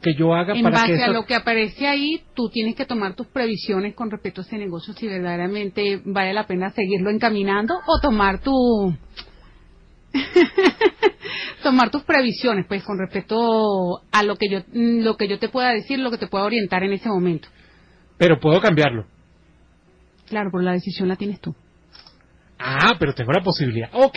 que 0.00 0.14
yo 0.14 0.34
haga 0.34 0.54
en 0.54 0.62
para 0.62 0.80
base 0.80 0.94
que 0.94 1.02
a 1.02 1.08
lo 1.08 1.26
que 1.26 1.34
aparece 1.34 1.86
ahí, 1.86 2.22
tú 2.34 2.48
tienes 2.48 2.74
que 2.74 2.86
tomar 2.86 3.14
tus 3.14 3.26
previsiones 3.26 3.94
con 3.94 4.10
respecto 4.10 4.40
a 4.40 4.44
ese 4.44 4.56
negocio 4.58 4.94
si 4.94 5.06
verdaderamente 5.06 6.00
vale 6.04 6.32
la 6.32 6.46
pena 6.46 6.70
seguirlo 6.70 7.10
encaminando 7.10 7.74
o 7.86 8.00
tomar 8.00 8.40
tu 8.40 8.94
tomar 11.62 11.90
tus 11.90 12.02
previsiones 12.02 12.66
pues 12.66 12.82
con 12.82 12.98
respecto 12.98 14.00
a 14.10 14.22
lo 14.22 14.36
que 14.36 14.48
yo 14.48 14.60
lo 14.72 15.16
que 15.16 15.28
yo 15.28 15.38
te 15.38 15.48
pueda 15.48 15.70
decir 15.70 15.98
lo 15.98 16.10
que 16.10 16.18
te 16.18 16.26
pueda 16.26 16.44
orientar 16.44 16.82
en 16.82 16.92
ese 16.92 17.08
momento. 17.08 17.48
Pero 18.16 18.40
puedo 18.40 18.60
cambiarlo. 18.60 19.06
Claro 20.28 20.50
pero 20.50 20.62
la 20.62 20.72
decisión 20.72 21.08
la 21.08 21.16
tienes 21.16 21.40
tú. 21.40 21.54
Ah 22.58 22.94
pero 22.98 23.14
tengo 23.14 23.32
la 23.32 23.42
posibilidad. 23.42 23.90
Ok. 23.92 24.16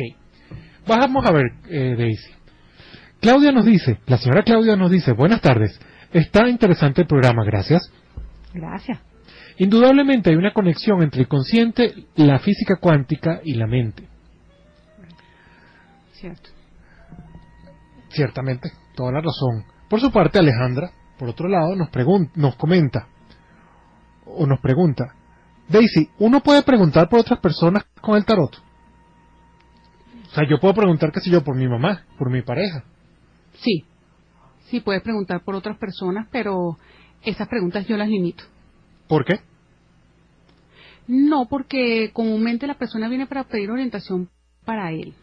Vamos 0.88 1.26
a 1.26 1.32
ver 1.32 1.46
eh, 1.70 1.96
Daisy 1.98 2.43
Claudia 3.24 3.52
nos 3.52 3.66
dice 3.66 4.00
la 4.06 4.18
señora 4.18 4.44
Claudia 4.44 4.76
nos 4.76 4.92
dice 4.92 5.14
buenas 5.14 5.42
tardes 5.42 5.80
está 6.12 6.48
interesante 6.48 7.02
el 7.02 7.08
programa 7.08 7.44
gracias 7.44 7.90
gracias 8.54 9.00
indudablemente 9.58 10.30
hay 10.30 10.36
una 10.36 10.54
conexión 10.54 11.02
entre 11.02 11.22
el 11.22 11.28
consciente 11.28 12.06
la 12.16 12.38
física 12.40 12.76
cuántica 12.76 13.40
y 13.44 13.56
la 13.56 13.66
mente 13.66 14.08
cierto 16.12 16.50
Ciertamente, 18.14 18.72
toda 18.96 19.12
la 19.12 19.22
razón. 19.22 19.66
Por 19.90 20.00
su 20.00 20.12
parte, 20.12 20.38
Alejandra, 20.38 20.92
por 21.18 21.30
otro 21.30 21.48
lado, 21.48 21.76
nos, 21.76 21.90
nos 22.36 22.56
comenta 22.58 23.08
o 24.26 24.46
nos 24.46 24.60
pregunta, 24.60 25.16
Daisy, 25.68 26.10
¿uno 26.20 26.42
puede 26.42 26.62
preguntar 26.62 27.10
por 27.10 27.22
otras 27.22 27.40
personas 27.40 27.86
con 28.02 28.16
el 28.16 28.24
tarot? 28.24 28.56
O 30.28 30.36
sea, 30.36 30.48
yo 30.48 30.60
puedo 30.60 30.76
preguntar, 30.76 31.12
qué 31.12 31.22
sé 31.22 31.32
yo, 31.32 31.44
por 31.44 31.56
mi 31.56 31.68
mamá, 31.68 32.04
por 32.20 32.30
mi 32.30 32.44
pareja. 32.44 32.84
Sí, 33.56 33.86
sí 34.70 34.80
puedes 34.80 35.02
preguntar 35.04 35.44
por 35.44 35.56
otras 35.56 35.78
personas, 35.78 36.28
pero 36.32 36.78
esas 37.22 37.48
preguntas 37.48 37.88
yo 37.88 37.98
las 37.98 38.10
limito. 38.10 38.44
¿Por 39.08 39.26
qué? 39.26 39.40
No, 41.08 41.48
porque 41.50 42.12
comúnmente 42.14 42.66
la 42.66 42.78
persona 42.78 43.10
viene 43.10 43.28
para 43.28 43.44
pedir 43.44 43.70
orientación 43.70 44.30
para 44.64 44.92
él 44.92 45.14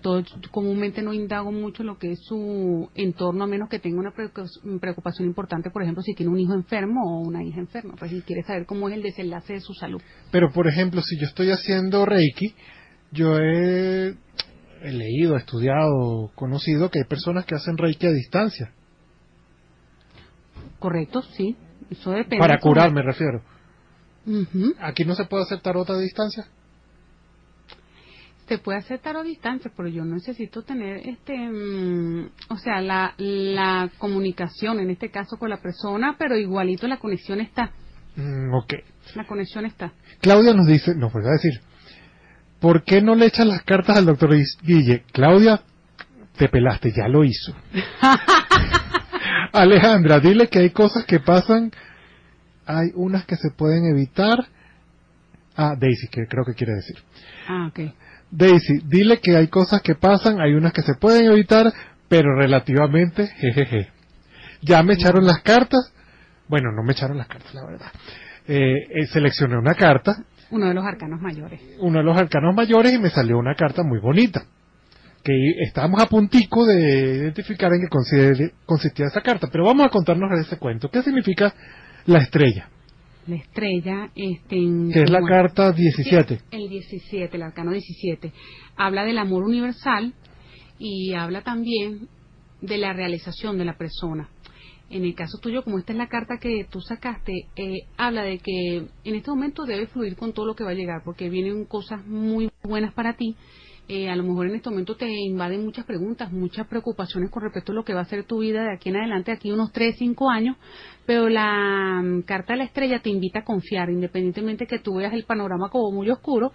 Todo, 0.00 0.24
comúnmente 0.50 1.02
no 1.02 1.12
indago 1.12 1.52
mucho 1.52 1.84
lo 1.84 1.98
que 1.98 2.12
es 2.12 2.20
su 2.20 2.88
entorno, 2.94 3.44
a 3.44 3.46
menos 3.46 3.68
que 3.68 3.78
tenga 3.78 4.00
una 4.00 4.12
preocupación 4.12 5.28
importante, 5.28 5.70
por 5.70 5.82
ejemplo, 5.82 6.02
si 6.02 6.14
tiene 6.14 6.32
un 6.32 6.40
hijo 6.40 6.54
enfermo 6.54 7.02
o 7.04 7.20
una 7.20 7.44
hija 7.44 7.60
enferma, 7.60 7.94
pues 7.98 8.10
si 8.10 8.22
quiere 8.22 8.42
saber 8.42 8.64
cómo 8.66 8.88
es 8.88 8.94
el 8.94 9.02
desenlace 9.02 9.52
de 9.52 9.60
su 9.60 9.74
salud. 9.74 10.00
Pero, 10.32 10.50
por 10.52 10.66
ejemplo, 10.66 11.02
si 11.02 11.18
yo 11.18 11.26
estoy 11.26 11.50
haciendo 11.50 12.06
Reiki, 12.06 12.54
yo 13.12 13.38
he, 13.38 14.14
he 14.82 14.92
leído, 14.92 15.36
estudiado, 15.36 16.30
conocido 16.34 16.90
que 16.90 17.00
hay 17.00 17.04
personas 17.04 17.44
que 17.44 17.54
hacen 17.54 17.76
Reiki 17.76 18.06
a 18.06 18.10
distancia. 18.10 18.72
Correcto, 20.78 21.22
sí. 21.22 21.56
Eso 21.90 22.10
depende. 22.12 22.38
Para 22.38 22.58
curar, 22.58 22.92
me 22.92 23.02
refiero. 23.02 23.42
¿Aquí 24.80 25.04
no 25.04 25.14
se 25.14 25.24
puede 25.24 25.44
hacer 25.44 25.60
tarot 25.60 25.88
a 25.90 25.98
distancia? 25.98 26.46
Se 28.48 28.58
puede 28.58 28.78
hacer 28.78 28.98
tarot 28.98 29.22
a 29.22 29.24
distancia, 29.24 29.70
pero 29.76 29.88
yo 29.88 30.04
necesito 30.04 30.62
tener, 30.62 31.08
este, 31.08 31.36
mm, 31.36 32.30
o 32.48 32.56
sea, 32.56 32.80
la, 32.80 33.14
la 33.18 33.90
comunicación, 33.98 34.80
en 34.80 34.90
este 34.90 35.10
caso 35.10 35.36
con 35.36 35.50
la 35.50 35.60
persona, 35.60 36.16
pero 36.18 36.36
igualito 36.36 36.86
la 36.88 36.98
conexión 36.98 37.40
está. 37.40 37.72
Mm, 38.16 38.54
ok. 38.54 38.74
La 39.14 39.26
conexión 39.26 39.66
está. 39.66 39.92
Claudia 40.20 40.52
nos 40.52 40.66
dice, 40.66 40.94
nos 40.94 41.12
vuelve 41.12 41.28
a 41.28 41.32
decir, 41.32 41.60
¿por 42.60 42.84
qué 42.84 43.00
no 43.00 43.14
le 43.14 43.26
echan 43.26 43.48
las 43.48 43.62
cartas 43.62 43.96
al 43.96 44.06
doctor 44.06 44.36
Guille? 44.62 45.04
Claudia, 45.12 45.62
te 46.36 46.48
pelaste, 46.48 46.92
ya 46.92 47.08
lo 47.08 47.24
hizo. 47.24 47.54
Alejandra, 49.52 50.20
dile 50.20 50.48
que 50.48 50.60
hay 50.60 50.70
cosas 50.70 51.04
que 51.04 51.20
pasan, 51.20 51.72
hay 52.66 52.92
unas 52.94 53.24
que 53.24 53.36
se 53.36 53.50
pueden 53.50 53.84
evitar. 53.86 54.46
Ah, 55.56 55.74
Daisy, 55.78 56.08
que 56.08 56.26
creo 56.26 56.44
que 56.44 56.54
quiere 56.54 56.74
decir. 56.74 56.96
Ah, 57.48 57.66
ok. 57.68 57.80
Daisy, 58.30 58.80
dile 58.84 59.18
que 59.20 59.36
hay 59.36 59.48
cosas 59.48 59.82
que 59.82 59.96
pasan, 59.96 60.40
hay 60.40 60.54
unas 60.54 60.72
que 60.72 60.82
se 60.82 60.94
pueden 60.94 61.30
evitar, 61.30 61.72
pero 62.08 62.36
relativamente, 62.36 63.26
jejeje. 63.26 63.88
Ya 64.62 64.82
me 64.82 64.94
echaron 64.94 65.26
las 65.26 65.40
cartas. 65.42 65.92
Bueno, 66.48 66.70
no 66.72 66.82
me 66.82 66.92
echaron 66.92 67.18
las 67.18 67.26
cartas, 67.26 67.52
la 67.54 67.64
verdad. 67.64 67.92
Eh, 68.46 68.74
eh, 68.90 69.06
seleccioné 69.06 69.56
una 69.56 69.74
carta. 69.74 70.24
Uno 70.50 70.68
de 70.68 70.74
los 70.74 70.84
arcanos 70.84 71.20
mayores. 71.20 71.60
Uno 71.80 71.98
de 71.98 72.04
los 72.04 72.16
arcanos 72.16 72.54
mayores 72.54 72.92
y 72.92 72.98
me 72.98 73.10
salió 73.10 73.38
una 73.38 73.54
carta 73.54 73.82
muy 73.82 74.00
bonita 74.00 74.44
que 75.22 75.32
estábamos 75.60 76.02
a 76.02 76.06
puntico 76.06 76.64
de 76.64 77.16
identificar 77.18 77.70
en 77.72 77.82
qué 77.82 78.52
consistía 78.64 79.06
esa 79.06 79.20
carta. 79.20 79.48
Pero 79.50 79.64
vamos 79.64 79.86
a 79.86 79.90
contarnos 79.90 80.30
ese 80.38 80.58
cuento. 80.58 80.90
¿Qué 80.90 81.02
significa 81.02 81.54
la 82.06 82.20
estrella? 82.20 82.68
La 83.26 83.36
estrella, 83.36 84.10
este, 84.14 84.56
que 84.92 85.02
es 85.02 85.10
la 85.10 85.20
carta 85.22 85.72
17. 85.72 86.40
El 86.50 86.68
17, 86.68 87.36
el 87.36 87.42
arcano 87.42 87.72
17. 87.72 88.32
Habla 88.76 89.04
del 89.04 89.18
amor 89.18 89.44
universal 89.44 90.14
y 90.78 91.12
habla 91.12 91.42
también 91.42 92.08
de 92.62 92.78
la 92.78 92.92
realización 92.92 93.58
de 93.58 93.66
la 93.66 93.76
persona. 93.76 94.28
En 94.90 95.04
el 95.04 95.14
caso 95.14 95.38
tuyo, 95.38 95.62
como 95.62 95.78
esta 95.78 95.92
es 95.92 95.98
la 95.98 96.08
carta 96.08 96.38
que 96.40 96.66
tú 96.68 96.80
sacaste, 96.80 97.46
eh, 97.56 97.86
habla 97.96 98.22
de 98.22 98.38
que 98.38 98.88
en 99.04 99.14
este 99.14 99.30
momento 99.30 99.64
debes 99.64 99.90
fluir 99.90 100.16
con 100.16 100.32
todo 100.32 100.46
lo 100.46 100.54
que 100.54 100.64
va 100.64 100.70
a 100.70 100.74
llegar, 100.74 101.02
porque 101.04 101.28
vienen 101.28 101.64
cosas 101.64 102.04
muy 102.06 102.50
buenas 102.62 102.92
para 102.92 103.16
ti 103.16 103.36
eh, 103.92 104.08
a 104.08 104.14
lo 104.14 104.22
mejor 104.22 104.46
en 104.46 104.54
este 104.54 104.70
momento 104.70 104.94
te 104.94 105.10
invaden 105.10 105.64
muchas 105.64 105.84
preguntas, 105.84 106.30
muchas 106.30 106.64
preocupaciones 106.68 107.28
con 107.28 107.42
respecto 107.42 107.72
a 107.72 107.74
lo 107.74 107.84
que 107.84 107.92
va 107.92 108.02
a 108.02 108.04
ser 108.04 108.22
tu 108.22 108.38
vida 108.38 108.62
de 108.62 108.72
aquí 108.72 108.88
en 108.88 108.96
adelante, 108.96 109.32
aquí 109.32 109.50
unos 109.50 109.72
3, 109.72 109.96
5 109.98 110.30
años, 110.30 110.56
pero 111.06 111.28
la 111.28 112.00
mm, 112.00 112.22
carta 112.22 112.52
de 112.52 112.58
la 112.58 112.64
estrella 112.66 113.00
te 113.02 113.10
invita 113.10 113.40
a 113.40 113.44
confiar, 113.44 113.90
independientemente 113.90 114.68
que 114.68 114.78
tú 114.78 114.94
veas 114.94 115.12
el 115.12 115.24
panorama 115.24 115.70
como 115.70 115.90
muy 115.90 116.08
oscuro, 116.08 116.52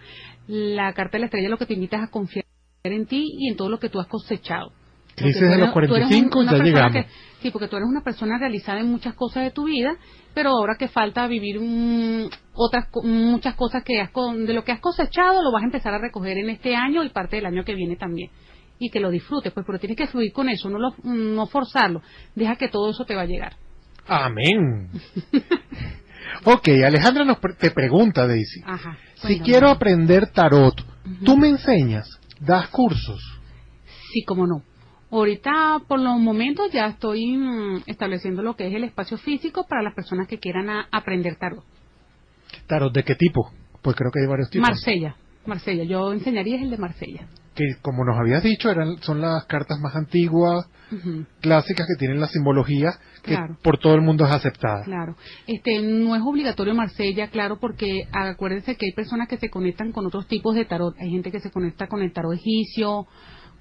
la 0.47 0.93
carta 0.93 1.17
de 1.17 1.19
la 1.19 1.25
estrella 1.25 1.49
lo 1.49 1.57
que 1.57 1.65
te 1.65 1.73
invita 1.73 1.97
es 1.97 2.03
a 2.03 2.09
confiar 2.09 2.45
en 2.83 3.05
ti 3.05 3.27
y 3.37 3.49
en 3.49 3.57
todo 3.57 3.67
lo 3.67 3.79
que 3.79 3.89
tú 3.89 3.99
has 3.99 4.07
cosechado. 4.07 4.71
Crisis 5.15 5.41
de 5.41 5.57
los 5.57 5.71
45 5.71 6.43
ya 6.43 6.57
llegamos. 6.57 7.05
sí, 7.41 7.49
porque 7.51 7.67
tú 7.67 7.77
eres 7.77 7.87
una 7.87 8.03
persona 8.03 8.37
realizada 8.37 8.81
en 8.81 8.91
muchas 8.91 9.13
cosas 9.15 9.43
de 9.43 9.51
tu 9.51 9.65
vida, 9.65 9.95
pero 10.33 10.49
ahora 10.49 10.75
que 10.77 10.89
falta 10.89 11.27
vivir 11.27 11.59
otras 12.53 12.87
muchas 13.03 13.55
cosas 13.55 13.83
que 13.83 14.01
has, 14.01 14.11
de 14.13 14.53
lo 14.53 14.63
que 14.63 14.73
has 14.73 14.81
cosechado 14.81 15.41
lo 15.41 15.51
vas 15.51 15.63
a 15.63 15.65
empezar 15.65 15.93
a 15.93 15.99
recoger 15.99 16.37
en 16.37 16.49
este 16.49 16.75
año 16.75 17.03
y 17.03 17.09
parte 17.09 17.37
del 17.37 17.45
año 17.45 17.63
que 17.63 17.75
viene 17.75 17.95
también. 17.95 18.29
Y 18.77 18.89
que 18.89 18.99
lo 18.99 19.09
disfrutes, 19.09 19.53
pues, 19.53 19.65
pero 19.65 19.79
tienes 19.79 19.97
que 19.97 20.07
fluir 20.07 20.33
con 20.33 20.49
eso, 20.49 20.69
no, 20.69 20.77
lo, 20.77 20.93
no 21.03 21.47
forzarlo. 21.47 22.01
Deja 22.35 22.57
que 22.57 22.67
todo 22.67 22.91
eso 22.91 23.05
te 23.05 23.15
va 23.15 23.21
a 23.21 23.25
llegar. 23.25 23.55
Amén. 24.05 24.89
ok, 26.43 26.67
Alejandra 26.85 27.23
nos 27.23 27.39
te 27.57 27.71
pregunta, 27.71 28.27
Daisy. 28.27 28.61
Ajá, 28.65 28.97
si 29.15 29.39
quiero 29.39 29.69
aprender 29.69 30.27
tarot, 30.27 30.75
¿tú 31.23 31.37
me 31.37 31.47
enseñas? 31.47 32.19
¿Das 32.39 32.67
cursos? 32.67 33.21
Sí, 34.11 34.23
como 34.23 34.45
no. 34.45 34.61
Ahorita, 35.15 35.79
por 35.87 36.01
los 36.01 36.19
momentos, 36.19 36.69
ya 36.73 36.87
estoy 36.87 37.37
mm, 37.37 37.83
estableciendo 37.85 38.41
lo 38.41 38.57
que 38.57 38.67
es 38.67 38.73
el 38.73 38.83
espacio 38.83 39.17
físico 39.17 39.65
para 39.65 39.81
las 39.81 39.95
personas 39.95 40.27
que 40.27 40.39
quieran 40.39 40.67
aprender 40.91 41.37
tarot. 41.37 41.63
¿Tarot 42.67 42.93
de 42.93 43.03
qué 43.03 43.15
tipo? 43.15 43.49
Pues 43.81 43.95
creo 43.95 44.11
que 44.11 44.19
hay 44.19 44.27
varios 44.27 44.49
tipos. 44.49 44.67
Marsella. 44.67 45.15
Marsella. 45.45 45.85
Yo 45.85 46.11
enseñaría 46.11 46.61
el 46.61 46.69
de 46.69 46.77
Marsella. 46.77 47.27
Que, 47.53 47.63
como 47.81 48.03
nos 48.03 48.17
habías 48.19 48.43
dicho, 48.43 48.69
eran, 48.69 48.97
son 48.97 49.21
las 49.21 49.45
cartas 49.45 49.79
más 49.79 49.95
antiguas, 49.95 50.67
clásicas, 51.39 51.87
que 51.87 51.97
tienen 51.97 52.19
la 52.19 52.27
simbología 52.27 52.91
que 53.23 53.37
por 53.63 53.77
todo 53.77 53.95
el 53.95 54.01
mundo 54.01 54.25
es 54.25 54.31
aceptada. 54.31 54.83
Claro. 54.83 55.15
Este, 55.47 55.81
no 55.81 56.15
es 56.15 56.21
obligatorio 56.23 56.75
Marsella, 56.75 57.29
claro, 57.29 57.57
porque 57.59 58.07
acuérdense 58.11 58.75
que 58.75 58.87
hay 58.87 58.91
personas 58.91 59.29
que 59.29 59.37
se 59.37 59.49
conectan 59.49 59.93
con 59.93 60.05
otros 60.05 60.27
tipos 60.27 60.55
de 60.55 60.65
tarot. 60.65 60.93
Hay 60.99 61.09
gente 61.09 61.31
que 61.31 61.39
se 61.39 61.51
conecta 61.51 61.87
con 61.87 62.01
el 62.01 62.11
tarot 62.11 62.33
egipcio, 62.33 63.07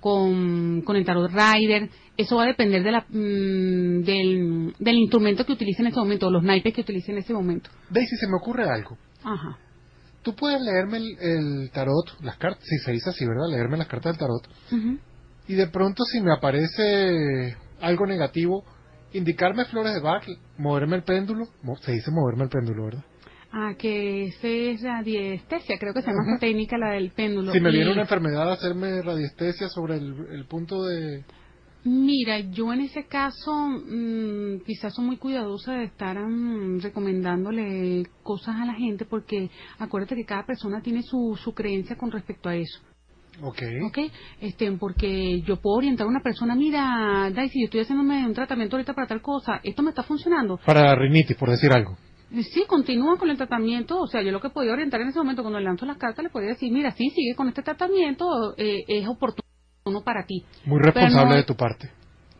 con, 0.04 0.96
el 0.96 1.04
tarot 1.06 1.30
rider. 1.32 1.88
Eso 2.14 2.36
va 2.36 2.44
a 2.44 2.48
depender 2.48 2.84
de 2.84 2.92
la, 2.92 3.06
mm, 3.08 4.02
del, 4.04 4.74
del, 4.78 4.96
instrumento 4.96 5.46
que 5.46 5.52
utilice 5.52 5.80
en 5.80 5.88
ese 5.88 5.98
momento, 5.98 6.26
o 6.26 6.30
los 6.30 6.42
naipes 6.42 6.74
que 6.74 6.82
utilice 6.82 7.10
en 7.10 7.18
ese 7.18 7.32
momento. 7.32 7.70
Daisy, 7.88 8.16
se 8.16 8.26
me 8.26 8.36
ocurre 8.36 8.68
algo. 8.68 8.98
Ajá. 9.24 9.58
Tú 10.22 10.34
puedes 10.34 10.60
leerme 10.60 10.98
el, 10.98 11.70
tarot, 11.72 12.20
las 12.20 12.36
cartas, 12.36 12.62
si 12.64 12.76
se 12.84 12.92
dice 12.92 13.10
así, 13.10 13.24
¿verdad? 13.26 13.48
Leerme 13.50 13.78
las 13.78 13.88
cartas 13.88 14.12
del 14.12 14.18
tarot. 14.18 15.02
Y 15.48 15.54
de 15.54 15.66
pronto, 15.68 16.04
si 16.04 16.20
me 16.20 16.34
aparece 16.34 17.56
algo 17.80 18.06
negativo, 18.06 18.62
indicarme 19.14 19.64
flores 19.64 19.94
de 19.94 20.00
Bach, 20.00 20.24
moverme 20.58 20.96
el 20.96 21.02
péndulo. 21.02 21.46
Se 21.80 21.92
dice 21.92 22.10
moverme 22.10 22.44
el 22.44 22.50
péndulo, 22.50 22.84
¿verdad? 22.84 23.04
Ah, 23.56 23.76
que 23.78 24.24
ese 24.24 24.72
es 24.72 24.82
radiestesia, 24.82 25.78
creo 25.78 25.94
que 25.94 26.02
se 26.02 26.08
llama 26.08 26.24
esa 26.26 26.40
técnica 26.40 26.76
la 26.76 26.90
del 26.90 27.12
péndulo. 27.12 27.52
Si 27.52 27.60
me 27.60 27.70
viene 27.70 27.92
una 27.92 28.00
enfermedad, 28.00 28.50
hacerme 28.50 29.00
radiestesia 29.00 29.68
sobre 29.68 29.94
el, 29.94 30.44
punto 30.48 30.84
de... 30.84 31.22
Mira, 31.84 32.40
yo 32.40 32.72
en 32.72 32.80
ese 32.80 33.04
caso 33.04 33.52
mmm, 33.54 34.58
quizás 34.66 34.92
soy 34.92 35.04
muy 35.04 35.18
cuidadosa 35.18 35.74
de 35.74 35.84
estar 35.84 36.18
mm, 36.18 36.80
recomendándole 36.80 38.08
cosas 38.24 38.56
a 38.56 38.66
la 38.66 38.74
gente 38.74 39.04
porque 39.04 39.48
acuérdate 39.78 40.16
que 40.16 40.24
cada 40.24 40.44
persona 40.44 40.82
tiene 40.82 41.02
su, 41.02 41.38
su 41.40 41.54
creencia 41.54 41.96
con 41.96 42.10
respecto 42.10 42.48
a 42.48 42.56
eso. 42.56 42.80
Ok. 43.40 43.62
Ok, 43.86 43.98
este, 44.40 44.72
porque 44.72 45.42
yo 45.42 45.60
puedo 45.60 45.76
orientar 45.76 46.08
a 46.08 46.10
una 46.10 46.22
persona, 46.24 46.56
mira, 46.56 47.30
Daisy, 47.32 47.60
yo 47.60 47.64
estoy 47.66 47.82
haciéndome 47.82 48.26
un 48.26 48.34
tratamiento 48.34 48.74
ahorita 48.74 48.94
para 48.94 49.06
tal 49.06 49.22
cosa, 49.22 49.60
esto 49.62 49.80
me 49.84 49.90
está 49.90 50.02
funcionando. 50.02 50.58
Para 50.66 50.96
rinitis, 50.96 51.36
por 51.36 51.50
decir 51.50 51.70
algo. 51.70 51.96
Sí, 52.42 52.64
continúa 52.66 53.16
con 53.16 53.30
el 53.30 53.36
tratamiento. 53.36 54.00
O 54.00 54.06
sea, 54.06 54.22
yo 54.22 54.32
lo 54.32 54.40
que 54.40 54.50
podía 54.50 54.72
orientar 54.72 55.00
en 55.00 55.08
ese 55.08 55.18
momento 55.18 55.42
cuando 55.42 55.58
le 55.58 55.64
lanzo 55.64 55.86
las 55.86 55.98
cartas, 55.98 56.24
le 56.24 56.30
podía 56.30 56.48
decir, 56.48 56.72
mira, 56.72 56.90
sí, 56.92 57.10
sigue 57.10 57.34
con 57.34 57.48
este 57.48 57.62
tratamiento, 57.62 58.54
eh, 58.56 58.84
es 58.88 59.06
oportuno 59.06 59.44
para 60.04 60.24
ti. 60.26 60.44
Muy 60.64 60.80
responsable 60.80 61.36
de 61.36 61.44
tu 61.44 61.54
parte. 61.54 61.90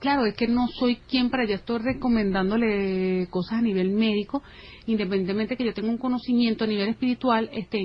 Claro, 0.05 0.26
es 0.26 0.34
que 0.34 0.46
no 0.46 0.68
soy 0.68 0.96
quien 0.96 1.30
para 1.30 1.46
ya 1.46 1.55
estoy 1.55 1.78
recomendándole 1.78 3.26
cosas 3.30 3.61
a 3.61 3.62
nivel 3.62 3.88
médico 3.88 4.42
independientemente 4.86 5.57
que 5.57 5.64
yo 5.64 5.72
tenga 5.72 5.88
un 5.88 5.98
conocimiento 5.98 6.64
a 6.64 6.66
nivel 6.66 6.88
espiritual, 6.88 7.48
este, 7.52 7.78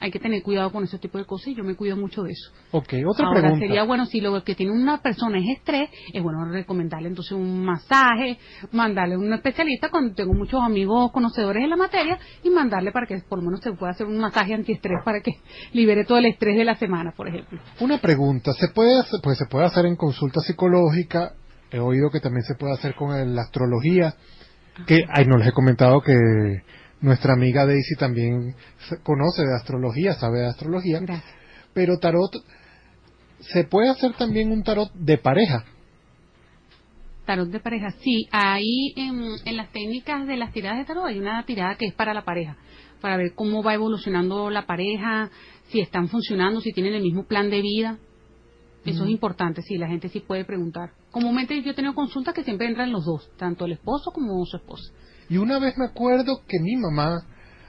hay 0.00 0.10
que 0.10 0.18
tener 0.18 0.42
cuidado 0.42 0.72
con 0.72 0.84
ese 0.84 0.98
tipo 0.98 1.18
de 1.18 1.24
cosas 1.24 1.48
y 1.48 1.54
yo 1.54 1.64
me 1.64 1.74
cuido 1.74 1.96
mucho 1.96 2.22
de 2.22 2.32
eso. 2.32 2.50
Ok, 2.70 2.94
otra 3.06 3.26
Ahora, 3.26 3.58
sería 3.58 3.84
bueno, 3.84 4.06
si 4.06 4.20
lo 4.20 4.42
que 4.42 4.54
tiene 4.54 4.72
una 4.72 5.02
persona 5.02 5.38
es 5.38 5.58
estrés, 5.58 5.90
es 6.12 6.22
bueno 6.22 6.44
recomendarle 6.46 7.08
entonces 7.08 7.32
un 7.32 7.64
masaje, 7.64 8.38
mandarle 8.72 9.14
a 9.14 9.18
un 9.18 9.32
especialista, 9.32 9.90
cuando 9.90 10.14
tengo 10.14 10.32
muchos 10.32 10.60
amigos 10.62 11.12
conocedores 11.12 11.62
en 11.62 11.70
la 11.70 11.76
materia, 11.76 12.18
y 12.42 12.50
mandarle 12.50 12.92
para 12.92 13.06
que 13.06 13.18
por 13.28 13.38
lo 13.38 13.44
menos 13.44 13.60
se 13.60 13.72
pueda 13.72 13.92
hacer 13.92 14.06
un 14.06 14.18
masaje 14.18 14.54
antiestrés 14.54 15.00
para 15.04 15.20
que 15.20 15.32
libere 15.72 16.04
todo 16.04 16.18
el 16.18 16.26
estrés 16.26 16.56
de 16.56 16.64
la 16.64 16.76
semana, 16.76 17.12
por 17.16 17.28
ejemplo. 17.28 17.58
Una 17.80 17.98
pregunta, 17.98 18.52
¿se 18.52 18.68
puede 18.68 18.98
hacer, 18.98 19.20
pues 19.22 19.38
se 19.38 19.46
puede 19.46 19.66
hacer 19.66 19.86
en 19.86 19.96
consulta 19.96 20.40
psicológica? 20.40 21.34
He 21.76 21.80
oído 21.80 22.10
que 22.10 22.20
también 22.20 22.42
se 22.42 22.54
puede 22.54 22.72
hacer 22.72 22.94
con 22.94 23.34
la 23.34 23.42
astrología 23.42 24.14
que 24.86 25.04
ay, 25.08 25.26
no 25.26 25.36
les 25.36 25.48
he 25.48 25.52
comentado 25.52 26.00
que 26.00 26.14
nuestra 27.00 27.34
amiga 27.34 27.66
Daisy 27.66 27.96
también 27.96 28.54
conoce 29.02 29.42
de 29.42 29.54
astrología, 29.54 30.14
sabe 30.14 30.40
de 30.40 30.46
astrología. 30.46 31.00
Pero 31.74 31.98
tarot, 31.98 32.30
¿se 33.40 33.64
puede 33.64 33.90
hacer 33.90 34.14
también 34.14 34.52
un 34.52 34.62
tarot 34.62 34.90
de 34.94 35.18
pareja? 35.18 35.64
Tarot 37.26 37.48
de 37.48 37.60
pareja, 37.60 37.90
sí. 38.02 38.26
Ahí 38.32 38.94
en, 38.96 39.22
en 39.44 39.56
las 39.56 39.70
técnicas 39.72 40.26
de 40.26 40.36
las 40.36 40.52
tiradas 40.52 40.78
de 40.78 40.84
tarot 40.84 41.04
hay 41.04 41.18
una 41.18 41.44
tirada 41.44 41.76
que 41.76 41.86
es 41.86 41.94
para 41.94 42.14
la 42.14 42.24
pareja, 42.24 42.56
para 43.02 43.18
ver 43.18 43.32
cómo 43.34 43.62
va 43.62 43.74
evolucionando 43.74 44.48
la 44.48 44.66
pareja, 44.66 45.30
si 45.68 45.80
están 45.80 46.08
funcionando, 46.08 46.62
si 46.62 46.72
tienen 46.72 46.94
el 46.94 47.02
mismo 47.02 47.24
plan 47.24 47.50
de 47.50 47.60
vida. 47.60 47.98
Eso 48.86 49.04
es 49.04 49.10
importante, 49.10 49.62
sí, 49.62 49.76
la 49.76 49.88
gente 49.88 50.08
sí 50.08 50.20
puede 50.20 50.44
preguntar. 50.44 50.90
Comúnmente 51.10 51.60
yo 51.62 51.70
he 51.70 51.74
tenido 51.74 51.94
consultas 51.94 52.34
que 52.34 52.44
siempre 52.44 52.66
entran 52.66 52.92
los 52.92 53.04
dos, 53.04 53.30
tanto 53.36 53.64
el 53.64 53.72
esposo 53.72 54.10
como 54.12 54.44
su 54.46 54.56
esposa. 54.56 54.92
Y 55.28 55.36
una 55.38 55.58
vez 55.58 55.76
me 55.76 55.86
acuerdo 55.86 56.42
que 56.46 56.58
mi 56.60 56.76
mamá, 56.76 57.22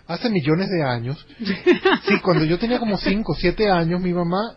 hace 0.07 0.29
millones 0.29 0.69
de 0.69 0.83
años, 0.83 1.25
sí, 1.39 2.19
cuando 2.23 2.45
yo 2.45 2.59
tenía 2.59 2.79
como 2.79 2.97
5 2.97 3.31
o 3.31 3.35
7 3.35 3.69
años, 3.69 3.99
mi 4.01 4.13
mamá 4.13 4.55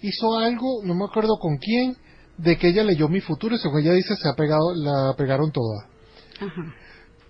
hizo 0.00 0.38
algo, 0.38 0.82
no 0.84 0.94
me 0.94 1.04
acuerdo 1.04 1.38
con 1.40 1.56
quién, 1.58 1.96
de 2.38 2.56
que 2.58 2.68
ella 2.68 2.84
leyó 2.84 3.08
mi 3.08 3.20
futuro 3.20 3.54
y 3.54 3.58
según 3.58 3.80
ella 3.80 3.92
dice 3.94 4.14
se 4.16 4.28
ha 4.28 4.34
pegado, 4.34 4.74
la 4.74 5.14
pegaron 5.16 5.50
toda. 5.50 5.88
Ajá. 6.40 6.74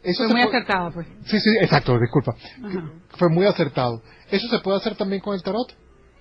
Eso 0.03 0.25
Fue 0.25 0.33
muy 0.35 0.43
puede- 0.45 0.57
acertado, 0.59 0.91
pues. 0.93 1.07
Sí, 1.25 1.41
sí, 1.41 1.51
exacto, 1.61 1.99
disculpa. 1.99 2.35
Ajá. 2.63 2.91
Fue 3.19 3.29
muy 3.29 3.47
acertado. 3.47 4.03
¿Eso 4.31 4.47
se 4.49 4.59
puede 4.61 4.77
hacer 4.77 4.95
también 4.97 5.21
con 5.21 5.35
el 5.35 5.43
tarot? 5.43 5.73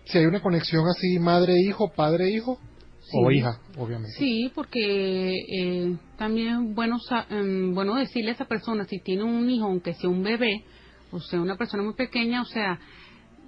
Si 0.06 0.18
hay 0.18 0.26
una 0.26 0.42
conexión 0.42 0.84
así 0.88 1.20
madre-hijo, 1.20 1.92
padre-hijo 1.96 2.60
o 3.14 3.32
hija, 3.32 3.60
obviamente. 3.78 4.18
Sí, 4.18 4.52
porque 4.54 5.36
eh, 5.36 5.96
también 6.18 6.48
es 6.48 6.76
bueno, 6.76 6.98
em, 7.30 7.74
bueno 7.74 7.96
decirle 7.96 8.32
a 8.32 8.34
esa 8.34 8.46
persona, 8.46 8.86
si 8.86 9.00
tiene 9.00 9.24
un 9.24 9.50
hijo, 9.50 9.66
aunque 9.66 9.94
sea 9.94 10.10
un 10.10 10.24
bebé, 10.24 10.64
o 11.12 11.20
sea, 11.20 11.40
una 11.40 11.56
persona 11.56 11.84
muy 11.84 11.94
pequeña, 11.94 12.42
o 12.42 12.46
sea, 12.46 12.80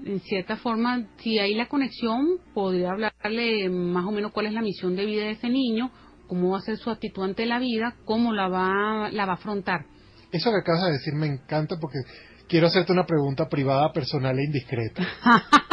en 0.05 0.19
cierta 0.21 0.57
forma, 0.57 1.07
si 1.17 1.39
hay 1.39 1.55
la 1.55 1.67
conexión, 1.67 2.39
podría 2.53 2.91
hablarle 2.91 3.69
más 3.69 4.05
o 4.05 4.11
menos 4.11 4.31
cuál 4.31 4.45
es 4.45 4.53
la 4.53 4.61
misión 4.61 4.95
de 4.95 5.05
vida 5.05 5.23
de 5.23 5.31
ese 5.31 5.49
niño, 5.49 5.91
cómo 6.27 6.51
va 6.51 6.59
a 6.59 6.61
ser 6.61 6.77
su 6.77 6.89
actitud 6.89 7.23
ante 7.23 7.45
la 7.45 7.59
vida, 7.59 7.95
cómo 8.05 8.33
la 8.33 8.47
va, 8.47 9.09
la 9.11 9.25
va 9.25 9.33
a 9.33 9.35
afrontar. 9.35 9.85
Eso 10.31 10.51
que 10.51 10.57
acabas 10.57 10.83
de 10.83 10.91
decir 10.91 11.13
me 11.15 11.27
encanta 11.27 11.77
porque 11.79 11.99
quiero 12.47 12.67
hacerte 12.67 12.91
una 12.91 13.05
pregunta 13.05 13.47
privada, 13.49 13.91
personal 13.91 14.37
e 14.37 14.43
indiscreta. 14.43 15.07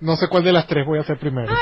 No 0.00 0.16
sé 0.16 0.28
cuál 0.28 0.44
de 0.44 0.52
las 0.52 0.66
tres 0.66 0.86
voy 0.86 0.98
a 0.98 1.02
hacer 1.02 1.18
primero. 1.18 1.52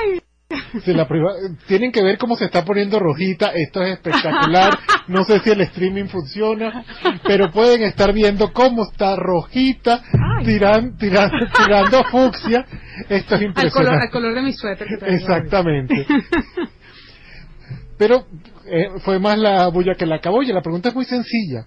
Si 0.85 0.93
la 0.93 1.07
priva- 1.07 1.33
Tienen 1.69 1.93
que 1.93 2.03
ver 2.03 2.19
cómo 2.19 2.37
se 2.37 2.45
está 2.47 2.65
poniendo 2.65 2.99
rojita, 2.99 3.53
esto 3.55 3.83
es 3.83 3.93
espectacular, 3.95 4.77
no 5.09 5.23
sé 5.25 5.39
si 5.41 5.51
el 5.51 5.61
streaming 5.63 6.07
funciona, 6.07 6.85
pero 7.25 7.51
pueden 7.53 7.83
estar 7.83 8.13
viendo 8.13 8.53
cómo 8.53 8.83
está 8.85 9.15
rojita, 9.17 10.03
tiran, 10.45 10.97
tiran- 10.99 11.31
tirando 11.57 12.03
fucsia, 12.05 12.65
esto 13.09 13.15
es 13.15 13.21
Al 13.21 13.27
color, 13.29 13.43
impresionante. 13.45 14.05
al 14.07 14.11
color 14.11 14.35
de 14.35 14.43
mi 14.43 14.53
suéter. 14.53 14.89
que. 14.89 15.15
Exactamente. 15.15 16.07
Pero 17.99 18.27
eh, 18.67 18.89
fue 19.05 19.19
más 19.19 19.39
la 19.39 19.69
bulla 19.69 19.95
que 19.95 20.07
la 20.07 20.21
caboya. 20.21 20.55
La 20.55 20.63
pregunta 20.63 20.89
es 20.89 20.95
muy 20.95 21.05
sencilla. 21.05 21.67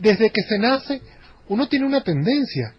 Desde 0.00 0.30
que 0.30 0.42
se 0.42 0.58
nace, 0.58 1.00
uno 1.48 1.68
tiene 1.68 1.86
una 1.86 2.02
tendencia. 2.02 2.74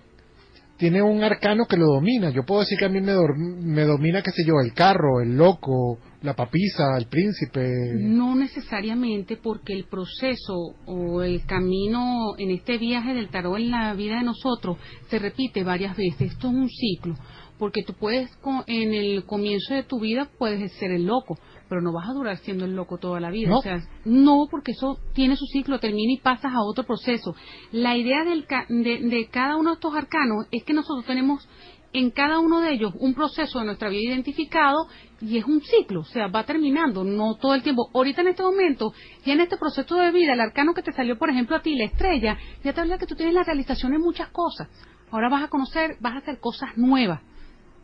Tiene 0.77 1.01
un 1.01 1.23
arcano 1.23 1.65
que 1.65 1.77
lo 1.77 1.85
domina. 1.85 2.31
Yo 2.31 2.43
puedo 2.43 2.61
decir 2.61 2.77
que 2.77 2.85
a 2.85 2.89
mí 2.89 2.99
me, 2.99 3.13
me 3.37 3.83
domina, 3.83 4.21
qué 4.21 4.31
sé 4.31 4.43
yo, 4.45 4.59
el 4.59 4.73
carro, 4.73 5.21
el 5.21 5.37
loco, 5.37 5.99
la 6.23 6.35
papisa, 6.35 6.97
el 6.97 7.07
príncipe. 7.07 7.69
No 7.99 8.35
necesariamente 8.35 9.37
porque 9.37 9.73
el 9.73 9.85
proceso 9.85 10.75
o 10.85 11.21
el 11.21 11.45
camino 11.45 12.35
en 12.37 12.51
este 12.51 12.77
viaje 12.77 13.13
del 13.13 13.29
tarot 13.29 13.57
en 13.57 13.69
la 13.69 13.93
vida 13.93 14.17
de 14.17 14.23
nosotros 14.23 14.77
se 15.09 15.19
repite 15.19 15.63
varias 15.63 15.95
veces. 15.95 16.33
Esto 16.33 16.47
es 16.47 16.53
un 16.53 16.69
ciclo. 16.69 17.15
Porque 17.59 17.83
tú 17.83 17.93
puedes, 17.93 18.29
en 18.67 18.93
el 18.93 19.25
comienzo 19.25 19.73
de 19.73 19.83
tu 19.83 19.99
vida, 19.99 20.27
puedes 20.37 20.71
ser 20.73 20.91
el 20.91 21.05
loco, 21.05 21.37
pero 21.69 21.81
no 21.81 21.93
vas 21.93 22.09
a 22.09 22.13
durar 22.13 22.37
siendo 22.37 22.65
el 22.65 22.75
loco 22.75 22.97
toda 22.97 23.19
la 23.19 23.29
vida. 23.29 23.49
No. 23.49 23.59
O 23.59 23.61
sea, 23.61 23.79
no, 24.05 24.47
porque 24.49 24.71
eso 24.71 24.99
tiene 25.13 25.35
su 25.35 25.45
ciclo, 25.45 25.79
termina 25.79 26.11
y 26.13 26.17
pasas 26.17 26.51
a 26.53 26.61
otro 26.63 26.83
proceso. 26.83 27.35
La 27.71 27.95
idea 27.95 28.23
del 28.25 28.45
ca- 28.45 28.65
de, 28.69 28.99
de 29.01 29.27
cada 29.31 29.55
uno 29.55 29.69
de 29.71 29.75
estos 29.75 29.95
arcanos 29.95 30.47
es 30.51 30.63
que 30.63 30.73
nosotros 30.73 31.05
tenemos 31.05 31.47
en 31.95 32.09
cada 32.09 32.39
uno 32.39 32.59
de 32.59 32.73
ellos 32.73 32.91
un 32.99 33.13
proceso 33.13 33.59
de 33.59 33.65
nuestra 33.65 33.87
vida 33.89 34.01
identificado 34.01 34.87
y 35.21 35.37
es 35.37 35.45
un 35.45 35.61
ciclo, 35.61 35.99
o 36.01 36.05
sea, 36.05 36.25
va 36.27 36.43
terminando, 36.43 37.03
no 37.03 37.35
todo 37.35 37.53
el 37.53 37.61
tiempo. 37.61 37.87
Ahorita 37.93 38.21
en 38.21 38.29
este 38.29 38.41
momento, 38.41 38.93
ya 39.23 39.33
en 39.33 39.41
este 39.41 39.57
proceso 39.57 39.95
de 39.95 40.11
vida, 40.11 40.33
el 40.33 40.41
arcano 40.41 40.73
que 40.73 40.81
te 40.81 40.91
salió, 40.91 41.19
por 41.19 41.29
ejemplo, 41.29 41.55
a 41.55 41.61
ti, 41.61 41.75
la 41.75 41.85
estrella, 41.85 42.35
ya 42.63 42.73
te 42.73 42.81
habla 42.81 42.97
que 42.97 43.05
tú 43.05 43.13
tienes 43.15 43.35
la 43.35 43.43
realización 43.43 43.93
en 43.93 44.01
muchas 44.01 44.29
cosas. 44.29 44.69
Ahora 45.11 45.29
vas 45.29 45.43
a 45.43 45.47
conocer, 45.49 45.97
vas 46.01 46.15
a 46.15 46.17
hacer 46.17 46.39
cosas 46.39 46.71
nuevas, 46.75 47.21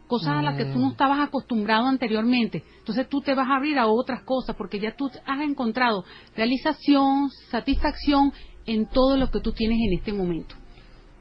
cosas 0.10 0.30
a 0.30 0.42
las 0.42 0.58
que 0.58 0.66
tú 0.66 0.80
no 0.80 0.90
estabas 0.90 1.20
acostumbrado 1.20 1.86
anteriormente. 1.86 2.64
Entonces 2.80 3.08
tú 3.08 3.22
te 3.22 3.36
vas 3.36 3.48
a 3.48 3.58
abrir 3.58 3.78
a 3.78 3.86
otras 3.86 4.24
cosas 4.24 4.56
porque 4.56 4.80
ya 4.80 4.96
tú 4.96 5.10
has 5.26 5.42
encontrado 5.42 6.04
realización, 6.36 7.30
satisfacción 7.52 8.34
en 8.66 8.88
todo 8.88 9.16
lo 9.18 9.30
que 9.30 9.40
tú 9.40 9.54
tienes 9.54 9.78
en 9.88 10.00
este 10.00 10.12
momento. 10.12 10.56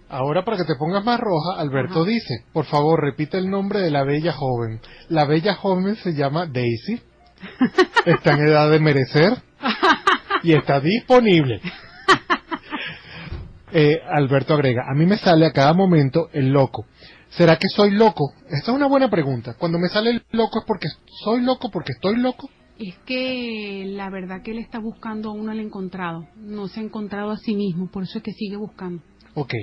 Ahora 0.08 0.42
para 0.42 0.56
que 0.56 0.64
te 0.64 0.74
pongas 0.76 1.04
más 1.04 1.20
roja, 1.20 1.60
Alberto 1.60 2.00
Ajá. 2.00 2.08
dice, 2.08 2.44
por 2.54 2.64
favor 2.64 2.98
repite 3.02 3.36
el 3.36 3.50
nombre 3.50 3.80
de 3.80 3.90
la 3.90 4.04
bella 4.04 4.32
joven. 4.32 4.80
La 5.10 5.26
bella 5.26 5.54
joven 5.54 5.94
se 5.96 6.14
llama 6.14 6.46
Daisy, 6.46 6.98
está 8.06 8.32
en 8.32 8.48
edad 8.48 8.70
de 8.70 8.80
merecer 8.80 9.34
y 10.42 10.54
está 10.54 10.80
disponible. 10.80 11.60
Eh, 13.70 14.00
Alberto 14.10 14.54
agrega, 14.54 14.84
a 14.90 14.94
mí 14.94 15.04
me 15.04 15.18
sale 15.18 15.44
a 15.44 15.52
cada 15.52 15.74
momento 15.74 16.30
el 16.32 16.48
loco. 16.54 16.86
¿Será 17.30 17.56
que 17.56 17.68
soy 17.68 17.90
loco? 17.92 18.32
Esta 18.50 18.70
es 18.70 18.76
una 18.76 18.86
buena 18.86 19.10
pregunta. 19.10 19.54
Cuando 19.54 19.78
me 19.78 19.88
sale 19.88 20.10
el 20.10 20.22
loco 20.32 20.60
es 20.60 20.64
porque 20.66 20.88
soy 21.24 21.42
loco, 21.42 21.70
porque 21.70 21.92
estoy 21.92 22.16
loco. 22.16 22.48
Es 22.78 22.96
que 23.06 23.84
la 23.86 24.08
verdad 24.08 24.42
que 24.42 24.52
él 24.52 24.58
está 24.58 24.78
buscando 24.78 25.30
aún 25.30 25.46
no 25.46 25.52
lo 25.52 25.60
ha 25.60 25.64
encontrado. 25.64 26.28
No 26.36 26.68
se 26.68 26.80
ha 26.80 26.82
encontrado 26.82 27.30
a 27.30 27.36
sí 27.36 27.54
mismo, 27.54 27.90
por 27.90 28.04
eso 28.04 28.18
es 28.18 28.24
que 28.24 28.32
sigue 28.32 28.56
buscando. 28.56 29.02
Ok. 29.34 29.54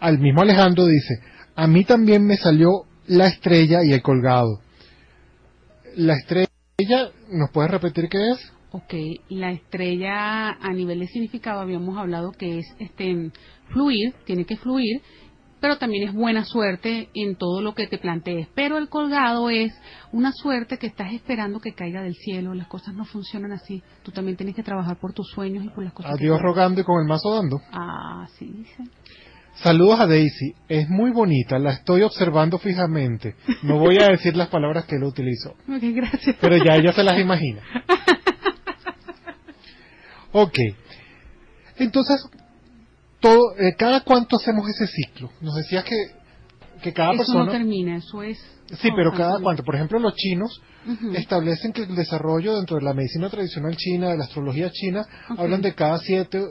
Al 0.00 0.18
mismo 0.18 0.42
Alejandro 0.42 0.86
dice, 0.86 1.20
a 1.56 1.66
mí 1.66 1.84
también 1.84 2.24
me 2.24 2.36
salió 2.36 2.84
la 3.06 3.26
estrella 3.26 3.82
y 3.84 3.92
el 3.92 4.02
colgado. 4.02 4.60
La 5.96 6.14
estrella, 6.14 6.48
¿nos 7.30 7.50
puedes 7.50 7.70
repetir 7.70 8.08
qué 8.08 8.30
es? 8.30 8.52
Ok, 8.70 8.94
la 9.30 9.50
estrella 9.50 10.50
a 10.50 10.72
nivel 10.74 11.00
de 11.00 11.06
significado 11.06 11.60
habíamos 11.60 11.96
hablado 11.96 12.32
que 12.32 12.58
es 12.58 12.66
este 12.78 13.30
fluir, 13.70 14.14
tiene 14.24 14.44
que 14.44 14.56
fluir, 14.56 15.00
pero 15.60 15.78
también 15.78 16.08
es 16.08 16.14
buena 16.14 16.44
suerte 16.44 17.08
en 17.14 17.36
todo 17.36 17.60
lo 17.62 17.74
que 17.74 17.86
te 17.86 17.98
plantees. 17.98 18.48
Pero 18.54 18.78
el 18.78 18.88
colgado 18.88 19.50
es 19.50 19.72
una 20.12 20.32
suerte 20.32 20.78
que 20.78 20.86
estás 20.86 21.12
esperando 21.12 21.60
que 21.60 21.74
caiga 21.74 22.02
del 22.02 22.14
cielo. 22.14 22.54
Las 22.54 22.68
cosas 22.68 22.94
no 22.94 23.04
funcionan 23.04 23.52
así. 23.52 23.82
Tú 24.02 24.12
también 24.12 24.36
tienes 24.36 24.54
que 24.54 24.62
trabajar 24.62 24.98
por 24.98 25.12
tus 25.12 25.28
sueños 25.30 25.64
y 25.64 25.68
por 25.68 25.84
las 25.84 25.92
cosas. 25.92 26.14
A 26.14 26.16
que 26.16 26.28
rogando 26.28 26.80
y 26.80 26.84
con 26.84 27.00
el 27.00 27.08
mazo 27.08 27.34
dando. 27.34 27.60
Ah, 27.72 28.26
sí, 28.38 28.46
dice. 28.46 28.84
Saludos 29.54 29.98
a 29.98 30.06
Daisy. 30.06 30.54
Es 30.68 30.88
muy 30.88 31.10
bonita, 31.10 31.58
la 31.58 31.72
estoy 31.72 32.02
observando 32.02 32.58
fijamente. 32.58 33.34
No 33.64 33.78
voy 33.78 33.98
a 34.00 34.06
decir 34.06 34.36
las 34.36 34.48
palabras 34.48 34.84
que 34.84 34.96
él 34.96 35.02
utilizó, 35.04 35.50
Ok, 35.68 35.82
gracias. 35.94 36.36
pero 36.40 36.56
ya 36.56 36.76
ella 36.76 36.92
se 36.92 37.02
las 37.02 37.18
imagina. 37.18 37.62
Ok. 40.30 40.58
Entonces, 41.76 42.22
todo, 43.20 43.56
eh, 43.58 43.74
¿cada 43.76 44.02
cuánto 44.02 44.36
hacemos 44.36 44.68
ese 44.68 44.86
ciclo? 44.86 45.30
Nos 45.40 45.54
decías 45.56 45.84
que, 45.84 45.96
que 46.82 46.92
cada 46.92 47.12
eso 47.12 47.18
persona... 47.18 47.44
no 47.46 47.52
termina, 47.52 47.96
eso 47.96 48.22
es. 48.22 48.38
Sí, 48.80 48.90
pero 48.94 49.12
cada 49.12 49.40
cuánto. 49.40 49.62
Por 49.64 49.74
ejemplo, 49.74 49.98
los 49.98 50.14
chinos 50.14 50.60
establecen 51.14 51.72
que 51.72 51.82
el 51.82 51.94
desarrollo 51.94 52.56
dentro 52.56 52.76
de 52.76 52.82
la 52.82 52.94
medicina 52.94 53.30
tradicional 53.30 53.76
china, 53.76 54.10
de 54.10 54.18
la 54.18 54.24
astrología 54.24 54.70
china, 54.70 55.06
hablan 55.36 55.62
de 55.62 55.74
cada 55.74 55.98
siete, 55.98 56.44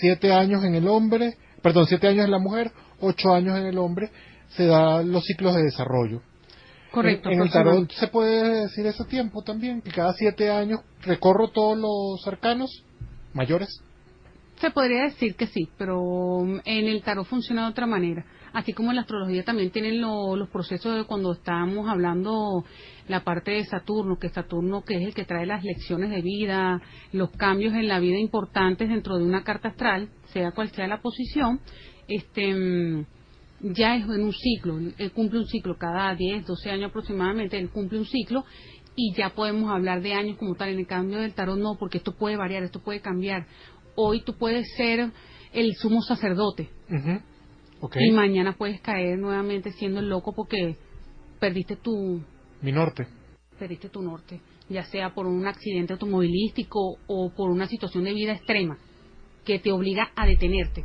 siete 0.00 0.32
años 0.32 0.64
en 0.64 0.74
el 0.74 0.86
hombre, 0.86 1.36
perdón, 1.62 1.86
siete 1.86 2.08
años 2.08 2.26
en 2.26 2.30
la 2.30 2.38
mujer, 2.38 2.72
ocho 3.00 3.32
años 3.32 3.58
en 3.58 3.66
el 3.66 3.78
hombre, 3.78 4.10
se 4.50 4.66
da 4.66 5.02
los 5.02 5.24
ciclos 5.24 5.54
de 5.54 5.62
desarrollo. 5.62 6.20
Correcto. 6.92 7.28
En, 7.30 7.36
en 7.36 7.42
el 7.42 7.50
tarot 7.50 7.90
se 7.92 8.08
puede 8.08 8.62
decir 8.62 8.86
ese 8.86 9.04
tiempo 9.04 9.42
también, 9.42 9.80
que 9.80 9.90
cada 9.90 10.12
siete 10.12 10.50
años 10.50 10.80
recorro 11.02 11.48
todos 11.48 11.76
los 11.76 12.26
arcanos 12.26 12.84
mayores. 13.32 13.80
Se 14.60 14.70
podría 14.70 15.02
decir 15.04 15.34
que 15.36 15.46
sí, 15.46 15.68
pero 15.76 16.00
mm, 16.42 16.60
en 16.64 16.86
el 16.86 17.02
tarot 17.02 17.26
funciona 17.26 17.64
de 17.64 17.70
otra 17.70 17.86
manera. 17.86 18.24
Así 18.54 18.72
como 18.72 18.90
en 18.90 18.96
la 18.96 19.02
astrología 19.02 19.44
también 19.44 19.70
tienen 19.70 20.00
lo- 20.00 20.34
los 20.34 20.48
procesos 20.48 20.96
de 20.96 21.04
cuando 21.04 21.32
estábamos 21.32 21.86
hablando 21.88 22.64
la 23.06 23.22
parte 23.22 23.50
de 23.50 23.64
Saturno, 23.66 24.18
que 24.18 24.30
Saturno 24.30 24.82
que 24.82 24.96
es 24.96 25.02
el 25.08 25.14
que 25.14 25.26
trae 25.26 25.44
las 25.44 25.62
lecciones 25.62 26.08
de 26.10 26.22
vida, 26.22 26.80
los 27.12 27.30
cambios 27.32 27.74
en 27.74 27.86
la 27.86 28.00
vida 28.00 28.18
importantes 28.18 28.88
dentro 28.88 29.18
de 29.18 29.24
una 29.24 29.44
carta 29.44 29.68
astral, 29.68 30.08
sea 30.32 30.52
cual 30.52 30.70
sea 30.70 30.86
la 30.86 31.02
posición, 31.02 31.60
este 32.08 32.54
mm, 32.54 33.06
ya 33.74 33.96
es 33.96 34.04
en 34.04 34.22
un 34.24 34.32
ciclo, 34.32 34.78
él 34.96 35.12
cumple 35.12 35.40
un 35.40 35.46
ciclo 35.46 35.76
cada 35.76 36.14
10, 36.14 36.46
12 36.46 36.70
años 36.70 36.90
aproximadamente, 36.90 37.58
él 37.58 37.68
cumple 37.70 37.98
un 37.98 38.06
ciclo 38.06 38.44
y 38.98 39.12
ya 39.14 39.30
podemos 39.30 39.70
hablar 39.70 40.00
de 40.00 40.14
años 40.14 40.38
como 40.38 40.54
tal. 40.54 40.70
En 40.70 40.78
el 40.78 40.86
cambio 40.86 41.18
del 41.18 41.34
tarot 41.34 41.58
no, 41.58 41.76
porque 41.78 41.98
esto 41.98 42.16
puede 42.16 42.36
variar, 42.36 42.62
esto 42.62 42.80
puede 42.80 43.00
cambiar. 43.02 43.46
Hoy 43.96 44.22
tú 44.22 44.34
puedes 44.36 44.66
ser 44.76 45.10
el 45.52 45.74
sumo 45.74 46.02
sacerdote 46.02 46.68
y 48.00 48.10
mañana 48.12 48.54
puedes 48.56 48.80
caer 48.80 49.18
nuevamente 49.18 49.72
siendo 49.72 50.00
el 50.00 50.08
loco 50.08 50.32
porque 50.34 50.76
perdiste 51.40 51.76
tu 51.76 52.22
Mi 52.62 52.72
norte. 52.72 53.06
perdiste 53.58 53.88
tu 53.88 54.02
norte, 54.02 54.40
ya 54.68 54.84
sea 54.84 55.14
por 55.14 55.26
un 55.26 55.46
accidente 55.46 55.94
automovilístico 55.94 56.98
o 57.06 57.30
por 57.34 57.50
una 57.50 57.66
situación 57.66 58.04
de 58.04 58.14
vida 58.14 58.32
extrema 58.32 58.78
que 59.44 59.58
te 59.58 59.72
obliga 59.72 60.10
a 60.14 60.26
detenerte. 60.26 60.84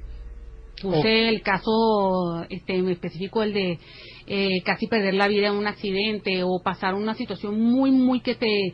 Puse 0.81 1.29
el 1.29 1.41
caso 1.43 2.43
este, 2.49 2.75
en 2.75 2.89
específico, 2.89 3.43
el 3.43 3.53
de 3.53 3.77
eh, 4.25 4.61
casi 4.63 4.87
perder 4.87 5.13
la 5.13 5.27
vida 5.27 5.47
en 5.47 5.55
un 5.55 5.67
accidente 5.67 6.43
o 6.43 6.61
pasar 6.63 6.95
una 6.95 7.13
situación 7.13 7.59
muy, 7.59 7.91
muy 7.91 8.21
que 8.21 8.35
te. 8.35 8.73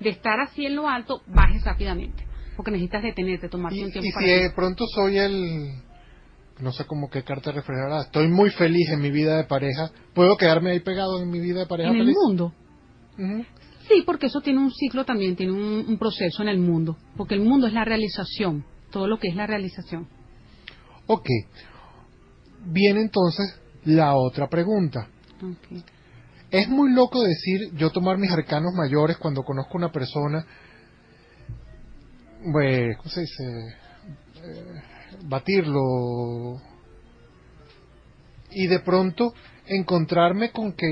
de 0.00 0.10
estar 0.10 0.40
así 0.40 0.66
en 0.66 0.74
lo 0.74 0.88
alto, 0.88 1.22
bajes 1.28 1.64
rápidamente. 1.64 2.25
Porque 2.56 2.70
necesitas 2.70 3.02
detenerte, 3.02 3.48
tomarte 3.48 3.76
Y, 3.76 3.84
un 3.84 3.92
tiempo 3.92 4.08
y 4.08 4.12
para 4.12 4.26
si 4.26 4.32
de 4.32 4.50
pronto 4.50 4.84
soy 4.86 5.18
el... 5.18 5.82
No 6.58 6.72
sé 6.72 6.86
cómo 6.86 7.10
qué 7.10 7.22
carta 7.22 7.52
reflejará. 7.52 8.02
Estoy 8.02 8.28
muy 8.28 8.48
feliz 8.50 8.88
en 8.90 9.00
mi 9.00 9.10
vida 9.10 9.36
de 9.36 9.44
pareja. 9.44 9.90
¿Puedo 10.14 10.38
quedarme 10.38 10.70
ahí 10.70 10.80
pegado 10.80 11.22
en 11.22 11.28
mi 11.28 11.38
vida 11.38 11.60
de 11.60 11.66
pareja 11.66 11.90
En 11.90 11.96
el 11.96 12.14
mundo. 12.14 12.54
Sí, 13.88 14.02
porque 14.06 14.26
eso 14.26 14.40
tiene 14.40 14.60
un 14.60 14.72
ciclo 14.72 15.04
también, 15.04 15.36
tiene 15.36 15.52
un, 15.52 15.84
un 15.86 15.98
proceso 15.98 16.42
en 16.42 16.48
el 16.48 16.58
mundo. 16.58 16.96
Porque 17.16 17.34
el 17.34 17.42
mundo 17.42 17.66
es 17.66 17.74
la 17.74 17.84
realización, 17.84 18.64
todo 18.90 19.06
lo 19.06 19.18
que 19.18 19.28
es 19.28 19.36
la 19.36 19.46
realización. 19.46 20.08
Ok. 21.06 21.28
Viene 22.64 23.02
entonces 23.02 23.60
la 23.84 24.16
otra 24.16 24.48
pregunta. 24.48 25.08
Es 26.50 26.68
muy 26.68 26.92
loco 26.92 27.22
decir 27.22 27.72
yo 27.76 27.90
tomar 27.90 28.18
mis 28.18 28.30
arcanos 28.30 28.72
mayores 28.74 29.16
cuando 29.18 29.42
conozco 29.42 29.76
una 29.76 29.92
persona, 29.92 30.44
pues, 32.52 32.96
¿cómo 32.98 33.10
se 33.10 33.20
dice? 33.20 33.44
Eh, 34.42 34.82
batirlo 35.24 36.60
y 38.50 38.66
de 38.66 38.80
pronto 38.80 39.34
encontrarme 39.66 40.50
con 40.50 40.72
que 40.72 40.86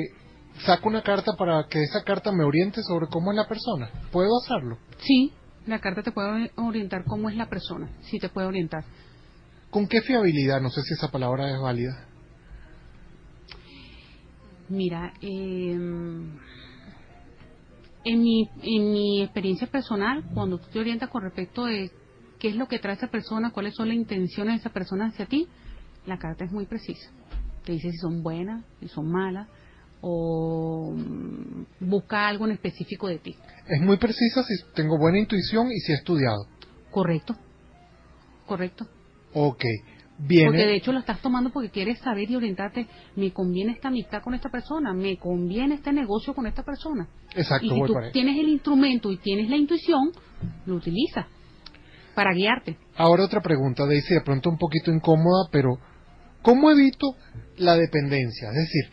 saco 0.65 0.89
una 0.89 1.03
carta 1.03 1.33
para 1.39 1.67
que 1.69 1.83
esa 1.83 2.03
carta 2.03 2.33
me 2.33 2.45
oriente 2.45 2.83
sobre 2.83 3.07
cómo 3.07 3.31
es 3.31 3.37
la 3.37 3.49
persona. 3.49 3.91
¿Puedo 4.11 4.31
hacerlo? 4.43 4.79
Sí, 4.99 5.33
la 5.67 5.81
carta 5.81 6.03
te 6.03 6.13
puede 6.13 6.51
orientar 6.57 7.05
cómo 7.05 7.29
es 7.29 7.37
la 7.37 7.49
persona, 7.49 7.91
sí 8.03 8.19
te 8.19 8.29
puede 8.29 8.47
orientar. 8.47 8.85
¿Con 9.71 9.89
qué 9.89 10.03
fiabilidad? 10.03 10.61
No 10.61 10.71
sé 10.71 10.83
si 10.83 10.95
esa 10.95 11.11
palabra 11.11 11.51
es 11.51 11.61
válida. 11.61 12.07
Mira, 14.69 15.13
eh, 15.21 15.77
en, 18.05 18.23
mi, 18.23 18.49
en 18.63 18.93
mi 18.93 19.23
experiencia 19.23 19.67
personal, 19.67 20.25
cuando 20.35 20.59
tú 20.59 20.69
te 20.73 20.79
orientas 20.79 21.09
con 21.09 21.23
respecto 21.23 21.65
de 21.65 21.91
qué 22.39 22.49
es 22.49 22.57
lo 22.57 22.69
que 22.69 22.79
trae 22.79 22.95
esa 22.95 23.09
persona, 23.09 23.51
cuáles 23.51 23.75
son 23.75 23.89
las 23.89 23.97
intenciones 23.97 24.55
de 24.55 24.61
esa 24.61 24.71
persona 24.71 25.07
hacia 25.07 25.27
ti, 25.27 25.49
la 26.07 26.19
carta 26.19 26.45
es 26.45 26.53
muy 26.53 26.67
precisa. 26.67 27.11
Te 27.65 27.73
dice 27.73 27.91
si 27.91 27.97
son 27.99 28.23
buenas, 28.23 28.65
si 28.81 28.89
son 28.89 29.11
malas, 29.11 29.49
o 30.01 30.93
mm, 30.95 31.89
busca 31.89 32.29
algo 32.29 32.45
en 32.45 32.53
específico 32.53 33.09
de 33.09 33.19
ti. 33.19 33.37
Es 33.67 33.81
muy 33.81 33.97
precisa 33.97 34.43
si 34.43 34.55
tengo 34.75 34.99
buena 34.99 35.19
intuición 35.19 35.73
y 35.73 35.81
si 35.81 35.93
he 35.93 35.95
estudiado. 35.95 36.47
Correcto, 36.91 37.35
correcto. 38.47 38.87
Ok. 39.33 39.65
Viene. 40.17 40.47
Porque 40.47 40.67
de 40.67 40.77
hecho 40.77 40.93
lo 40.93 41.01
estás 41.01 41.21
tomando 41.21 41.51
porque 41.51 41.71
quieres 41.71 41.99
saber 41.99 42.31
y 42.31 42.37
orientarte, 42.37 42.87
me 43.17 43.33
conviene 43.33 43.73
esta 43.73 43.89
amistad 43.89 44.23
con 44.23 44.35
esta 44.35 44.49
persona, 44.49 44.95
me 44.95 45.17
conviene 45.19 45.75
este 45.75 45.93
negocio 45.93 46.35
con 46.35 46.47
esta 46.47 46.63
persona. 46.63 47.09
Exacto, 47.35 47.67
y 47.67 47.71
si 47.71 47.87
tú 47.87 47.95
tienes 48.13 48.39
el 48.39 48.49
instrumento 48.49 49.11
y 49.11 49.19
tienes 49.19 49.51
la 49.51 49.57
intuición, 49.57 50.13
lo 50.67 50.77
utilizas 50.77 51.27
para 52.15 52.33
guiarte. 52.33 52.77
Ahora 52.97 53.25
otra 53.25 53.41
pregunta, 53.41 53.87
Daisy, 53.87 54.15
de 54.15 54.21
pronto 54.21 54.51
un 54.51 54.57
poquito 54.57 54.93
incómoda, 54.93 55.49
pero 55.51 55.79
¿cómo 56.43 56.71
evito 56.71 57.17
la 57.57 57.77
dependencia? 57.77 58.51
Es 58.51 58.55
decir, 58.55 58.85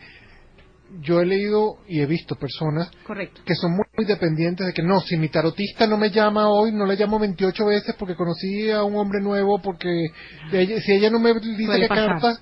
yo 1.00 1.20
he 1.20 1.26
leído 1.26 1.78
y 1.88 2.00
he 2.00 2.06
visto 2.06 2.34
personas 2.36 2.90
Correcto. 3.06 3.40
que 3.44 3.54
son 3.54 3.72
muy, 3.72 3.84
muy 3.96 4.04
dependientes 4.06 4.66
de 4.66 4.72
que 4.72 4.82
no, 4.82 5.00
si 5.00 5.16
mi 5.16 5.28
tarotista 5.28 5.86
no 5.86 5.96
me 5.96 6.10
llama 6.10 6.48
hoy, 6.50 6.72
no 6.72 6.84
le 6.86 6.96
llamo 6.96 7.18
28 7.18 7.64
veces 7.66 7.94
porque 7.98 8.14
conocí 8.14 8.70
a 8.70 8.82
un 8.84 8.96
hombre 8.96 9.20
nuevo, 9.20 9.60
porque 9.62 10.06
ella- 10.52 10.80
si 10.80 10.92
ella 10.92 11.10
no 11.10 11.18
me 11.18 11.32
dice 11.34 11.80
qué 11.80 11.88
cartas 11.88 12.40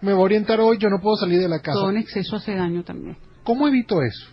me 0.00 0.12
va 0.12 0.18
a 0.18 0.22
orientar 0.22 0.60
hoy, 0.60 0.78
yo 0.78 0.88
no 0.88 1.00
puedo 1.00 1.16
salir 1.16 1.40
de 1.40 1.48
la 1.48 1.58
casa. 1.60 1.78
Todo 1.80 1.90
en 1.90 1.96
exceso 1.96 2.36
hace 2.36 2.54
daño 2.54 2.84
también. 2.84 3.16
¿Cómo 3.42 3.66
evito 3.66 4.02
eso? 4.02 4.28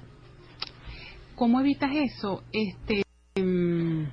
¿Cómo 1.36 1.60
evitas 1.60 1.92
eso? 1.94 2.44
Este, 2.52 3.04
mm, 3.42 4.04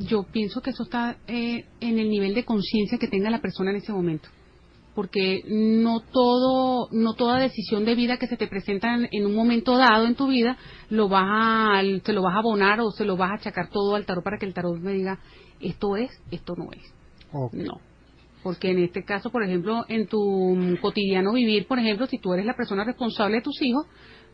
yo 0.00 0.24
pienso 0.24 0.60
que 0.60 0.70
eso 0.70 0.82
está 0.84 1.16
eh, 1.26 1.64
en 1.80 1.98
el 1.98 2.08
nivel 2.10 2.34
de 2.34 2.44
conciencia 2.44 2.98
que 2.98 3.08
tenga 3.08 3.30
la 3.30 3.40
persona 3.40 3.70
en 3.70 3.76
ese 3.76 3.92
momento. 3.92 4.28
Porque 4.94 5.42
no 5.48 6.00
todo, 6.00 6.88
no 6.92 7.14
toda 7.14 7.40
decisión 7.40 7.84
de 7.84 7.94
vida 7.94 8.16
que 8.16 8.28
se 8.28 8.36
te 8.36 8.46
presenta 8.46 8.94
en, 8.94 9.08
en 9.10 9.26
un 9.26 9.34
momento 9.34 9.76
dado 9.76 10.06
en 10.06 10.14
tu 10.14 10.28
vida, 10.28 10.56
lo 10.88 11.08
vas 11.08 11.26
a, 11.26 11.82
te 12.02 12.12
lo 12.12 12.22
vas 12.22 12.36
a 12.36 12.38
abonar 12.38 12.80
o 12.80 12.90
se 12.92 13.04
lo 13.04 13.16
vas 13.16 13.32
a 13.32 13.34
achacar 13.34 13.70
todo 13.70 13.96
al 13.96 14.06
tarot 14.06 14.22
para 14.22 14.38
que 14.38 14.46
el 14.46 14.54
tarot 14.54 14.78
me 14.78 14.92
diga, 14.92 15.18
esto 15.60 15.96
es, 15.96 16.10
esto 16.30 16.54
no 16.56 16.70
es. 16.72 16.94
No. 17.52 17.80
Porque 18.42 18.70
en 18.70 18.78
este 18.78 19.04
caso, 19.04 19.30
por 19.30 19.42
ejemplo, 19.42 19.84
en 19.88 20.06
tu 20.06 20.20
mm, 20.20 20.76
cotidiano 20.76 21.32
vivir, 21.32 21.66
por 21.66 21.78
ejemplo, 21.78 22.06
si 22.06 22.18
tú 22.18 22.34
eres 22.34 22.46
la 22.46 22.54
persona 22.54 22.84
responsable 22.84 23.36
de 23.36 23.42
tus 23.42 23.60
hijos, 23.62 23.86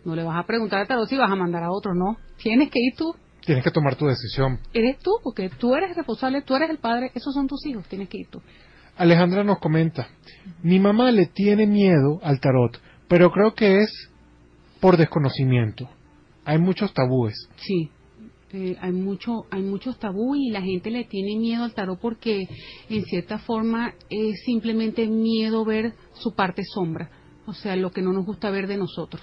no 0.04 0.14
le 0.14 0.24
vas 0.24 0.38
a 0.38 0.46
preguntar 0.46 0.80
al 0.80 0.88
tarot 0.88 1.08
si 1.08 1.16
vas 1.16 1.30
a 1.30 1.36
mandar 1.36 1.62
a 1.62 1.70
otros, 1.70 1.94
no. 1.96 2.16
Tienes 2.42 2.70
que 2.70 2.80
ir 2.80 2.94
tú. 2.96 3.14
Tienes 3.40 3.64
que 3.64 3.70
tomar 3.70 3.96
tu 3.96 4.06
decisión. 4.06 4.58
Eres 4.74 4.98
tú, 4.98 5.12
porque 5.22 5.48
tú 5.48 5.74
eres 5.74 5.96
responsable, 5.96 6.42
tú 6.42 6.54
eres 6.54 6.70
el 6.70 6.78
padre, 6.78 7.10
esos 7.14 7.32
son 7.32 7.46
tus 7.46 7.64
hijos, 7.66 7.86
tienes 7.88 8.08
que 8.08 8.18
ir 8.18 8.28
tú. 8.28 8.42
Alejandra 8.96 9.44
nos 9.44 9.58
comenta, 9.58 10.08
mi 10.62 10.78
mamá 10.78 11.10
le 11.10 11.26
tiene 11.26 11.66
miedo 11.66 12.20
al 12.22 12.40
tarot, 12.40 12.80
pero 13.08 13.30
creo 13.30 13.54
que 13.54 13.80
es 13.80 14.10
por 14.80 14.96
desconocimiento. 14.96 15.88
Hay 16.44 16.58
muchos 16.58 16.92
tabúes. 16.92 17.48
Sí. 17.56 17.90
Eh, 18.52 18.76
hay 18.80 18.90
mucho 18.90 19.44
hay 19.52 19.62
muchos 19.62 19.96
tabú 20.00 20.34
y 20.34 20.50
la 20.50 20.60
gente 20.60 20.90
le 20.90 21.04
tiene 21.04 21.38
miedo 21.38 21.62
al 21.62 21.72
tarot 21.72 22.00
porque 22.00 22.48
en 22.88 23.04
cierta 23.04 23.38
forma 23.38 23.94
es 24.08 24.42
simplemente 24.44 25.06
miedo 25.06 25.64
ver 25.64 25.94
su 26.14 26.34
parte 26.34 26.62
sombra, 26.64 27.10
o 27.46 27.52
sea, 27.52 27.76
lo 27.76 27.92
que 27.92 28.02
no 28.02 28.12
nos 28.12 28.26
gusta 28.26 28.50
ver 28.50 28.66
de 28.66 28.76
nosotros. 28.76 29.22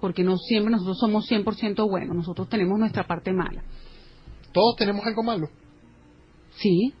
Porque 0.00 0.24
no 0.24 0.36
siempre 0.38 0.72
nosotros 0.72 0.98
somos 0.98 1.30
100% 1.30 1.88
buenos, 1.88 2.16
nosotros 2.16 2.48
tenemos 2.48 2.76
nuestra 2.80 3.06
parte 3.06 3.32
mala. 3.32 3.62
Todos 4.52 4.74
tenemos 4.76 5.06
algo 5.06 5.22
malo. 5.22 5.48
Sí, 6.56 6.92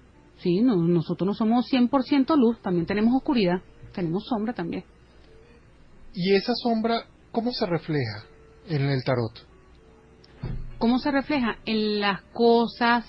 sí, 0.42 0.60
no- 0.60 0.76
nosotros 0.76 1.26
no 1.26 1.34
somos 1.34 1.66
100% 1.70 2.36
luz, 2.36 2.60
también 2.62 2.86
tenemos 2.86 3.14
oscuridad, 3.14 3.62
tenemos 3.94 4.24
sombra 4.26 4.52
también. 4.52 4.84
¿Y 6.14 6.34
esa 6.34 6.52
sombra 6.54 7.06
cómo 7.30 7.52
se 7.52 7.66
refleja 7.66 8.24
en 8.68 8.82
el 8.82 9.02
tarot? 9.04 9.46
¿Cómo 10.78 10.98
se 10.98 11.10
refleja? 11.10 11.58
En 11.64 12.00
las 12.00 12.22
cosas, 12.32 13.06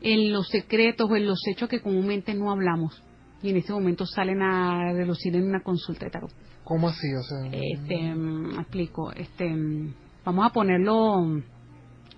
en 0.00 0.32
los 0.32 0.48
secretos 0.48 1.08
o 1.10 1.16
en 1.16 1.26
los 1.26 1.40
hechos 1.46 1.68
que 1.68 1.80
comúnmente 1.80 2.34
no 2.34 2.50
hablamos. 2.50 3.00
Y 3.42 3.50
en 3.50 3.56
ese 3.56 3.72
momento 3.72 4.06
salen 4.06 4.42
a 4.42 4.92
relucir 4.92 5.34
en 5.36 5.44
una 5.48 5.62
consulta 5.62 6.04
de 6.06 6.10
tarot. 6.10 6.30
¿Cómo 6.64 6.88
así? 6.88 7.06
O 7.14 7.22
sea, 7.22 7.50
Este, 7.52 8.14
mm, 8.14 8.58
explico, 8.60 9.12
este, 9.12 9.48
mm, 9.48 9.94
vamos 10.24 10.46
a 10.46 10.52
ponerlo 10.52 11.20
mm, 11.22 11.42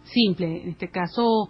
simple. 0.05 0.63
En 0.65 0.71
este 0.71 0.89
caso, 0.91 1.49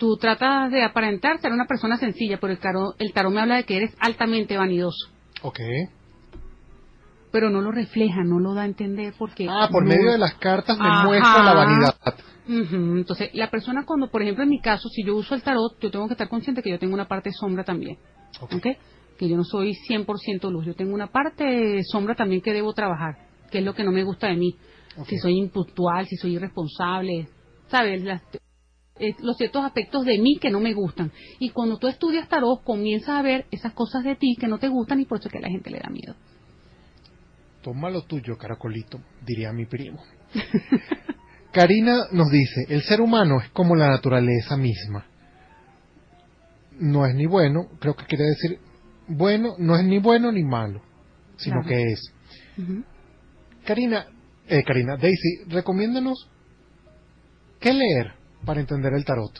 tú 0.00 0.16
tratas 0.16 0.72
de 0.72 0.82
aparentar 0.82 1.38
ser 1.40 1.52
una 1.52 1.66
persona 1.66 1.96
sencilla, 1.98 2.38
pero 2.40 2.52
el 2.52 2.58
tarot, 2.58 2.96
el 2.98 3.12
tarot 3.12 3.32
me 3.32 3.40
habla 3.40 3.56
de 3.56 3.64
que 3.64 3.76
eres 3.76 3.94
altamente 4.00 4.56
vanidoso. 4.56 5.10
ok. 5.42 5.60
Pero 7.32 7.48
no 7.48 7.60
lo 7.60 7.70
refleja, 7.70 8.24
no 8.24 8.40
lo 8.40 8.54
da 8.54 8.62
a 8.62 8.64
entender 8.64 9.14
porque... 9.16 9.46
Ah, 9.48 9.68
por 9.70 9.84
no- 9.84 9.90
medio 9.90 10.10
de 10.10 10.18
las 10.18 10.34
cartas 10.34 10.76
me 10.78 10.88
Ajá. 10.88 11.04
muestra 11.04 11.44
la 11.44 11.54
vanidad. 11.54 11.94
Entonces, 12.48 13.30
la 13.34 13.48
persona 13.50 13.84
cuando, 13.86 14.10
por 14.10 14.22
ejemplo, 14.22 14.42
en 14.42 14.50
mi 14.50 14.60
caso, 14.60 14.88
si 14.88 15.04
yo 15.04 15.14
uso 15.14 15.36
el 15.36 15.42
tarot, 15.42 15.78
yo 15.80 15.92
tengo 15.92 16.08
que 16.08 16.14
estar 16.14 16.28
consciente 16.28 16.60
que 16.60 16.70
yo 16.70 16.78
tengo 16.80 16.94
una 16.94 17.06
parte 17.06 17.30
sombra 17.32 17.62
también. 17.62 17.98
Ok. 18.40 18.66
Que 19.16 19.28
yo 19.28 19.36
no 19.36 19.44
soy 19.44 19.74
100% 19.88 20.50
luz. 20.50 20.66
Yo 20.66 20.74
tengo 20.74 20.92
una 20.92 21.06
parte 21.06 21.84
sombra 21.84 22.16
también 22.16 22.40
que 22.40 22.52
debo 22.52 22.72
trabajar, 22.72 23.16
que 23.52 23.58
es 23.58 23.64
lo 23.64 23.74
que 23.74 23.84
no 23.84 23.92
me 23.92 24.02
gusta 24.02 24.26
de 24.26 24.36
mí. 24.36 24.56
Si 25.06 25.16
soy 25.18 25.38
impuntual, 25.38 26.06
si 26.08 26.16
soy 26.16 26.34
irresponsable, 26.34 27.28
¿sabes? 27.68 28.02
Las- 28.02 28.22
eh, 29.00 29.16
los 29.20 29.36
ciertos 29.36 29.64
aspectos 29.64 30.04
de 30.04 30.18
mí 30.18 30.38
que 30.38 30.50
no 30.50 30.60
me 30.60 30.74
gustan. 30.74 31.10
Y 31.38 31.50
cuando 31.50 31.78
tú 31.78 31.88
estudias 31.88 32.28
tarot, 32.28 32.62
comienzas 32.62 33.10
a 33.10 33.22
ver 33.22 33.46
esas 33.50 33.72
cosas 33.72 34.04
de 34.04 34.14
ti 34.14 34.36
que 34.38 34.46
no 34.46 34.58
te 34.58 34.68
gustan 34.68 35.00
y 35.00 35.06
por 35.06 35.18
eso 35.18 35.28
es 35.28 35.32
que 35.32 35.38
a 35.38 35.42
la 35.42 35.48
gente 35.48 35.70
le 35.70 35.78
da 35.78 35.88
miedo. 35.88 36.14
Toma 37.62 37.90
lo 37.90 38.02
tuyo, 38.02 38.36
caracolito, 38.36 39.00
diría 39.26 39.52
mi 39.52 39.66
primo. 39.66 40.02
Karina 41.52 42.06
nos 42.12 42.30
dice, 42.30 42.66
el 42.68 42.82
ser 42.82 43.00
humano 43.00 43.40
es 43.40 43.50
como 43.50 43.74
la 43.74 43.88
naturaleza 43.88 44.56
misma. 44.56 45.06
No 46.78 47.04
es 47.06 47.14
ni 47.14 47.26
bueno, 47.26 47.68
creo 47.80 47.94
que 47.94 48.06
quiere 48.06 48.24
decir 48.24 48.60
bueno, 49.10 49.56
no 49.58 49.76
es 49.76 49.84
ni 49.84 49.98
bueno 49.98 50.30
ni 50.30 50.44
malo, 50.44 50.80
sino 51.36 51.62
que 51.66 51.82
es. 51.82 52.12
Karina, 53.64 54.06
eh, 54.46 54.62
Karina, 54.62 54.96
Daisy, 54.96 55.44
recomiéndanos 55.48 56.28
qué 57.58 57.72
leer 57.72 58.19
para 58.44 58.60
entender 58.60 58.92
el 58.94 59.04
tarot, 59.04 59.32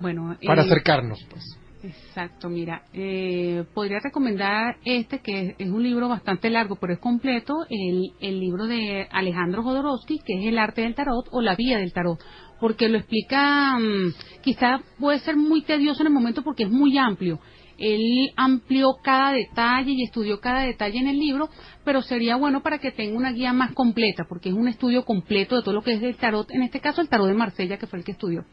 Bueno, 0.00 0.36
para 0.44 0.62
eh, 0.62 0.66
acercarnos, 0.66 1.24
pues. 1.30 1.58
Exacto, 1.82 2.48
mira, 2.48 2.82
eh, 2.92 3.64
podría 3.74 3.98
recomendar 3.98 4.76
este 4.84 5.18
que 5.18 5.40
es, 5.40 5.54
es 5.58 5.68
un 5.68 5.82
libro 5.82 6.08
bastante 6.08 6.48
largo, 6.48 6.76
pero 6.76 6.92
es 6.92 7.00
completo, 7.00 7.54
el, 7.68 8.12
el 8.20 8.38
libro 8.38 8.66
de 8.66 9.08
Alejandro 9.10 9.64
Jodorowsky, 9.64 10.20
que 10.24 10.34
es 10.34 10.46
El 10.46 10.58
arte 10.58 10.82
del 10.82 10.94
tarot 10.94 11.26
o 11.32 11.40
La 11.40 11.56
vía 11.56 11.78
del 11.78 11.92
tarot, 11.92 12.20
porque 12.60 12.88
lo 12.88 12.98
explica, 12.98 13.76
mm, 13.78 14.14
quizá 14.42 14.80
puede 15.00 15.18
ser 15.20 15.36
muy 15.36 15.62
tedioso 15.62 16.02
en 16.02 16.06
el 16.06 16.12
momento 16.12 16.42
porque 16.42 16.62
es 16.62 16.70
muy 16.70 16.96
amplio. 16.96 17.40
Él 17.78 18.32
amplió 18.36 18.96
cada 19.02 19.32
detalle 19.32 19.92
y 19.92 20.02
estudió 20.04 20.40
cada 20.40 20.62
detalle 20.62 20.98
en 20.98 21.08
el 21.08 21.18
libro, 21.18 21.48
pero 21.84 22.02
sería 22.02 22.36
bueno 22.36 22.62
para 22.62 22.78
que 22.78 22.92
tenga 22.92 23.16
una 23.16 23.32
guía 23.32 23.52
más 23.52 23.72
completa, 23.72 24.24
porque 24.28 24.50
es 24.50 24.54
un 24.54 24.68
estudio 24.68 25.04
completo 25.04 25.56
de 25.56 25.62
todo 25.62 25.74
lo 25.74 25.82
que 25.82 25.94
es 25.94 26.02
el 26.02 26.16
tarot, 26.16 26.50
en 26.50 26.62
este 26.62 26.80
caso 26.80 27.00
el 27.00 27.08
tarot 27.08 27.28
de 27.28 27.34
Marsella, 27.34 27.78
que 27.78 27.86
fue 27.86 27.98
el 27.98 28.04
que 28.04 28.12
estudió. 28.12 28.44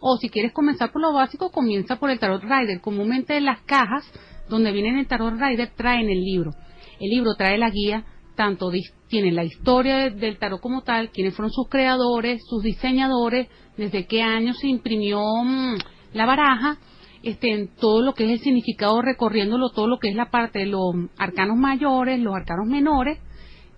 O 0.00 0.16
si 0.16 0.30
quieres 0.30 0.52
comenzar 0.52 0.92
por 0.92 1.02
lo 1.02 1.12
básico, 1.12 1.50
comienza 1.50 1.96
por 1.96 2.10
el 2.10 2.18
tarot 2.18 2.42
rider. 2.42 2.80
Comúnmente 2.80 3.38
las 3.40 3.60
cajas 3.62 4.10
donde 4.48 4.72
vienen 4.72 4.96
el 4.96 5.06
tarot 5.06 5.34
rider 5.38 5.72
traen 5.76 6.08
el 6.08 6.22
libro. 6.22 6.52
El 6.98 7.10
libro 7.10 7.34
trae 7.36 7.58
la 7.58 7.70
guía, 7.70 8.04
tanto 8.34 8.70
tiene 9.08 9.32
la 9.32 9.44
historia 9.44 10.08
del 10.08 10.38
tarot 10.38 10.60
como 10.60 10.82
tal, 10.82 11.10
quiénes 11.10 11.34
fueron 11.34 11.52
sus 11.52 11.68
creadores, 11.68 12.40
sus 12.46 12.62
diseñadores, 12.62 13.48
desde 13.76 14.06
qué 14.06 14.22
año 14.22 14.54
se 14.54 14.68
imprimió 14.68 15.20
mm, 15.44 15.76
la 16.14 16.26
baraja, 16.26 16.78
este, 17.22 17.52
en 17.52 17.68
todo 17.68 18.02
lo 18.02 18.14
que 18.14 18.24
es 18.24 18.30
el 18.30 18.40
significado, 18.40 19.02
recorriéndolo 19.02 19.70
todo 19.70 19.86
lo 19.86 19.98
que 19.98 20.08
es 20.08 20.16
la 20.16 20.30
parte 20.30 20.60
de 20.60 20.66
los 20.66 20.94
arcanos 21.18 21.56
mayores, 21.56 22.18
los 22.20 22.34
arcanos 22.34 22.66
menores, 22.66 23.18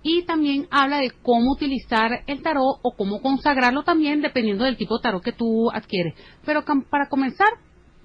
y 0.03 0.25
también 0.25 0.67
habla 0.71 0.99
de 0.99 1.13
cómo 1.23 1.53
utilizar 1.53 2.25
el 2.27 2.43
tarot 2.43 2.81
o 2.83 2.95
cómo 2.97 3.21
consagrarlo 3.23 3.85
también 3.85 4.21
dependiendo 4.21 4.65
del 4.65 4.77
tipo 4.77 4.99
de 4.99 5.03
tarot 5.03 5.23
que 5.23 5.33
tú 5.33 5.71
adquieres. 5.71 6.15
Pero 6.45 6.65
para 6.91 7.09
comenzar, 7.09 7.49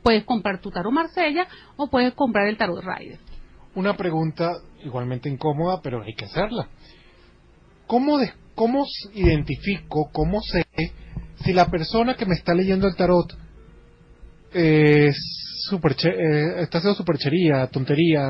puedes 0.04 0.24
comprar 0.24 0.62
tu 0.62 0.70
tarot 0.70 0.94
Marsella 0.94 1.48
o 1.76 1.88
puedes 1.88 2.14
comprar 2.14 2.48
el 2.48 2.58
tarot 2.58 2.84
Rider. 2.84 3.20
Una 3.74 3.96
pregunta 3.96 4.58
igualmente 4.84 5.30
incómoda, 5.30 5.82
pero 5.82 6.04
hay 6.04 6.14
que 6.14 6.26
hacerla. 6.26 6.70
¿Cómo, 7.88 8.20
cómo 8.54 8.86
identifico, 9.14 10.10
cómo 10.12 10.42
sé 10.42 10.66
si 11.44 11.54
la 11.54 11.70
persona 11.70 12.16
que 12.16 12.26
me 12.26 12.36
está 12.36 12.54
leyendo 12.54 12.88
el 12.88 12.96
tarot 12.96 13.47
eh, 14.54 15.12
super 15.68 15.96
eh, 16.04 16.62
está 16.62 16.78
haciendo 16.78 16.96
superchería, 16.96 17.68
tontería, 17.68 18.30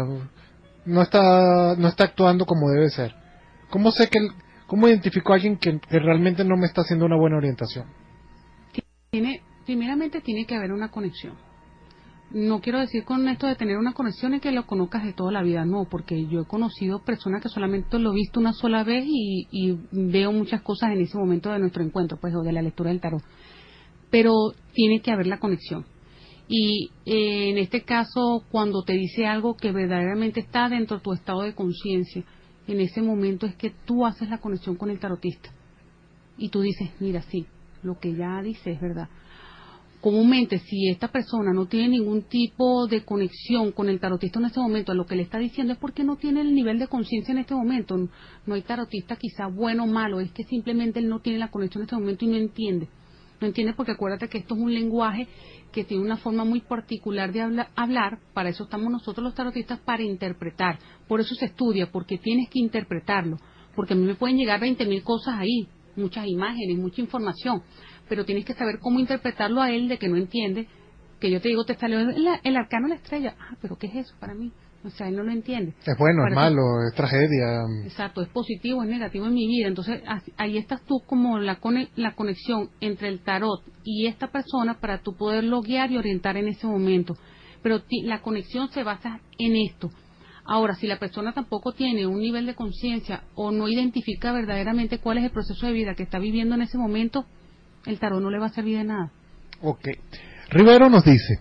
no 0.86 1.02
está, 1.02 1.76
no 1.78 1.88
está 1.88 2.06
actuando 2.06 2.46
como 2.46 2.70
debe 2.70 2.90
ser. 2.90 3.14
¿Cómo 3.70 3.92
sé 3.92 4.10
que, 4.10 4.20
cómo 4.66 4.88
identifico 4.88 5.32
a 5.32 5.36
alguien 5.36 5.58
que, 5.58 5.80
realmente 5.90 6.44
no 6.44 6.58
me 6.58 6.66
está 6.66 6.82
haciendo 6.82 7.06
una 7.06 7.18
buena 7.18 7.38
orientación? 7.38 7.86
Tiene, 9.12 9.42
primeramente 9.66 10.22
tiene 10.22 10.46
que 10.46 10.56
haber 10.56 10.72
una 10.72 10.90
conexión. 10.90 11.36
No 12.32 12.60
quiero 12.60 12.80
decir 12.80 13.06
con 13.06 13.26
esto 13.30 13.48
de 13.48 13.56
tener 13.56 13.78
una 13.78 13.94
conexión 13.94 14.34
y 14.34 14.42
que 14.42 14.52
lo 14.52 14.66
conozcas 14.66 15.04
de 15.04 15.14
toda 15.14 15.32
la 15.32 15.44
vida, 15.44 15.64
no, 15.64 15.88
porque 15.90 16.28
yo 16.28 16.42
he 16.42 16.46
conocido 16.46 17.00
personas 17.00 17.42
que 17.42 17.48
solamente 17.48 18.00
lo 18.00 18.12
he 18.12 18.16
visto 18.16 18.42
una 18.42 18.52
sola 18.52 18.84
vez 18.84 19.06
y, 19.08 19.48
y 19.50 19.80
veo 19.92 20.34
muchas 20.34 20.62
cosas 20.62 20.92
en 20.92 21.02
ese 21.02 21.18
momento 21.18 21.52
de 21.52 21.60
nuestro 21.60 21.84
encuentro, 21.84 22.18
pues, 22.20 22.36
o 22.36 22.42
de 22.42 22.52
la 22.52 22.62
lectura 22.62 22.90
del 22.90 23.00
tarot. 23.00 23.24
Pero 24.10 24.34
tiene 24.74 25.02
que 25.02 25.12
haber 25.12 25.28
la 25.28 25.40
conexión 25.40 25.86
y 26.48 26.92
eh, 27.06 27.50
en 27.50 27.58
este 27.58 27.84
caso 27.84 28.44
cuando 28.52 28.84
te 28.84 28.94
dice 28.94 29.26
algo 29.26 29.58
que 29.58 29.72
verdaderamente 29.72 30.40
está 30.40 30.70
dentro 30.70 30.98
de 30.98 31.04
tu 31.04 31.14
estado 31.14 31.42
de 31.42 31.54
conciencia, 31.54 32.24
en 32.68 32.80
ese 32.80 33.02
momento 33.02 33.46
es 33.46 33.56
que 33.56 33.72
tú 33.86 34.06
haces 34.06 34.30
la 34.30 34.40
conexión 34.40 34.76
con 34.76 34.90
el 34.90 35.00
tarotista 35.00 35.50
y 36.38 36.50
tú 36.50 36.62
dices, 36.62 36.90
mira, 37.00 37.22
sí, 37.24 37.46
lo 37.84 38.00
que 38.00 38.14
ya 38.14 38.42
dice 38.42 38.72
es 38.72 38.82
verdad. 38.82 39.10
Comúnmente, 40.00 40.60
si 40.60 40.90
esta 40.90 41.08
persona 41.08 41.54
no 41.54 41.66
tiene 41.66 41.90
ningún 41.90 42.22
tipo 42.22 42.86
de 42.88 43.04
conexión 43.04 43.72
con 43.72 43.90
el 43.90 44.00
tarotista 44.00 44.40
en 44.40 44.46
este 44.46 44.60
momento, 44.60 44.92
a 44.92 44.96
lo 44.96 45.08
que 45.08 45.16
le 45.16 45.24
está 45.24 45.40
diciendo 45.40 45.74
es 45.74 45.80
porque 45.80 46.04
no 46.04 46.18
tiene 46.18 46.42
el 46.42 46.54
nivel 46.54 46.78
de 46.78 46.88
conciencia 46.88 47.32
en 47.32 47.40
este 47.40 47.56
momento. 47.56 47.98
No 48.46 48.54
hay 48.54 48.62
tarotista 48.62 49.16
quizá 49.16 49.48
bueno 49.48 49.86
o 49.86 49.88
malo, 49.88 50.20
es 50.20 50.32
que 50.32 50.44
simplemente 50.44 51.00
él 51.00 51.10
no 51.10 51.20
tiene 51.20 51.40
la 51.40 51.50
conexión 51.50 51.82
en 51.82 51.86
este 51.86 51.96
momento 51.96 52.26
y 52.26 52.28
no 52.28 52.38
entiende. 52.38 52.88
No 53.40 53.48
entiende 53.48 53.74
porque 53.74 53.92
acuérdate 53.92 54.30
que 54.30 54.40
esto 54.40 54.56
es 54.56 54.62
un 54.62 54.74
lenguaje 54.74 55.28
que 55.72 55.84
tiene 55.84 56.04
una 56.04 56.18
forma 56.18 56.44
muy 56.44 56.62
particular 56.62 57.32
de 57.32 57.66
hablar, 57.76 58.20
para 58.34 58.50
eso 58.50 58.64
estamos 58.64 58.92
nosotros 58.92 59.24
los 59.24 59.36
tarotistas, 59.36 59.80
para 59.80 60.04
interpretar. 60.04 60.80
Por 61.08 61.20
eso 61.20 61.36
se 61.36 61.46
estudia, 61.46 61.92
porque 61.92 62.18
tienes 62.18 62.50
que 62.50 62.60
interpretarlo, 62.60 63.38
porque 63.76 63.94
a 63.94 63.96
mí 63.96 64.04
me 64.04 64.16
pueden 64.16 64.38
llegar 64.38 64.60
20.000 64.60 65.04
cosas 65.04 65.36
ahí, 65.38 65.68
muchas 65.96 66.26
imágenes, 66.28 66.78
mucha 66.78 67.02
información, 67.02 67.62
pero 68.10 68.26
tienes 68.26 68.46
que 68.46 68.54
saber 68.54 68.80
cómo 68.80 69.00
interpretarlo 69.00 69.62
a 69.62 69.72
él 69.72 69.88
de 69.88 69.98
que 69.98 70.08
no 70.08 70.18
entiende, 70.18 70.68
que 71.20 71.30
yo 71.30 71.42
te 71.42 71.50
digo, 71.50 71.64
te 71.64 71.76
salió 71.76 72.00
el, 72.00 72.28
el 72.44 72.58
arcano 72.58 72.88
la 72.88 72.96
estrella, 72.96 73.36
ah, 73.40 73.56
pero 73.62 73.78
¿qué 73.78 73.88
es 73.88 73.96
eso 73.96 74.16
para 74.20 74.34
mí? 74.34 74.52
O 74.84 74.90
sea, 74.90 75.08
él 75.08 75.16
no 75.16 75.24
lo 75.24 75.32
entiende. 75.32 75.74
Es 75.86 75.98
bueno, 75.98 76.28
es 76.28 76.34
malo, 76.34 76.62
es 76.88 76.96
tragedia. 76.96 77.64
Exacto, 77.84 78.22
es 78.22 78.30
positivo, 78.30 78.84
es 78.84 78.90
negativo 78.90 79.26
en 79.26 79.34
mi 79.34 79.48
vida. 79.48 79.68
Entonces, 79.68 80.02
ahí 80.38 80.58
estás 80.58 80.82
tú 80.84 81.02
como 81.06 81.40
la, 81.40 81.60
la 81.96 82.16
conexión 82.16 82.70
entre 82.80 83.10
el 83.10 83.20
tarot 83.20 83.64
y 83.84 84.06
esta 84.06 84.28
persona 84.28 84.80
para 84.80 85.00
tú 85.00 85.16
poderlo 85.16 85.62
guiar 85.62 85.92
y 85.92 85.98
orientar 85.98 86.38
en 86.38 86.48
ese 86.48 86.68
momento. 86.68 87.18
Pero 87.64 87.82
la 88.04 88.22
conexión 88.22 88.70
se 88.70 88.84
basa 88.84 89.20
en 89.38 89.56
esto. 89.56 89.90
Ahora, 90.46 90.76
si 90.76 90.88
la 90.88 90.98
persona 90.98 91.34
tampoco 91.34 91.74
tiene 91.74 92.08
un 92.08 92.20
nivel 92.20 92.46
de 92.46 92.56
conciencia 92.56 93.24
o 93.36 93.52
no 93.52 93.68
identifica 93.68 94.32
verdaderamente 94.32 95.00
cuál 95.00 95.18
es 95.18 95.26
el 95.26 95.32
proceso 95.32 95.66
de 95.66 95.74
vida 95.74 95.96
que 95.96 96.04
está 96.04 96.20
viviendo 96.20 96.56
en 96.56 96.62
ese 96.62 96.78
momento, 96.78 97.26
el 97.86 98.00
tarot 98.00 98.22
no 98.22 98.30
le 98.30 98.40
va 98.40 98.46
a 98.46 98.54
servir 98.54 98.78
de 98.78 98.84
nada. 98.86 99.12
Ok. 99.62 99.90
Rivero 100.50 100.90
nos 100.90 101.04
dice, 101.04 101.40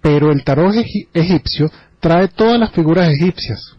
pero 0.00 0.32
el 0.32 0.42
tarot 0.42 0.74
egipcio 1.14 1.70
trae 2.02 2.26
todas 2.26 2.58
las 2.58 2.72
figuras 2.72 3.08
egipcias. 3.08 3.76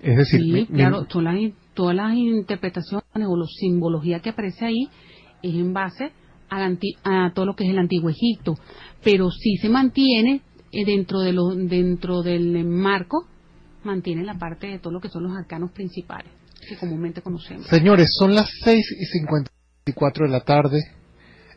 Es 0.00 0.16
decir, 0.16 0.40
sí, 0.40 0.66
claro, 0.66 1.04
todas 1.04 1.94
las, 1.94 2.14
interpretaciones 2.14 3.04
o 3.26 3.36
la 3.36 3.46
simbología 3.46 4.20
que 4.20 4.30
aparece 4.30 4.64
ahí 4.64 4.88
es 5.42 5.54
en 5.54 5.74
base 5.74 6.10
a, 6.50 7.32
todo 7.34 7.44
lo 7.44 7.54
que 7.54 7.64
es 7.64 7.70
el 7.70 7.78
antiguo 7.78 8.08
Egipto, 8.08 8.54
pero 9.02 9.30
sí 9.30 9.56
se 9.58 9.68
mantiene 9.68 10.40
eh, 10.72 10.84
dentro 10.86 11.20
de 11.20 11.32
lo, 11.32 11.54
dentro 11.54 12.22
del 12.22 12.64
marco 12.64 13.26
mantiene 13.82 14.24
la 14.24 14.38
parte 14.38 14.68
de 14.68 14.78
todo 14.78 14.94
lo 14.94 15.00
que 15.00 15.10
son 15.10 15.24
los 15.24 15.36
arcanos 15.36 15.70
principales 15.72 16.30
que 16.66 16.76
comúnmente 16.76 17.20
conocemos. 17.20 17.66
Señores, 17.66 18.08
son 18.18 18.34
las 18.34 18.48
6 18.62 18.96
y 18.98 19.04
54 19.04 20.26
de 20.26 20.32
la 20.32 20.40
tarde. 20.40 20.82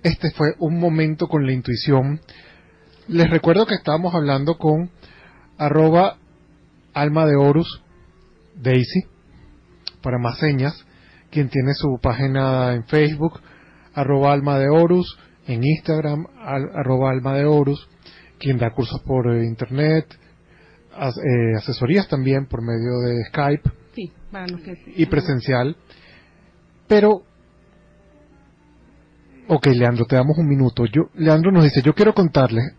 Este 0.03 0.31
fue 0.31 0.49
un 0.59 0.79
momento 0.79 1.27
con 1.27 1.45
la 1.45 1.53
intuición. 1.53 2.19
Les 3.07 3.29
recuerdo 3.29 3.65
que 3.65 3.75
estábamos 3.75 4.13
hablando 4.13 4.57
con 4.57 4.89
arroba 5.57 6.17
alma 6.93 7.25
de 7.25 7.37
Horus 7.37 7.81
Daisy 8.55 9.05
para 10.01 10.17
más 10.19 10.39
señas, 10.39 10.85
quien 11.31 11.47
tiene 11.47 11.73
su 11.73 11.99
página 12.01 12.73
en 12.73 12.83
Facebook, 12.83 13.39
arroba 13.93 14.33
alma 14.33 14.59
de 14.59 14.67
Horus, 14.67 15.17
en 15.47 15.63
Instagram, 15.63 16.25
arroba 16.37 17.11
alma 17.11 17.33
de 17.33 17.45
Horus, 17.45 17.87
quien 18.39 18.57
da 18.57 18.71
cursos 18.71 19.01
por 19.03 19.33
eh, 19.33 19.45
internet, 19.45 20.05
eh, 20.93 21.57
asesorías 21.57 22.09
también 22.09 22.45
por 22.47 22.61
medio 22.61 22.99
de 22.99 23.23
Skype 23.29 23.71
y 24.97 25.05
presencial. 25.05 25.77
Pero 26.87 27.23
Ok, 29.49 29.67
Leandro, 29.67 30.03
te 30.05 30.17
damos 30.17 30.37
un 30.37 30.45
minuto. 30.45 30.83
Yo, 30.85 31.03
Leandro 31.13 31.53
nos 31.53 31.63
dice, 31.63 31.81
yo 31.81 31.93
quiero 31.93 32.13
contarles 32.13 32.73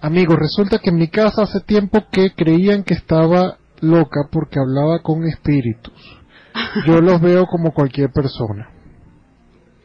Amigo, 0.00 0.36
resulta 0.36 0.78
que 0.78 0.90
en 0.90 0.96
mi 0.96 1.08
casa 1.08 1.42
hace 1.42 1.60
tiempo 1.60 2.06
que 2.12 2.32
creían 2.32 2.84
que 2.84 2.94
estaba 2.94 3.58
loca 3.80 4.28
porque 4.30 4.60
hablaba 4.60 5.00
con 5.00 5.24
espíritus. 5.24 5.94
Yo 6.86 7.00
los 7.00 7.20
veo 7.20 7.46
como 7.46 7.72
cualquier 7.72 8.10
persona. 8.12 8.70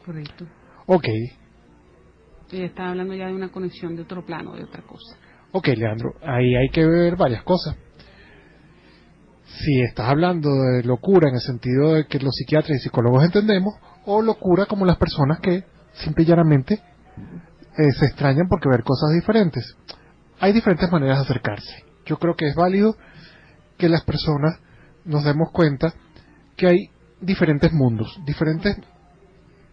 Correcto. 0.06 0.46
Ok. 0.86 1.08
Ella 2.52 2.66
está 2.66 2.90
hablando 2.90 3.14
ya 3.14 3.26
de 3.26 3.34
una 3.34 3.50
conexión 3.50 3.96
de 3.96 4.02
otro 4.02 4.24
plano, 4.24 4.54
de 4.54 4.64
otra 4.64 4.82
cosa. 4.82 5.16
Ok, 5.50 5.68
Leandro, 5.76 6.14
ahí 6.22 6.54
hay 6.54 6.68
que 6.68 6.86
ver 6.86 7.16
varias 7.16 7.42
cosas. 7.42 7.76
Si 9.46 9.80
estás 9.80 10.08
hablando 10.08 10.50
de 10.50 10.84
locura 10.84 11.28
en 11.28 11.36
el 11.36 11.40
sentido 11.40 11.94
de 11.94 12.06
que 12.06 12.20
los 12.20 12.34
psiquiatras 12.34 12.78
y 12.78 12.82
psicólogos 12.82 13.24
entendemos, 13.24 13.74
o 14.04 14.22
locura 14.22 14.66
como 14.66 14.84
las 14.84 14.96
personas 14.96 15.40
que 15.40 15.64
simple 15.94 16.24
y 16.24 16.26
llanamente 16.26 16.74
eh, 16.74 17.92
se 17.98 18.06
extrañan 18.06 18.46
porque 18.48 18.68
ver 18.68 18.82
cosas 18.84 19.12
diferentes 19.12 19.76
hay 20.40 20.52
diferentes 20.52 20.90
maneras 20.90 21.18
de 21.18 21.24
acercarse. 21.24 21.84
Yo 22.06 22.18
creo 22.18 22.34
que 22.34 22.48
es 22.48 22.54
válido 22.54 22.96
que 23.78 23.88
las 23.88 24.04
personas 24.04 24.58
nos 25.04 25.24
demos 25.24 25.50
cuenta 25.52 25.94
que 26.56 26.66
hay 26.66 26.90
diferentes 27.20 27.72
mundos, 27.72 28.18
diferentes 28.24 28.76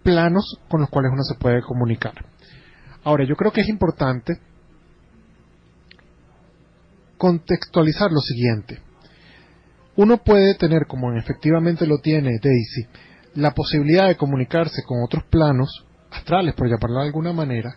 planos 0.04 0.60
con 0.70 0.82
los 0.82 0.90
cuales 0.90 1.12
uno 1.14 1.24
se 1.24 1.36
puede 1.36 1.62
comunicar. 1.62 2.14
Ahora, 3.04 3.26
yo 3.26 3.36
creo 3.36 3.52
que 3.52 3.62
es 3.62 3.70
importante 3.70 4.40
contextualizar 7.18 8.12
lo 8.12 8.20
siguiente. 8.20 8.80
Uno 9.96 10.18
puede 10.18 10.56
tener, 10.56 10.88
como 10.88 11.14
efectivamente 11.14 11.86
lo 11.86 12.00
tiene 12.00 12.40
Daisy, 12.42 12.88
la 13.36 13.52
posibilidad 13.52 14.08
de 14.08 14.18
comunicarse 14.18 14.84
con 14.84 15.04
otros 15.04 15.24
planos 15.26 15.86
astrales, 16.12 16.56
por 16.56 16.68
llamarlo 16.68 17.00
de 17.00 17.08
alguna 17.08 17.34
manera, 17.34 17.76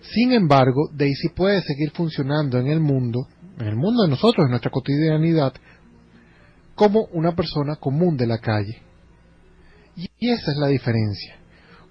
sin 0.00 0.32
embargo, 0.32 0.88
Daisy 0.92 1.28
puede 1.30 1.60
seguir 1.62 1.90
funcionando 1.92 2.58
en 2.58 2.68
el 2.68 2.80
mundo, 2.80 3.26
en 3.58 3.66
el 3.66 3.76
mundo 3.76 4.02
de 4.02 4.10
nosotros, 4.10 4.44
en 4.44 4.50
nuestra 4.50 4.70
cotidianidad, 4.70 5.52
como 6.74 7.06
una 7.12 7.34
persona 7.34 7.76
común 7.76 8.16
de 8.16 8.26
la 8.26 8.38
calle. 8.38 8.82
Y 9.96 10.30
esa 10.30 10.52
es 10.52 10.56
la 10.58 10.68
diferencia. 10.68 11.36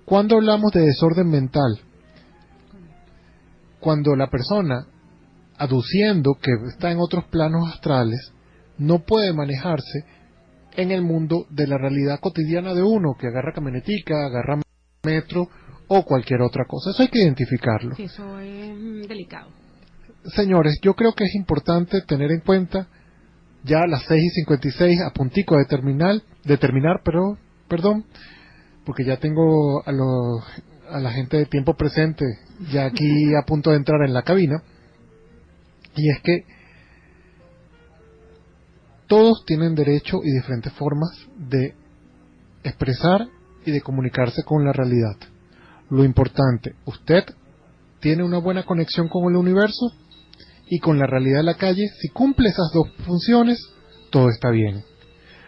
Cuando 0.05 0.35
hablamos 0.35 0.71
de 0.71 0.81
desorden 0.81 1.29
mental, 1.29 1.79
cuando 3.79 4.15
la 4.15 4.29
persona, 4.29 4.85
aduciendo 5.57 6.35
que 6.41 6.51
está 6.69 6.91
en 6.91 6.99
otros 6.99 7.25
planos 7.25 7.69
astrales, 7.73 8.31
no 8.77 8.99
puede 8.99 9.33
manejarse 9.33 10.05
en 10.75 10.91
el 10.91 11.01
mundo 11.01 11.45
de 11.49 11.67
la 11.67 11.77
realidad 11.77 12.19
cotidiana 12.19 12.73
de 12.73 12.83
uno, 12.83 13.15
que 13.19 13.27
agarra 13.27 13.53
camionetica, 13.53 14.25
agarra 14.25 14.61
metro 15.03 15.49
o 15.95 16.03
cualquier 16.03 16.41
otra 16.41 16.65
cosa. 16.65 16.89
Eso 16.89 17.03
hay 17.03 17.09
que 17.09 17.19
identificarlo. 17.19 17.95
Sí, 17.95 18.03
eso 18.03 18.39
es 18.39 18.75
mm, 18.75 19.01
delicado. 19.03 19.49
Señores, 20.35 20.79
yo 20.81 20.95
creo 20.95 21.13
que 21.13 21.25
es 21.25 21.35
importante 21.35 22.01
tener 22.01 22.31
en 22.31 22.39
cuenta 22.39 22.87
ya 23.63 23.81
a 23.81 23.87
las 23.87 24.03
6 24.07 24.23
y 24.23 24.29
56 24.41 25.01
a 25.01 25.11
puntico 25.11 25.55
de 25.57 25.65
terminar, 25.65 26.21
de 26.43 26.57
terminar, 26.57 27.01
pero, 27.03 27.37
perdón, 27.67 28.05
porque 28.85 29.05
ya 29.05 29.17
tengo 29.17 29.83
a, 29.85 29.91
los, 29.91 30.43
a 30.89 30.99
la 30.99 31.11
gente 31.11 31.37
de 31.37 31.45
tiempo 31.45 31.75
presente 31.75 32.25
ya 32.71 32.85
aquí 32.85 33.35
a 33.39 33.45
punto 33.45 33.69
de 33.69 33.77
entrar 33.77 34.01
en 34.05 34.13
la 34.13 34.23
cabina. 34.23 34.63
Y 35.95 36.09
es 36.09 36.21
que 36.23 36.45
todos 39.07 39.45
tienen 39.45 39.75
derecho 39.75 40.21
y 40.23 40.31
diferentes 40.31 40.73
formas 40.73 41.11
de 41.37 41.75
expresar 42.63 43.27
y 43.63 43.71
de 43.71 43.81
comunicarse 43.81 44.41
con 44.43 44.65
la 44.65 44.73
realidad. 44.73 45.32
Lo 45.89 46.03
importante, 46.03 46.75
usted 46.85 47.23
tiene 47.99 48.23
una 48.23 48.39
buena 48.39 48.63
conexión 48.63 49.07
con 49.07 49.31
el 49.31 49.37
universo 49.37 49.91
y 50.67 50.79
con 50.79 50.97
la 50.97 51.07
realidad 51.07 51.37
de 51.37 51.43
la 51.43 51.57
calle. 51.57 51.87
Si 51.99 52.09
cumple 52.09 52.49
esas 52.49 52.71
dos 52.73 52.89
funciones, 53.05 53.59
todo 54.11 54.29
está 54.29 54.49
bien. 54.49 54.83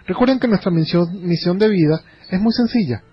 Recuerden 0.07 0.39
que 0.39 0.47
nuestra 0.47 0.71
misión, 0.71 1.25
misión 1.25 1.57
de 1.57 1.67
vida 1.69 2.01
es 2.29 2.39
muy 2.39 2.53
sencilla. 2.53 3.03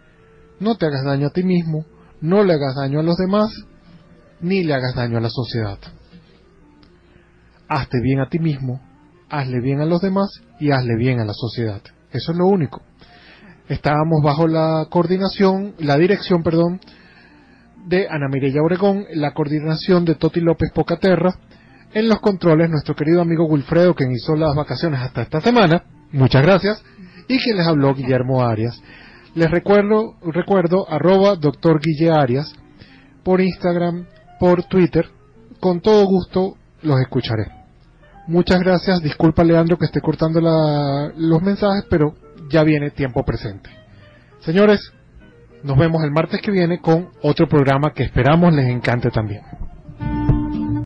No 0.61 0.77
te 0.77 0.87
hagas 0.87 1.05
daño 1.05 1.29
a 1.29 1.33
ti 1.33 1.43
mismo, 1.43 1.87
no 2.21 2.45
le 2.45 2.55
hagas 2.55 2.77
daño 2.77 3.01
a 3.01 3.03
los 3.03 3.17
demás, 3.17 3.51
ni 4.41 4.63
le 4.63 4.75
hagas 4.75 4.95
daño 4.95 5.19
a 5.19 5.21
la 5.21 5.31
sociedad. 5.31 5.79
Hazte 7.69 7.99
bien 8.03 8.21
a 8.21 8.29
ti 8.29 8.39
mismo, 8.39 8.81
hazle 9.31 9.61
bien 9.61 9.81
a 9.81 9.87
los 9.87 10.03
demás 10.03 10.29
y 10.61 10.71
hazle 10.71 10.97
bien 10.97 11.21
a 11.21 11.25
la 11.25 11.33
sociedad. 11.33 11.81
Eso 12.13 12.33
es 12.33 12.39
lo 12.39 12.47
único. 12.47 12.83
Estábamos 13.69 14.23
bajo 14.23 14.47
la 14.47 14.87
coordinación, 14.91 15.75
la 15.79 15.97
dirección, 15.97 16.43
perdón, 16.43 16.81
de 17.87 18.09
Ana 18.09 18.29
Mireya 18.29 18.63
Obregón, 18.63 19.05
la 19.15 19.33
coordinación 19.33 20.05
de 20.05 20.15
Toti 20.15 20.41
López 20.41 20.71
Pocaterra, 20.73 21.35
en 21.95 22.09
los 22.09 22.21
controles 22.21 22.71
nuestro 22.71 22.95
querido 22.95 23.21
amigo 23.21 23.47
Wilfredo, 23.47 23.95
quien 23.95 24.13
hizo 24.13 24.35
las 24.37 24.55
vacaciones 24.55 25.01
hasta 25.01 25.23
esta 25.23 25.41
semana, 25.41 25.85
muchas 26.13 26.43
gracias, 26.43 26.83
y 27.29 27.39
quien 27.39 27.57
les 27.57 27.67
habló 27.67 27.95
Guillermo 27.95 28.43
Arias. 28.43 28.81
Les 29.35 29.51
recuerdo, 29.51 30.15
recuerdo 30.23 30.89
arroba 30.91 31.37
doctor 31.37 31.81
Guille 31.81 32.11
Arias 32.11 32.55
por 33.23 33.41
Instagram, 33.41 34.07
por 34.39 34.65
Twitter, 34.65 35.07
con 35.61 35.81
todo 35.81 36.05
gusto 36.07 36.57
los 36.83 37.01
escucharé. 37.01 37.63
Muchas 38.27 38.61
gracias. 38.61 39.03
Disculpa, 39.03 39.43
Leandro, 39.43 39.77
que 39.77 39.87
esté 39.87 40.01
cortando 40.01 40.41
los 40.41 41.43
mensajes, 41.43 41.85
pero 41.91 42.15
ya 42.51 42.63
viene 42.63 42.91
tiempo 42.91 43.25
presente. 43.25 43.71
Señores, 44.41 44.93
nos 45.65 45.79
vemos 45.79 46.03
el 46.03 46.11
martes 46.11 46.41
que 46.41 46.51
viene 46.51 46.81
con 46.81 47.11
otro 47.23 47.49
programa 47.49 47.93
que 47.93 48.03
esperamos 48.03 48.53
les 48.53 48.67
encante 48.69 49.11
también. 49.11 49.43